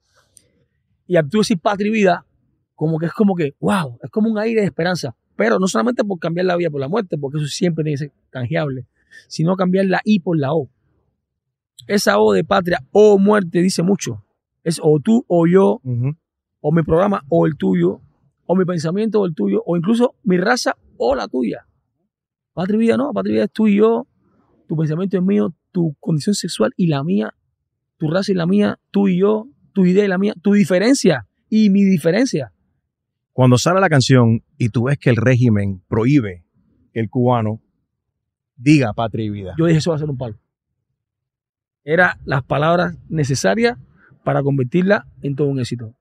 y 1.06 1.16
al 1.16 1.28
tú 1.28 1.38
decir 1.38 1.58
patria 1.58 1.88
y 1.88 1.92
vida, 1.92 2.26
como 2.74 2.98
que 2.98 3.06
es 3.06 3.12
como 3.12 3.34
que, 3.34 3.54
wow, 3.60 3.98
es 4.02 4.10
como 4.10 4.30
un 4.30 4.38
aire 4.38 4.60
de 4.62 4.66
esperanza. 4.66 5.14
Pero 5.36 5.58
no 5.58 5.66
solamente 5.66 6.04
por 6.04 6.18
cambiar 6.18 6.46
la 6.46 6.56
vida 6.56 6.70
por 6.70 6.80
la 6.80 6.88
muerte, 6.88 7.18
porque 7.18 7.38
eso 7.38 7.46
siempre 7.46 7.84
tiene 7.84 7.94
que 7.94 8.04
ser 8.04 8.12
canjeable, 8.30 8.86
sino 9.28 9.56
cambiar 9.56 9.86
la 9.86 10.00
I 10.04 10.20
por 10.20 10.38
la 10.38 10.52
O. 10.52 10.70
Esa 11.86 12.18
O 12.18 12.32
de 12.32 12.44
patria 12.44 12.84
o 12.92 13.18
muerte 13.18 13.60
dice 13.60 13.82
mucho. 13.82 14.24
Es 14.62 14.80
o 14.82 14.98
tú 15.00 15.24
o 15.28 15.46
yo, 15.46 15.80
o 16.66 16.72
mi 16.72 16.82
programa 16.82 17.22
o 17.28 17.46
el 17.46 17.58
tuyo, 17.58 18.00
o 18.46 18.56
mi 18.56 18.64
pensamiento 18.64 19.20
o 19.20 19.26
el 19.26 19.34
tuyo, 19.34 19.62
o 19.66 19.76
incluso 19.76 20.14
mi 20.22 20.38
raza 20.38 20.78
o 20.96 21.14
la 21.14 21.28
tuya. 21.28 21.66
Patria 22.54 22.76
y 22.76 22.78
vida 22.78 22.96
no, 22.96 23.12
patria 23.12 23.32
y 23.32 23.34
vida 23.34 23.44
es 23.44 23.52
tú 23.52 23.68
y 23.68 23.76
yo, 23.76 24.08
tu 24.66 24.74
pensamiento 24.74 25.18
es 25.18 25.22
mío, 25.22 25.54
tu 25.72 25.94
condición 26.00 26.34
sexual 26.34 26.72
y 26.78 26.86
la 26.86 27.04
mía, 27.04 27.34
tu 27.98 28.08
raza 28.08 28.32
y 28.32 28.34
la 28.34 28.46
mía, 28.46 28.78
tú 28.90 29.08
y 29.08 29.18
yo, 29.18 29.46
tu 29.74 29.84
idea 29.84 30.06
y 30.06 30.08
la 30.08 30.16
mía, 30.16 30.32
tu 30.40 30.54
diferencia 30.54 31.28
y 31.50 31.68
mi 31.68 31.84
diferencia. 31.84 32.54
Cuando 33.34 33.58
sale 33.58 33.78
la 33.78 33.90
canción 33.90 34.42
y 34.56 34.70
tú 34.70 34.84
ves 34.84 34.96
que 34.96 35.10
el 35.10 35.16
régimen 35.16 35.82
prohíbe 35.86 36.46
que 36.94 37.00
el 37.00 37.10
cubano 37.10 37.60
diga 38.56 38.94
patria 38.94 39.26
y 39.26 39.28
vida. 39.28 39.54
Yo 39.58 39.66
dije, 39.66 39.80
eso 39.80 39.90
va 39.90 39.96
a 39.96 39.98
ser 39.98 40.08
un 40.08 40.16
palo. 40.16 40.38
Era 41.84 42.18
las 42.24 42.42
palabras 42.42 42.96
necesarias 43.10 43.76
para 44.24 44.42
convertirla 44.42 45.06
en 45.20 45.36
todo 45.36 45.48
un 45.48 45.60
éxito. 45.60 45.94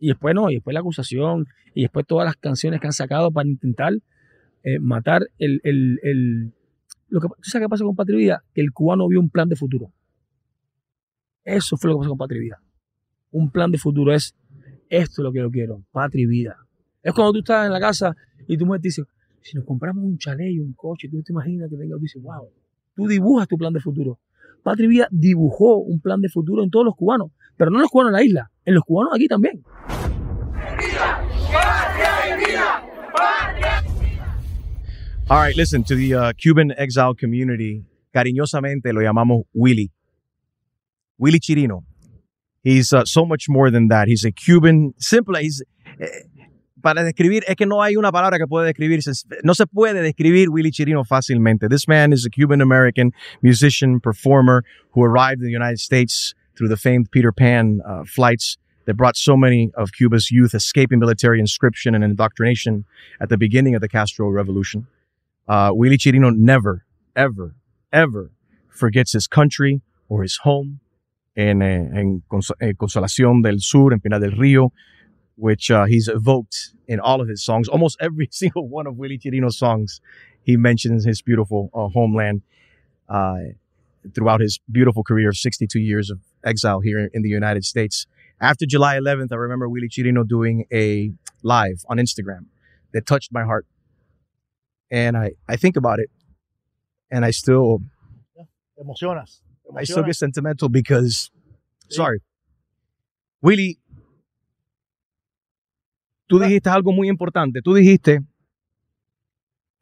Y 0.00 0.08
después 0.08 0.34
no, 0.34 0.50
y 0.50 0.54
después 0.54 0.74
la 0.74 0.80
acusación, 0.80 1.46
y 1.74 1.82
después 1.82 2.06
todas 2.06 2.24
las 2.24 2.36
canciones 2.36 2.80
que 2.80 2.88
han 2.88 2.92
sacado 2.92 3.30
para 3.30 3.48
intentar 3.48 3.92
eh, 4.62 4.78
matar 4.80 5.28
el, 5.38 5.60
el, 5.62 6.52
Lo 7.08 7.20
que, 7.20 7.28
¿Tú 7.28 7.50
sabes 7.50 7.66
qué 7.66 7.68
pasa 7.68 7.84
con 7.84 7.94
Patria 7.94 8.16
Vida? 8.16 8.44
Que 8.54 8.60
el 8.60 8.72
cubano 8.72 9.06
vio 9.06 9.20
un 9.20 9.30
plan 9.30 9.48
de 9.48 9.56
futuro. 9.56 9.92
Eso 11.44 11.76
fue 11.76 11.88
lo 11.88 11.96
que 11.96 12.00
pasó 12.00 12.10
con 12.10 12.18
Patria 12.18 12.40
Vida. 12.40 12.62
Un 13.30 13.50
plan 13.50 13.70
de 13.70 13.78
futuro 13.78 14.12
es, 14.12 14.34
esto 14.88 15.22
es 15.22 15.24
lo 15.24 15.32
que 15.32 15.38
yo 15.38 15.50
quiero, 15.50 15.84
patria 15.92 16.24
y 16.24 16.26
vida. 16.26 16.56
Es 17.02 17.14
cuando 17.14 17.32
tú 17.32 17.38
estás 17.38 17.66
en 17.66 17.72
la 17.72 17.80
casa 17.80 18.16
y 18.48 18.56
tu 18.56 18.66
mujer 18.66 18.80
te 18.80 18.88
dice, 18.88 19.04
si 19.40 19.56
nos 19.56 19.64
compramos 19.64 20.04
un 20.04 20.18
chalet 20.18 20.50
y 20.50 20.58
un 20.58 20.72
coche, 20.72 21.08
tú 21.08 21.22
te 21.22 21.32
imaginas 21.32 21.70
que 21.70 21.76
venga 21.76 21.96
y 21.96 22.00
dices, 22.00 22.20
wow, 22.20 22.48
tú 22.96 23.06
dibujas 23.06 23.46
tu 23.46 23.56
plan 23.56 23.72
de 23.72 23.80
futuro. 23.80 24.18
Patria 24.62 24.88
Vida 24.88 25.08
dibujó 25.10 25.78
un 25.78 26.00
plan 26.00 26.20
de 26.20 26.28
futuro 26.28 26.62
en 26.62 26.70
todos 26.70 26.84
los 26.84 26.96
cubanos, 26.96 27.30
pero 27.56 27.70
no 27.70 27.78
en 27.78 27.82
los 27.82 27.90
cubanos 27.90 28.10
en 28.10 28.14
la 28.14 28.24
isla, 28.24 28.50
en 28.64 28.74
los 28.74 28.84
cubanos 28.84 29.14
aquí 29.14 29.28
también. 29.28 29.62
All 35.30 35.38
right, 35.38 35.54
listen, 35.54 35.84
to 35.84 35.94
the 35.94 36.12
uh, 36.12 36.32
Cuban 36.32 36.72
exile 36.76 37.14
community, 37.14 37.84
cariñosamente 38.12 38.92
lo 38.92 39.00
llamamos 39.00 39.44
Willy. 39.54 39.92
Willy 41.18 41.38
Chirino. 41.38 41.84
He's 42.64 42.92
uh, 42.92 43.04
so 43.04 43.24
much 43.24 43.44
more 43.48 43.70
than 43.70 43.86
that. 43.88 44.08
He's 44.08 44.24
a 44.24 44.32
Cuban, 44.32 44.92
simple, 44.98 45.36
he's, 45.36 45.62
eh, 46.00 46.06
para 46.82 47.04
describir, 47.04 47.44
es 47.46 47.54
que 47.54 47.64
no 47.64 47.80
hay 47.80 47.94
una 47.94 48.10
palabra 48.10 48.38
que 48.38 48.46
pueda 48.48 48.66
describir, 48.66 49.00
no 49.44 49.54
se 49.54 49.66
puede 49.66 50.02
describir 50.02 50.50
Willy 50.50 50.72
Chirino 50.72 51.04
fácilmente. 51.04 51.68
This 51.68 51.86
man 51.86 52.12
is 52.12 52.26
a 52.26 52.30
Cuban 52.30 52.60
American 52.60 53.12
musician, 53.40 54.00
performer 54.00 54.64
who 54.94 55.04
arrived 55.04 55.42
in 55.42 55.46
the 55.46 55.52
United 55.52 55.78
States 55.78 56.34
through 56.56 56.68
the 56.68 56.76
famed 56.76 57.12
Peter 57.12 57.30
Pan 57.30 57.80
uh, 57.86 58.02
flights 58.04 58.56
that 58.84 58.94
brought 58.94 59.16
so 59.16 59.36
many 59.36 59.70
of 59.74 59.92
Cuba's 59.92 60.30
youth 60.30 60.54
escaping 60.54 60.98
military 60.98 61.38
inscription 61.38 61.94
and 61.94 62.02
indoctrination 62.02 62.84
at 63.20 63.28
the 63.28 63.36
beginning 63.36 63.74
of 63.74 63.80
the 63.80 63.88
Castro 63.88 64.28
Revolution. 64.28 64.86
Uh, 65.48 65.70
Willy 65.72 65.98
Chirino 65.98 66.34
never, 66.34 66.84
ever, 67.14 67.54
ever 67.92 68.30
forgets 68.68 69.12
his 69.12 69.26
country 69.26 69.82
or 70.08 70.22
his 70.22 70.38
home. 70.42 70.80
En, 71.36 71.62
eh, 71.62 71.88
en 71.94 72.22
eh, 72.60 72.72
Consolación 72.76 73.42
del 73.42 73.60
Sur, 73.60 73.92
en 73.92 74.00
Pinar 74.00 74.20
del 74.20 74.32
Río, 74.32 74.70
which 75.36 75.70
uh, 75.70 75.84
he's 75.86 76.08
evoked 76.08 76.74
in 76.86 77.00
all 77.00 77.20
of 77.20 77.28
his 77.28 77.42
songs. 77.42 77.68
Almost 77.68 77.96
every 78.00 78.28
single 78.30 78.68
one 78.68 78.86
of 78.86 78.96
Willy 78.96 79.16
Chirino's 79.16 79.56
songs, 79.56 80.00
he 80.42 80.56
mentions 80.56 81.04
his 81.04 81.22
beautiful 81.22 81.70
uh, 81.72 81.88
homeland 81.88 82.42
uh, 83.08 83.36
throughout 84.14 84.40
his 84.40 84.60
beautiful 84.70 85.02
career 85.02 85.28
of 85.28 85.36
62 85.36 85.78
years 85.78 86.10
of 86.10 86.18
exile 86.44 86.80
here 86.80 87.08
in 87.12 87.22
the 87.22 87.28
United 87.28 87.64
States. 87.64 88.06
After 88.40 88.64
July 88.66 88.96
11th, 88.98 89.32
I 89.32 89.36
remember 89.36 89.68
Willy 89.68 89.88
Chirino 89.88 90.26
doing 90.26 90.64
a 90.72 91.12
live 91.42 91.84
on 91.88 91.98
Instagram 91.98 92.46
that 92.92 93.06
touched 93.06 93.30
my 93.32 93.44
heart. 93.44 93.66
And 94.90 95.16
I, 95.16 95.32
I 95.48 95.56
think 95.56 95.76
about 95.76 96.00
it 96.00 96.10
and 97.10 97.24
I 97.24 97.30
still, 97.32 97.80
emocionas. 98.78 99.42
emocionas. 99.68 99.76
I 99.76 99.84
still 99.84 100.02
get 100.02 100.16
sentimental 100.16 100.68
because, 100.68 101.30
sorry, 101.88 102.20
Willie 103.42 103.78
tú 106.28 106.38
dijiste 106.38 106.70
algo 106.70 106.92
muy 106.92 107.08
importante. 107.08 107.60
Tú 107.62 107.74
dijiste, 107.74 108.20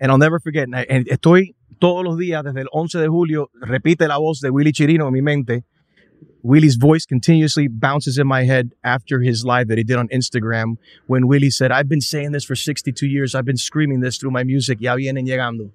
and 0.01 0.11
I'll 0.11 0.19
never 0.19 0.41
forget, 0.41 0.65
and 0.65 1.07
estoy 1.09 1.55
todos 1.79 2.05
los 2.05 2.19
días 2.19 2.43
desde 2.43 2.63
el 2.63 2.69
11 2.73 2.99
de 2.99 3.09
julio, 3.09 3.51
repite 3.55 4.09
la 4.09 4.19
voz 4.19 4.41
de 4.41 4.51
Willy 4.51 4.73
Chirino 4.73 5.07
en 5.07 5.13
mi 5.13 5.23
mente. 5.23 5.65
Willy's 6.43 6.77
voice 6.77 7.05
continuously 7.05 7.69
bounces 7.69 8.19
in 8.19 8.27
my 8.27 8.45
head 8.45 8.73
after 8.85 9.21
his 9.21 9.45
live 9.45 9.69
that 9.69 9.79
he 9.79 9.85
did 9.85 9.97
on 9.97 10.09
Instagram 10.09 10.77
when 11.07 11.27
Willy 11.27 11.51
said, 11.51 11.73
I've 11.73 11.89
been 11.89 12.01
saying 12.01 12.33
this 12.33 12.45
for 12.45 12.55
62 12.55 13.07
years. 13.07 13.35
I've 13.35 13.45
been 13.45 13.57
screaming 13.57 14.01
this 14.01 14.19
through 14.19 14.31
my 14.31 14.45
music. 14.45 14.79
Ya 14.81 14.95
vienen 14.95 15.27
llegando. 15.27 15.71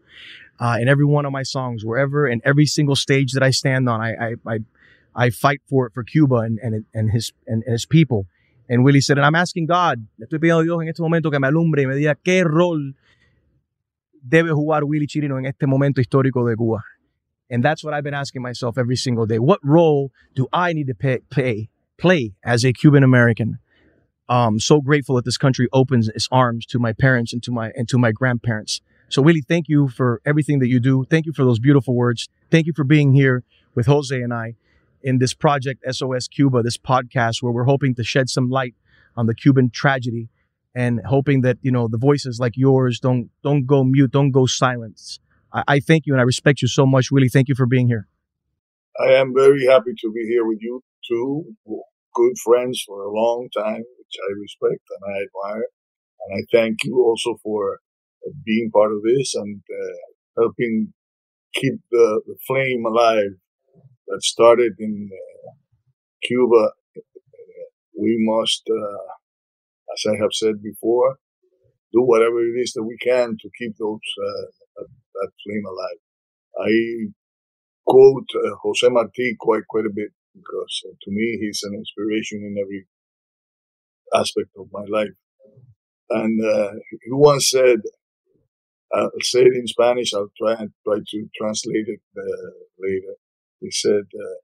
Uh, 0.59 0.77
in 0.79 0.87
every 0.87 1.05
one 1.05 1.25
of 1.25 1.31
my 1.31 1.43
songs, 1.43 1.83
wherever, 1.83 2.27
in 2.27 2.41
every 2.45 2.65
single 2.65 2.95
stage 2.95 3.33
that 3.33 3.43
I 3.43 3.49
stand 3.49 3.89
on, 3.89 3.99
I, 3.99 4.13
I, 4.13 4.35
I, 4.47 4.59
I 5.15 5.29
fight 5.31 5.61
for 5.69 5.87
it 5.87 5.93
for 5.93 6.03
Cuba 6.03 6.37
and, 6.37 6.59
and, 6.59 6.85
and 6.93 7.11
his, 7.11 7.33
and, 7.45 7.63
and 7.65 7.73
his 7.73 7.85
people. 7.85 8.27
And 8.69 8.83
Willie 8.85 9.01
said, 9.01 9.17
and 9.17 9.25
I'm 9.25 9.35
asking 9.35 9.65
God, 9.65 10.07
estoy 10.21 10.39
pidiendo 10.39 10.61
a 10.61 10.63
Dios 10.63 10.81
en 10.81 10.87
este 10.87 11.01
momento 11.01 11.29
que 11.29 11.39
me 11.39 11.47
alumbre 11.47 11.83
y 11.83 11.87
me 11.87 11.95
diga 11.95 12.15
qué 12.23 12.43
rol 12.43 12.95
debe 14.21 14.51
jugar 14.51 14.85
Willy 14.85 15.05
Chirino 15.05 15.37
en 15.37 15.45
este 15.45 15.67
momento 15.67 15.99
histórico 15.99 16.45
de 16.45 16.55
Cuba. 16.55 16.85
And 17.49 17.63
that's 17.63 17.83
what 17.83 17.93
I've 17.93 18.03
been 18.03 18.13
asking 18.13 18.41
myself 18.41 18.77
every 18.77 18.95
single 18.95 19.25
day. 19.25 19.39
What 19.39 19.59
role 19.63 20.11
do 20.33 20.47
I 20.51 20.73
need 20.73 20.87
to 20.87 20.95
pay, 20.95 21.19
play, 21.29 21.69
play 21.97 22.33
as 22.43 22.63
a 22.63 22.73
Cuban 22.73 23.03
American? 23.03 23.59
Um, 24.29 24.59
so 24.59 24.81
grateful 24.81 25.15
that 25.17 25.25
this 25.25 25.37
country 25.37 25.67
opens 25.73 26.07
its 26.07 26.27
arms 26.31 26.65
to 26.67 26.79
my 26.79 26.93
parents 26.93 27.33
and 27.33 27.43
to 27.43 27.51
my 27.51 27.71
and 27.75 27.87
to 27.89 27.97
my 27.97 28.11
grandparents. 28.11 28.81
So 29.09 29.21
Willie, 29.21 29.43
thank 29.47 29.67
you 29.67 29.89
for 29.89 30.21
everything 30.25 30.59
that 30.59 30.69
you 30.69 30.79
do. 30.79 31.05
Thank 31.09 31.25
you 31.25 31.33
for 31.33 31.43
those 31.43 31.59
beautiful 31.59 31.93
words. 31.93 32.29
Thank 32.49 32.65
you 32.65 32.73
for 32.73 32.83
being 32.83 33.13
here 33.13 33.43
with 33.75 33.85
Jose 33.85 34.15
and 34.15 34.33
I 34.33 34.55
in 35.03 35.19
this 35.19 35.33
project 35.33 35.83
SOS 35.91 36.27
Cuba, 36.27 36.63
this 36.63 36.77
podcast 36.77 37.43
where 37.43 37.51
we're 37.51 37.65
hoping 37.65 37.93
to 37.95 38.03
shed 38.03 38.29
some 38.29 38.49
light 38.49 38.75
on 39.15 39.27
the 39.27 39.35
Cuban 39.35 39.69
tragedy 39.69 40.29
and 40.73 41.01
hoping 41.05 41.41
that 41.41 41.57
you 41.61 41.71
know 41.71 41.87
the 41.87 41.97
voices 41.97 42.39
like 42.39 42.53
yours 42.55 42.99
don't 42.99 43.29
don't 43.43 43.65
go 43.65 43.83
mute, 43.83 44.11
don't 44.11 44.31
go 44.31 44.45
silent. 44.45 45.19
I, 45.53 45.63
I 45.67 45.79
thank 45.79 46.05
you 46.05 46.13
and 46.13 46.21
I 46.21 46.23
respect 46.23 46.61
you 46.61 46.67
so 46.67 46.85
much, 46.85 47.11
Willie. 47.11 47.29
Thank 47.29 47.47
you 47.47 47.55
for 47.55 47.65
being 47.65 47.87
here. 47.87 48.07
I 48.99 49.13
am 49.13 49.33
very 49.33 49.65
happy 49.65 49.91
to 50.01 50.11
be 50.11 50.25
here 50.27 50.45
with 50.45 50.59
you 50.61 50.83
two, 51.07 51.55
good 52.13 52.33
friends 52.43 52.83
for 52.85 53.03
a 53.03 53.11
long 53.11 53.49
time, 53.55 53.83
which 53.97 54.15
I 54.19 54.39
respect 54.39 54.81
and 54.89 55.15
I 55.15 55.17
admire. 55.23 55.67
And 56.21 56.39
I 56.39 56.41
thank 56.51 56.83
you 56.83 57.03
also 57.03 57.37
for 57.43 57.79
being 58.45 58.71
part 58.71 58.91
of 58.91 59.01
this 59.03 59.35
and 59.35 59.61
uh, 59.69 60.41
helping 60.41 60.93
keep 61.53 61.75
the, 61.91 62.21
the 62.25 62.35
flame 62.47 62.85
alive 62.85 63.31
that 64.07 64.23
started 64.23 64.73
in 64.79 65.09
uh, 65.11 65.51
Cuba, 66.23 66.71
we 67.99 68.15
must, 68.19 68.63
uh, 68.69 69.93
as 69.93 70.03
I 70.07 70.21
have 70.21 70.31
said 70.33 70.61
before, 70.63 71.17
do 71.91 72.01
whatever 72.01 72.39
it 72.41 72.59
is 72.59 72.73
that 72.73 72.83
we 72.83 72.97
can 72.97 73.37
to 73.39 73.49
keep 73.57 73.77
those 73.77 73.99
uh, 74.25 74.62
that, 75.15 75.31
flame 75.43 75.65
alive. 75.67 76.01
I 76.69 76.73
quote 77.85 78.29
uh, 78.35 78.55
Jose 78.63 78.89
Marti 78.89 79.35
quite 79.39 79.67
quite 79.69 79.85
a 79.85 79.93
bit 79.95 80.11
because 80.35 80.81
uh, 80.87 80.93
to 81.03 81.11
me 81.11 81.37
he's 81.41 81.61
an 81.63 81.75
inspiration 81.75 82.39
in 82.43 82.55
every 82.61 82.87
aspect 84.15 84.49
of 84.57 84.67
my 84.73 84.85
life. 84.89 85.15
And 86.11 86.43
uh, 86.45 86.71
he 86.91 87.11
once 87.11 87.49
said, 87.51 87.79
"I'll 88.93 89.11
say 89.21 89.41
it 89.41 89.55
in 89.55 89.67
Spanish. 89.67 90.13
I'll 90.13 90.31
try 90.37 90.53
and 90.55 90.71
try 90.85 90.97
to 90.99 91.29
translate 91.39 91.87
it 91.89 92.01
later." 92.79 93.15
He 93.61 93.71
said, 93.71 94.05
uh, 94.15 94.39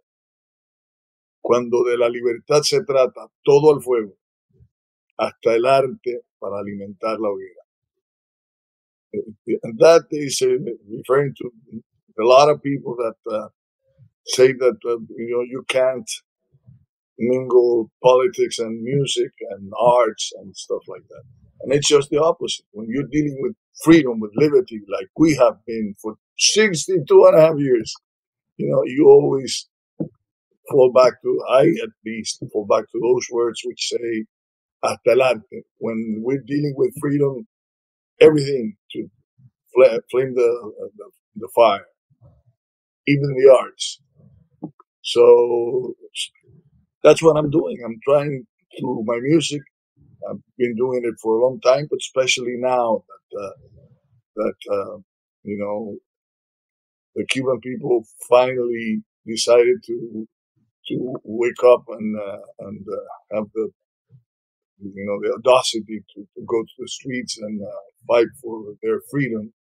cuando 1.41 1.83
de 1.85 1.97
la 1.97 2.09
libertad 2.09 2.63
se 2.63 2.83
trata, 2.85 3.29
todo 3.43 3.73
al 3.75 3.81
fuego, 3.81 4.15
hasta 5.17 5.55
el 5.55 5.65
arte 5.65 6.21
para 6.39 6.59
alimentar 6.59 7.19
la 7.19 7.29
hoguera. 7.29 7.58
And 9.13 9.79
that 9.79 10.05
is 10.11 10.41
uh, 10.41 10.57
referring 10.89 11.33
to 11.41 11.51
a 12.19 12.25
lot 12.25 12.49
of 12.49 12.61
people 12.61 12.95
that 12.97 13.15
uh, 13.31 13.47
say 14.25 14.53
that 14.53 14.77
uh, 14.85 14.99
you 15.17 15.29
know 15.31 15.41
you 15.41 15.63
can't 15.67 16.09
mingle 17.17 17.91
politics 18.03 18.59
and 18.59 18.81
music 18.83 19.31
and 19.51 19.71
arts 19.79 20.31
and 20.41 20.55
stuff 20.55 20.81
like 20.87 21.03
that. 21.09 21.23
And 21.61 21.73
it's 21.73 21.87
just 21.87 22.09
the 22.09 22.21
opposite. 22.21 22.65
When 22.71 22.87
you're 22.89 23.09
dealing 23.11 23.37
with 23.41 23.55
freedom, 23.83 24.19
with 24.19 24.31
liberty, 24.35 24.81
like 24.89 25.09
we 25.17 25.35
have 25.35 25.57
been 25.67 25.95
for 26.01 26.15
62 26.37 27.05
and 27.25 27.37
a 27.37 27.41
half 27.41 27.57
years, 27.57 27.93
you 28.57 28.69
know, 28.69 28.83
you 28.85 29.07
always 29.09 29.67
fall 30.71 30.91
back 30.93 31.21
to, 31.23 31.43
I 31.49 31.63
at 31.83 31.89
least 32.05 32.43
fall 32.53 32.65
back 32.65 32.85
to 32.91 32.99
those 33.01 33.27
words 33.31 33.61
which 33.65 33.89
say, 33.89 34.25
arte. 34.83 35.41
When 35.79 36.21
we're 36.23 36.43
dealing 36.45 36.73
with 36.77 36.93
freedom, 37.01 37.47
everything 38.21 38.75
to 38.91 39.07
flame 40.11 40.33
the, 40.35 40.73
the, 40.97 41.11
the 41.35 41.49
fire, 41.55 41.85
even 43.07 43.35
the 43.37 43.57
arts. 43.61 44.01
So 45.03 45.93
that's 47.03 47.23
what 47.23 47.37
I'm 47.37 47.49
doing. 47.49 47.77
I'm 47.85 47.99
trying 48.07 48.45
through 48.79 49.03
my 49.05 49.19
music. 49.21 49.61
I've 50.29 50.41
been 50.57 50.75
doing 50.75 51.01
it 51.05 51.15
for 51.21 51.35
a 51.37 51.43
long 51.43 51.59
time, 51.61 51.87
but 51.89 51.99
especially 52.01 52.55
now 52.57 53.03
that 53.09 53.39
uh, 53.41 53.51
that 54.37 54.55
uh, 54.71 54.97
you 55.43 55.57
know 55.59 55.97
the 57.15 57.25
Cuban 57.25 57.59
people 57.61 58.03
finally 58.29 59.03
decided 59.27 59.77
to 59.87 60.27
to 60.89 61.15
wake 61.23 61.63
up 61.65 61.83
and 61.89 62.17
uh, 62.19 62.39
and 62.67 62.85
uh, 62.87 63.35
have 63.37 63.45
the 63.53 63.69
you 64.81 65.05
know 65.05 65.19
the 65.21 65.33
audacity 65.37 66.03
to, 66.15 66.21
to 66.21 66.41
go 66.47 66.63
to 66.63 66.75
the 66.79 66.87
streets 66.87 67.37
and 67.37 67.61
uh, 67.61 67.71
fight 68.07 68.27
for 68.41 68.75
their 68.81 69.01
freedom. 69.11 69.53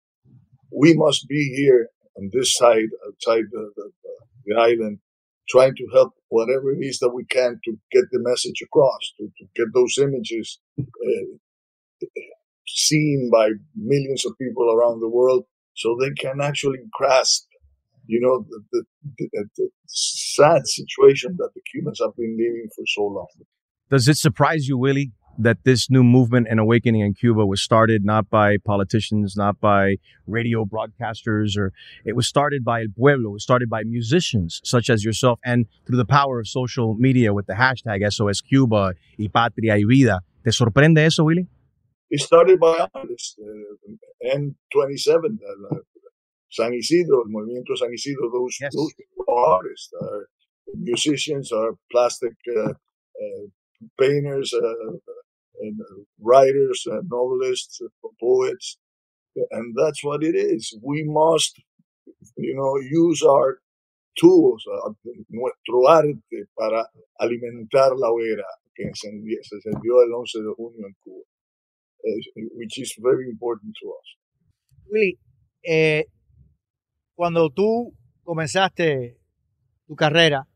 We 0.72 0.94
must 0.94 1.28
be 1.28 1.54
here 1.56 1.88
on 2.18 2.30
this 2.32 2.54
side, 2.56 2.88
outside 3.06 3.44
the, 3.52 3.70
the, 3.76 3.90
the 4.46 4.56
island, 4.60 4.98
trying 5.48 5.74
to 5.76 5.86
help 5.92 6.12
whatever 6.28 6.72
it 6.72 6.84
is 6.84 6.98
that 6.98 7.10
we 7.14 7.24
can 7.24 7.58
to 7.64 7.72
get 7.92 8.04
the 8.12 8.20
message 8.20 8.60
across, 8.62 9.12
to, 9.18 9.28
to 9.38 9.44
get 9.56 9.68
those 9.72 9.96
images 9.98 10.60
uh, 10.78 11.36
seen 12.66 13.30
by 13.32 13.50
millions 13.76 14.26
of 14.26 14.36
people 14.38 14.70
around 14.72 15.00
the 15.00 15.08
world 15.08 15.44
so 15.74 15.96
they 16.00 16.10
can 16.10 16.40
actually 16.40 16.78
grasp, 16.92 17.46
you 18.06 18.20
know, 18.20 18.44
the, 18.48 18.84
the, 19.18 19.28
the, 19.32 19.44
the 19.56 19.70
sad 19.86 20.66
situation 20.66 21.36
that 21.38 21.50
the 21.54 21.60
Cubans 21.72 22.00
have 22.02 22.16
been 22.16 22.36
living 22.38 22.68
for 22.74 22.84
so 22.86 23.02
long. 23.04 23.28
Does 23.90 24.06
it 24.06 24.18
surprise 24.18 24.68
you, 24.68 24.76
Willie, 24.76 25.12
that 25.38 25.64
this 25.64 25.88
new 25.88 26.02
movement 26.02 26.48
and 26.50 26.60
awakening 26.60 27.00
in 27.00 27.14
Cuba 27.14 27.46
was 27.46 27.62
started 27.62 28.04
not 28.04 28.28
by 28.28 28.58
politicians, 28.58 29.34
not 29.34 29.60
by 29.60 29.96
radio 30.26 30.64
broadcasters, 30.66 31.56
or 31.56 31.72
it 32.04 32.14
was 32.14 32.26
started 32.26 32.64
by 32.64 32.80
el 32.82 32.88
pueblo, 32.94 33.30
it 33.30 33.32
was 33.34 33.44
started 33.44 33.70
by 33.70 33.82
musicians 33.84 34.60
such 34.64 34.90
as 34.90 35.04
yourself, 35.04 35.38
and 35.44 35.66
through 35.86 35.96
the 35.96 36.04
power 36.04 36.40
of 36.40 36.48
social 36.48 36.96
media 36.96 37.32
with 37.32 37.46
the 37.46 37.54
hashtag 37.54 38.00
SOS 38.12 38.40
Cuba 38.42 38.94
y 39.18 39.28
Patria 39.32 39.74
y 39.74 39.84
Vida. 39.88 40.20
¿Te 40.44 40.50
sorprende 40.50 40.98
eso, 40.98 41.24
Willie? 41.24 41.46
It 42.10 42.20
started 42.20 42.58
by 42.58 42.86
artists, 42.94 43.36
uh, 43.38 44.36
N27, 44.36 45.38
uh, 45.70 45.76
San 46.50 46.74
Isidro, 46.74 47.22
el 47.22 47.28
movimiento 47.28 47.76
San 47.76 47.92
Isidro, 47.92 48.30
those, 48.30 48.56
yes. 48.60 48.74
those 48.74 48.92
artists 49.28 49.90
are 50.00 50.28
musicians, 50.74 51.52
are 51.52 51.74
plastic 51.90 52.34
uh, 52.54 52.70
uh 52.70 53.46
painters, 53.98 54.52
uh, 54.54 54.92
and 55.60 55.80
writers, 56.20 56.84
and 56.86 57.08
novelists, 57.10 57.80
poets, 58.20 58.78
and 59.50 59.74
that's 59.76 60.02
what 60.04 60.22
it 60.22 60.34
is. 60.34 60.76
We 60.82 61.04
must, 61.04 61.60
you 62.36 62.54
know, 62.54 62.76
use 62.76 63.22
our 63.22 63.58
tools, 64.16 64.64
uh, 64.66 64.92
nuestro 65.28 65.88
arte 65.88 66.48
para 66.56 66.86
alimentar 67.20 67.96
la 67.96 68.10
hoguera 68.10 68.44
que 68.74 68.90
se 68.94 69.08
encendió 69.08 70.02
el 70.02 70.12
11 70.12 70.38
de 70.40 70.54
junio 70.56 70.86
en 70.86 70.94
Cuba, 71.02 71.24
which 72.54 72.78
is 72.78 72.94
very 72.98 73.28
important 73.28 73.74
to 73.80 73.90
us. 73.90 74.16
Willy, 74.90 75.18
eh, 75.62 76.06
cuando 77.14 77.50
tú 77.50 77.92
comenzaste 78.24 79.18
tu 79.86 79.94
carrera, 79.94 80.46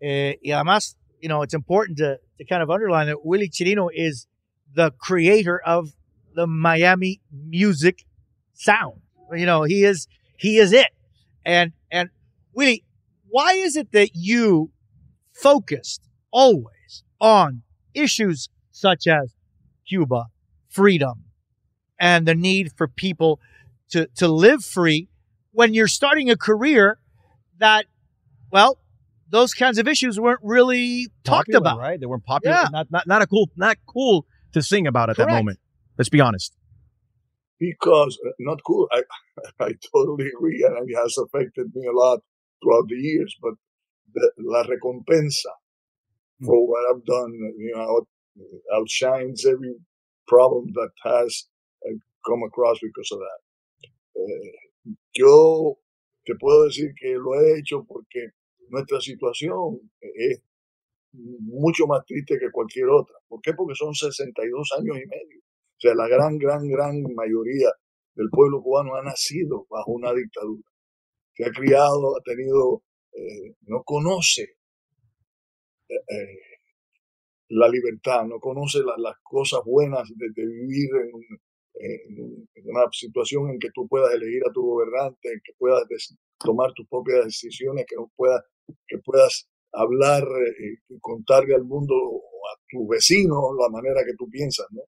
eh, 0.00 0.38
y 0.42 0.52
además, 0.52 0.98
you 1.20 1.28
know, 1.28 1.42
it's 1.42 1.54
important 1.54 1.98
to 1.98 2.18
to 2.40 2.46
kind 2.46 2.62
of 2.62 2.70
underline 2.70 3.06
that 3.06 3.24
Willy 3.24 3.50
Chirino 3.50 3.90
is 3.94 4.26
the 4.74 4.90
creator 4.98 5.60
of 5.64 5.92
the 6.34 6.46
Miami 6.46 7.20
music 7.30 8.06
sound. 8.54 9.02
You 9.32 9.44
know, 9.44 9.64
he 9.64 9.84
is 9.84 10.08
he 10.38 10.56
is 10.58 10.72
it. 10.72 10.88
And 11.44 11.72
and 11.90 12.08
Willie, 12.54 12.82
why 13.28 13.52
is 13.52 13.76
it 13.76 13.92
that 13.92 14.10
you 14.14 14.70
focused 15.34 16.08
always 16.30 17.04
on 17.20 17.62
issues 17.92 18.48
such 18.70 19.06
as 19.06 19.34
Cuba, 19.86 20.26
freedom, 20.70 21.24
and 21.98 22.26
the 22.26 22.34
need 22.34 22.72
for 22.74 22.88
people 22.88 23.38
to 23.90 24.06
to 24.16 24.28
live 24.28 24.64
free 24.64 25.08
when 25.52 25.74
you're 25.74 25.86
starting 25.86 26.30
a 26.30 26.36
career 26.36 26.98
that 27.58 27.84
well 28.50 28.78
those 29.30 29.54
kinds 29.54 29.78
of 29.78 29.88
issues 29.88 30.18
weren't 30.18 30.40
really 30.42 31.08
talked 31.24 31.48
popular, 31.48 31.58
about. 31.58 31.78
Right? 31.78 32.00
They 32.00 32.06
weren't 32.06 32.24
popular. 32.24 32.56
Yeah. 32.56 32.68
Not, 32.70 32.90
not 32.90 33.06
not 33.06 33.22
a 33.22 33.26
cool 33.26 33.48
not 33.56 33.76
cool 33.86 34.26
to 34.52 34.62
sing 34.62 34.86
about 34.86 35.10
at 35.10 35.16
Correct. 35.16 35.30
that 35.30 35.36
moment. 35.36 35.58
Let's 35.98 36.08
be 36.08 36.20
honest. 36.20 36.56
Because 37.58 38.18
uh, 38.26 38.30
not 38.38 38.58
cool. 38.66 38.88
I 38.92 39.02
I 39.60 39.72
totally 39.94 40.28
agree, 40.28 40.64
and 40.66 40.88
it 40.88 40.94
has 40.96 41.16
affected 41.18 41.66
me 41.74 41.86
a 41.86 41.92
lot 41.96 42.20
throughout 42.62 42.88
the 42.88 42.96
years. 42.96 43.34
But 43.42 43.54
the, 44.14 44.30
la 44.38 44.64
recompensa 44.64 45.52
mm. 46.42 46.46
for 46.46 46.66
what 46.66 46.82
I've 46.90 47.04
done, 47.04 47.32
you 47.58 47.72
know, 47.74 48.06
outshines 48.74 49.44
every 49.46 49.74
problem 50.26 50.72
that 50.74 50.90
has 51.04 51.46
uh, 51.86 51.94
come 52.26 52.42
across 52.46 52.78
because 52.80 53.10
of 53.12 53.18
that. 53.18 53.40
Uh, 54.16 54.92
yo 55.14 55.78
te 56.24 56.34
puedo 56.34 56.64
decir 56.64 56.94
que 56.98 57.18
lo 57.18 57.34
he 57.40 57.58
hecho 57.58 57.84
porque 57.84 58.32
nuestra 58.70 59.00
situación 59.00 59.90
es 60.00 60.42
mucho 61.12 61.86
más 61.86 62.04
triste 62.06 62.38
que 62.38 62.50
cualquier 62.50 62.88
otra. 62.88 63.16
¿Por 63.28 63.40
qué? 63.40 63.52
Porque 63.54 63.74
son 63.74 63.94
62 63.94 64.70
años 64.78 64.96
y 64.96 65.06
medio. 65.06 65.40
O 65.40 65.80
sea, 65.80 65.94
la 65.94 66.08
gran, 66.08 66.38
gran, 66.38 66.68
gran 66.68 67.02
mayoría 67.14 67.70
del 68.14 68.28
pueblo 68.30 68.62
cubano 68.62 68.94
ha 68.94 69.02
nacido 69.02 69.66
bajo 69.70 69.92
una 69.92 70.12
dictadura. 70.12 70.68
Se 71.34 71.44
ha 71.44 71.50
criado, 71.50 72.16
ha 72.16 72.22
tenido, 72.22 72.82
eh, 73.12 73.54
no 73.62 73.82
conoce 73.82 74.42
eh, 75.88 75.94
eh, 75.94 76.38
la 77.48 77.68
libertad, 77.68 78.24
no 78.24 78.38
conoce 78.38 78.80
las 78.98 79.16
cosas 79.22 79.60
buenas 79.64 80.08
de, 80.14 80.28
vivir 80.36 80.90
en, 80.94 81.40
una 82.64 82.82
situación 82.92 83.50
en 83.50 83.58
que 83.58 83.68
tú 83.74 83.86
puedas 83.88 84.12
elegir 84.12 84.42
a 84.48 84.52
tu 84.52 84.62
gobernante, 84.62 85.32
en 85.32 85.40
que 85.44 85.52
puedas 85.58 85.84
tomar 86.38 86.72
tus 86.74 86.86
propias 86.88 87.24
decisiones, 87.24 87.86
que 87.88 87.96
no 87.96 88.10
puedas 88.16 88.42
que 88.86 88.98
puedas 88.98 89.48
hablar 89.72 90.22
eh, 90.22 90.78
y 90.88 90.98
contarle 91.00 91.54
al 91.54 91.64
mundo 91.64 91.94
o 91.94 92.48
a 92.48 92.58
tu 92.68 92.86
vecino 92.88 93.54
la 93.58 93.68
manera 93.68 94.02
que 94.04 94.14
tú 94.16 94.28
piensas, 94.28 94.66
¿no? 94.70 94.82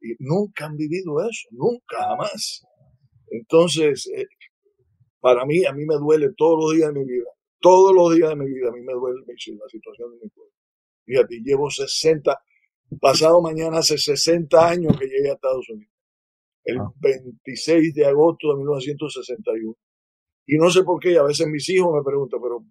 Y 0.00 0.14
nunca 0.18 0.66
han 0.66 0.76
vivido 0.76 1.20
eso, 1.20 1.48
nunca, 1.50 1.96
jamás. 1.98 2.62
Entonces, 3.30 4.06
eh, 4.14 4.26
para 5.20 5.46
mí, 5.46 5.64
a 5.64 5.72
mí 5.72 5.86
me 5.86 5.96
duele 5.96 6.28
todos 6.36 6.58
los 6.62 6.74
días 6.74 6.92
de 6.92 7.00
mi 7.00 7.06
vida, 7.06 7.30
todos 7.60 7.94
los 7.94 8.14
días 8.14 8.30
de 8.30 8.36
mi 8.36 8.46
vida, 8.46 8.68
a 8.68 8.72
mí 8.72 8.82
me 8.82 8.92
duele 8.92 9.20
la 9.26 9.68
situación 9.68 10.10
de 10.10 10.24
mi 10.24 10.28
pueblo. 10.28 10.52
Fíjate, 11.06 11.40
llevo 11.42 11.70
60, 11.70 12.38
pasado 13.00 13.40
mañana 13.40 13.78
hace 13.78 13.96
60 13.96 14.68
años 14.68 14.98
que 14.98 15.06
llegué 15.06 15.30
a 15.30 15.34
Estados 15.34 15.68
Unidos, 15.70 15.93
el 16.64 16.78
26 17.00 17.92
ah. 17.92 17.92
de 17.94 18.06
agosto 18.06 18.52
de 18.52 18.58
1961. 18.58 19.74
Y 20.46 20.56
no 20.56 20.70
sé 20.70 20.82
por 20.84 21.00
qué, 21.00 21.16
a 21.16 21.22
veces 21.22 21.46
mis 21.46 21.68
hijos 21.70 21.94
me 21.94 22.02
preguntan, 22.02 22.40
pero 22.42 22.64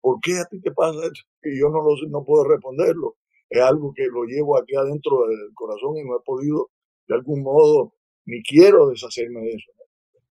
¿por 0.00 0.20
qué 0.20 0.38
a 0.38 0.44
ti 0.44 0.60
te 0.60 0.72
pasa 0.72 0.98
esto? 1.06 1.20
Y 1.42 1.58
yo 1.58 1.68
no, 1.68 1.82
lo, 1.82 1.96
no 2.08 2.24
puedo 2.24 2.44
responderlo. 2.44 3.16
Es 3.48 3.60
algo 3.62 3.92
que 3.94 4.06
lo 4.06 4.24
llevo 4.24 4.58
aquí 4.58 4.74
adentro 4.74 5.26
del 5.28 5.54
corazón 5.54 5.96
y 5.96 6.04
no 6.04 6.16
he 6.16 6.22
podido 6.24 6.70
de 7.08 7.14
algún 7.14 7.42
modo, 7.42 7.94
ni 8.24 8.42
quiero 8.42 8.88
deshacerme 8.88 9.40
de 9.40 9.50
eso. 9.50 9.72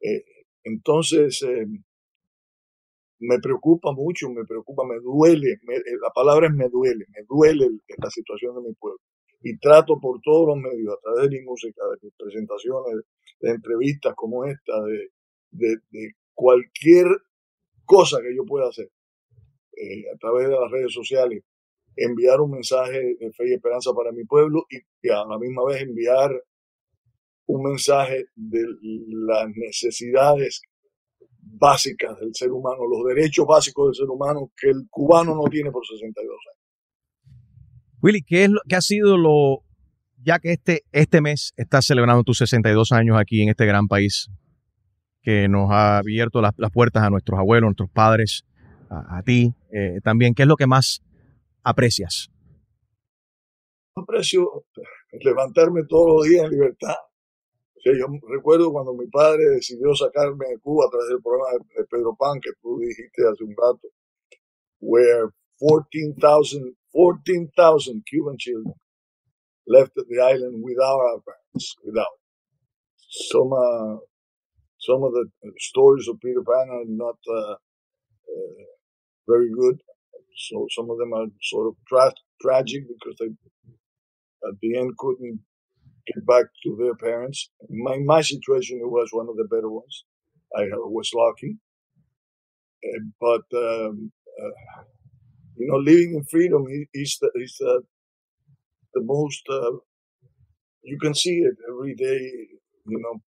Eh, 0.00 0.24
entonces, 0.64 1.42
eh, 1.42 1.66
me 3.20 3.38
preocupa 3.38 3.92
mucho, 3.92 4.28
me 4.30 4.44
preocupa, 4.44 4.84
me 4.84 4.98
duele, 5.00 5.52
eh, 5.52 5.96
la 6.02 6.10
palabra 6.10 6.48
es 6.48 6.52
me 6.52 6.68
duele, 6.68 7.06
me 7.08 7.22
duele 7.28 7.68
la 7.98 8.10
situación 8.10 8.56
de 8.56 8.68
mi 8.68 8.74
pueblo. 8.74 8.98
Y 9.42 9.58
trato 9.58 9.98
por 10.00 10.20
todos 10.22 10.48
los 10.48 10.56
medios, 10.56 10.94
a 10.94 11.00
través 11.00 11.30
de 11.30 11.38
mi 11.38 11.44
música, 11.44 11.82
de 11.84 11.98
mis 12.02 12.14
presentaciones, 12.16 13.04
de 13.40 13.50
entrevistas 13.50 14.14
como 14.16 14.44
esta, 14.44 14.72
de, 14.82 15.78
de, 15.90 16.12
cualquier 16.34 17.06
cosa 17.84 18.20
que 18.20 18.34
yo 18.34 18.44
pueda 18.44 18.68
hacer, 18.68 18.90
eh, 19.76 20.04
a 20.12 20.16
través 20.18 20.48
de 20.48 20.54
las 20.54 20.70
redes 20.70 20.92
sociales, 20.92 21.44
enviar 21.96 22.40
un 22.40 22.50
mensaje 22.50 23.16
de 23.18 23.32
fe 23.32 23.48
y 23.48 23.54
esperanza 23.54 23.92
para 23.94 24.12
mi 24.12 24.24
pueblo 24.24 24.66
y, 24.68 24.78
y 25.06 25.10
a 25.10 25.24
la 25.24 25.38
misma 25.38 25.64
vez 25.64 25.82
enviar 25.82 26.30
un 27.46 27.62
mensaje 27.62 28.26
de 28.34 28.64
las 29.28 29.48
necesidades 29.54 30.60
básicas 31.58 32.18
del 32.18 32.34
ser 32.34 32.50
humano, 32.50 32.86
los 32.86 33.14
derechos 33.14 33.46
básicos 33.46 33.88
del 33.88 33.94
ser 33.94 34.10
humano 34.10 34.50
que 34.56 34.68
el 34.68 34.86
cubano 34.90 35.34
no 35.34 35.44
tiene 35.44 35.70
por 35.70 35.86
62 35.86 36.36
años. 36.52 36.55
Willy, 38.06 38.22
¿qué, 38.22 38.44
es 38.44 38.50
lo, 38.50 38.60
qué 38.68 38.76
ha 38.76 38.80
sido 38.80 39.16
lo, 39.16 39.64
ya 40.22 40.38
que 40.38 40.52
este, 40.52 40.84
este 40.92 41.20
mes 41.20 41.52
estás 41.56 41.86
celebrando 41.86 42.22
tus 42.22 42.38
62 42.38 42.92
años 42.92 43.18
aquí 43.18 43.42
en 43.42 43.48
este 43.48 43.66
gran 43.66 43.88
país, 43.88 44.30
que 45.22 45.48
nos 45.48 45.72
ha 45.72 45.98
abierto 45.98 46.40
las, 46.40 46.52
puertas 46.72 47.02
a 47.02 47.10
nuestros 47.10 47.36
abuelos, 47.36 47.66
a 47.66 47.70
nuestros 47.70 47.90
padres, 47.90 48.44
a, 48.90 49.20
ti 49.24 49.56
eh, 49.72 49.98
también, 50.04 50.34
¿qué 50.34 50.42
es 50.42 50.48
lo 50.48 50.54
que 50.54 50.68
más 50.68 51.02
aprecias? 51.64 52.30
Aprecio 53.96 54.64
levantarme 55.10 55.80
todos 55.88 56.06
los 56.06 56.28
días 56.28 56.44
en 56.44 56.50
libertad. 56.50 56.94
Yo 57.84 58.06
recuerdo 58.28 58.70
cuando 58.70 58.94
mi 58.94 59.08
padre 59.08 59.46
decidió 59.50 59.92
sacarme 59.96 60.46
de 60.46 60.58
Cuba 60.60 60.84
a 60.86 60.90
través 60.90 61.08
del 61.08 61.22
programa 61.22 61.58
de 61.76 61.84
Pedro 61.90 62.14
Pan, 62.16 62.38
que 62.40 62.50
tú 62.62 62.78
dijiste 62.78 63.22
hace 63.28 63.42
un 63.42 63.56
rato, 63.56 63.88
where 64.78 65.28
14,000 65.60 66.74
14,000 66.92 68.04
Cuban 68.08 68.36
children 68.38 68.74
left 69.68 69.92
the 69.94 70.20
island 70.22 70.62
without 70.64 70.98
our 70.98 71.20
parents, 71.20 71.74
without. 71.84 72.16
Some, 73.30 73.52
uh, 73.52 73.96
some 74.80 75.02
of 75.04 75.12
the 75.12 75.26
stories 75.58 76.08
of 76.08 76.20
Peter 76.20 76.42
Pan 76.42 76.68
are 76.70 76.84
not 76.86 77.16
uh, 77.30 77.52
uh, 78.14 78.64
very 79.28 79.50
good. 79.50 79.80
So 80.36 80.66
some 80.70 80.90
of 80.90 80.98
them 80.98 81.12
are 81.14 81.26
sort 81.42 81.68
of 81.68 81.74
tra- 81.88 82.12
tragic 82.40 82.84
because 82.88 83.16
they, 83.20 83.26
at 84.48 84.54
the 84.62 84.78
end, 84.78 84.92
couldn't 84.98 85.40
get 86.06 86.26
back 86.26 86.46
to 86.64 86.76
their 86.78 86.94
parents. 86.94 87.50
My, 87.68 87.98
my 87.98 88.20
situation, 88.22 88.78
was 88.82 89.08
one 89.12 89.28
of 89.28 89.36
the 89.36 89.48
better 89.50 89.70
ones. 89.70 90.04
I 90.56 90.64
was 90.72 91.10
lucky. 91.14 91.58
Uh, 92.84 93.04
but, 93.20 93.58
um, 93.58 94.12
uh, 94.40 94.84
you 95.56 95.68
know, 95.70 95.78
living 95.78 96.14
in 96.16 96.24
freedom 96.24 96.64
is 96.94 97.18
the, 97.20 97.30
is 97.36 97.56
the, 97.60 97.82
the 98.94 99.02
most, 99.02 99.42
uh, 99.50 99.72
you 100.82 100.98
can 101.00 101.14
see 101.14 101.38
it 101.38 101.56
every 101.70 101.94
day, 101.94 102.20
you 102.86 103.00
know, 103.00 103.20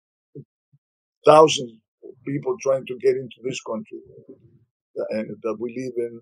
thousands 1.26 1.74
of 2.04 2.12
people 2.28 2.56
trying 2.62 2.86
to 2.88 2.98
get 3.02 3.16
into 3.16 3.38
this 3.44 3.62
country 3.64 4.00
and 5.12 5.38
that 5.44 5.58
we 5.60 5.70
live 5.78 5.94
in 5.98 6.22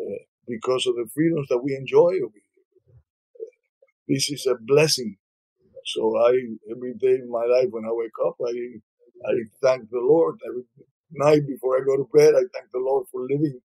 uh, 0.00 0.18
because 0.48 0.86
of 0.86 0.96
the 0.96 1.06
freedoms 1.14 1.48
that 1.50 1.58
we 1.64 1.74
enjoy. 1.76 2.12
This 4.08 4.30
is 4.30 4.46
a 4.46 4.56
blessing. 4.60 5.16
So 5.86 6.16
I, 6.18 6.32
every 6.70 6.94
day 6.94 7.16
in 7.22 7.30
my 7.30 7.44
life 7.46 7.68
when 7.70 7.84
I 7.86 7.92
wake 7.92 8.18
up, 8.26 8.36
I, 8.46 8.52
I 9.30 9.34
thank 9.62 9.90
the 9.90 10.00
Lord. 10.00 10.36
Every 10.48 10.64
night 11.12 11.46
before 11.48 11.76
I 11.78 11.84
go 11.86 11.96
to 11.98 12.08
bed, 12.14 12.34
I 12.34 12.44
thank 12.54 12.70
the 12.72 12.80
Lord 12.80 13.06
for 13.12 13.22
living 13.22 13.60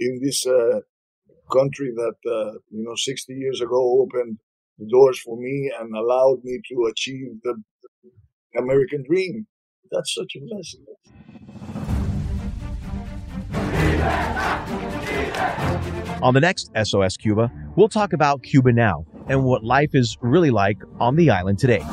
in 0.00 0.20
this 0.22 0.46
uh, 0.46 0.80
country 1.50 1.92
that, 1.94 2.30
uh, 2.30 2.52
you 2.70 2.84
know, 2.84 2.94
60 2.96 3.32
years 3.34 3.60
ago 3.60 4.00
opened 4.02 4.38
the 4.78 4.86
doors 4.90 5.20
for 5.20 5.36
me 5.36 5.70
and 5.78 5.94
allowed 5.94 6.38
me 6.44 6.60
to 6.70 6.86
achieve 6.90 7.28
the 7.42 7.54
American 8.56 9.04
dream. 9.08 9.46
That's 9.90 10.14
such 10.14 10.36
a 10.36 10.40
blessing. 10.40 10.84
On 16.20 16.34
the 16.34 16.40
next 16.40 16.70
SOS 16.82 17.16
Cuba, 17.16 17.50
we'll 17.76 17.88
talk 17.88 18.12
about 18.12 18.42
Cuba 18.42 18.72
now 18.72 19.06
and 19.28 19.44
what 19.44 19.62
life 19.62 19.94
is 19.94 20.16
really 20.20 20.50
like 20.50 20.78
on 21.00 21.16
the 21.16 21.30
island 21.30 21.58
today. 21.58 21.84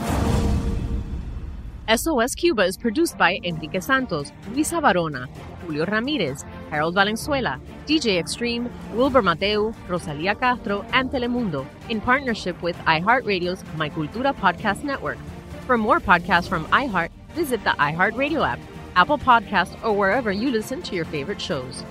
SOS 1.94 2.34
Cuba 2.34 2.64
is 2.64 2.78
produced 2.78 3.18
by 3.18 3.40
Enrique 3.44 3.80
Santos, 3.80 4.32
Luisa 4.50 4.82
Barona, 4.82 5.28
Julio 5.66 5.86
Ramirez, 5.86 6.46
Harold 6.70 6.94
Valenzuela, 6.94 7.60
DJ 7.86 8.20
Extreme, 8.20 8.70
Wilbur 8.94 9.22
Mateu, 9.22 9.76
Rosalia 9.88 10.36
Castro, 10.36 10.86
and 10.94 11.10
Telemundo 11.10 11.66
in 11.90 12.00
partnership 12.02 12.62
with 12.62 12.78
iHeartRadio's 12.86 13.64
My 13.76 13.90
Cultura 13.90 14.36
Podcast 14.36 14.84
Network. 14.84 15.18
For 15.66 15.78
more 15.78 16.00
podcasts 16.00 16.48
from 16.48 16.66
iHeart, 16.66 17.10
visit 17.34 17.64
the 17.64 17.72
iHeartRadio 17.72 18.48
app, 18.48 18.60
Apple 18.96 19.18
Podcast, 19.18 19.84
or 19.84 19.94
wherever 19.94 20.32
you 20.32 20.52
listen 20.52 20.82
to 20.84 20.96
your 20.96 21.06
favorite 21.06 21.42
shows. 21.42 21.84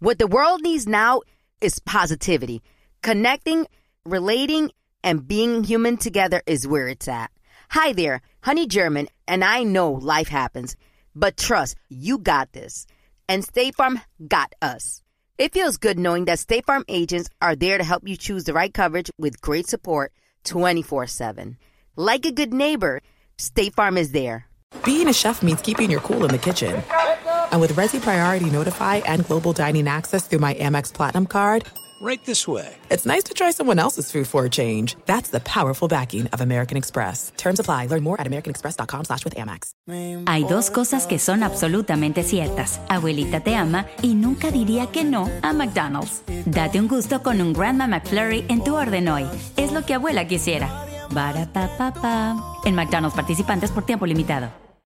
What 0.00 0.18
the 0.18 0.28
world 0.28 0.62
needs 0.62 0.86
now 0.86 1.22
is 1.60 1.80
positivity. 1.80 2.62
Connecting, 3.02 3.66
relating, 4.04 4.70
and 5.02 5.26
being 5.26 5.64
human 5.64 5.96
together 5.96 6.40
is 6.46 6.68
where 6.68 6.86
it's 6.88 7.08
at. 7.08 7.30
Hi 7.70 7.92
there, 7.92 8.22
Honey 8.40 8.66
German, 8.66 9.08
and 9.26 9.44
I 9.44 9.62
know 9.62 9.92
life 9.92 10.28
happens, 10.28 10.74
but 11.14 11.36
trust, 11.36 11.76
you 11.90 12.16
got 12.16 12.50
this. 12.54 12.86
And 13.28 13.44
State 13.44 13.74
Farm 13.74 14.00
got 14.26 14.54
us. 14.62 15.02
It 15.36 15.52
feels 15.52 15.76
good 15.76 15.98
knowing 15.98 16.24
that 16.24 16.38
State 16.38 16.64
Farm 16.64 16.86
agents 16.88 17.28
are 17.42 17.54
there 17.54 17.76
to 17.76 17.84
help 17.84 18.08
you 18.08 18.16
choose 18.16 18.44
the 18.44 18.54
right 18.54 18.72
coverage 18.72 19.10
with 19.18 19.42
great 19.42 19.66
support 19.66 20.12
24 20.44 21.08
7. 21.08 21.58
Like 21.94 22.24
a 22.24 22.32
good 22.32 22.54
neighbor, 22.54 23.02
State 23.36 23.74
Farm 23.74 23.98
is 23.98 24.12
there. 24.12 24.46
Being 24.86 25.08
a 25.08 25.12
chef 25.12 25.42
means 25.42 25.60
keeping 25.60 25.90
your 25.90 26.00
cool 26.00 26.24
in 26.24 26.30
the 26.30 26.38
kitchen. 26.38 26.82
And 27.52 27.60
with 27.60 27.74
Resy 27.74 28.00
Priority 28.00 28.48
Notify 28.48 28.96
and 29.04 29.26
Global 29.26 29.52
Dining 29.52 29.88
Access 29.88 30.26
through 30.26 30.38
my 30.38 30.54
Amex 30.54 30.90
Platinum 30.92 31.26
card, 31.26 31.66
Right 32.00 32.24
this 32.24 32.46
way. 32.46 32.76
it's 32.90 33.04
nice 33.04 33.24
to 33.24 33.34
try 33.34 33.50
someone 33.50 33.78
else's 33.78 34.12
food 34.12 34.26
for 34.26 34.44
a 34.44 34.48
change. 34.50 34.96
That's 35.06 35.30
the 35.30 35.40
powerful 35.40 35.88
backing 35.88 36.28
of 36.28 36.40
American 36.40 36.76
Express. 36.76 37.32
Terms 37.36 37.58
apply. 37.60 37.86
Learn 37.86 38.02
more 38.02 38.20
at 38.20 38.26
americanexpress.com 38.26 39.04
slash 39.04 39.24
with 39.24 39.34
Amex. 39.34 39.72
Hay 40.26 40.44
dos 40.44 40.70
cosas 40.70 41.06
que 41.06 41.18
son 41.18 41.42
absolutamente 41.42 42.22
ciertas. 42.22 42.80
Abuelita 42.88 43.40
te 43.40 43.56
ama 43.56 43.86
y 44.02 44.14
nunca 44.14 44.50
diría 44.50 44.86
que 44.86 45.04
no 45.04 45.28
a 45.42 45.52
McDonald's. 45.52 46.22
Date 46.46 46.78
un 46.78 46.88
gusto 46.88 47.22
con 47.22 47.40
un 47.40 47.52
Grandma 47.52 47.86
McFlurry 47.86 48.44
en 48.48 48.62
tu 48.62 48.76
orden 48.76 49.08
hoy. 49.08 49.26
Es 49.56 49.72
lo 49.72 49.84
que 49.84 49.94
abuela 49.94 50.26
quisiera. 50.26 50.68
Pa. 51.12 52.36
En 52.64 52.74
McDonald's 52.74 53.16
participantes 53.16 53.70
por 53.70 53.84
tiempo 53.84 54.06
limitado. 54.06 54.67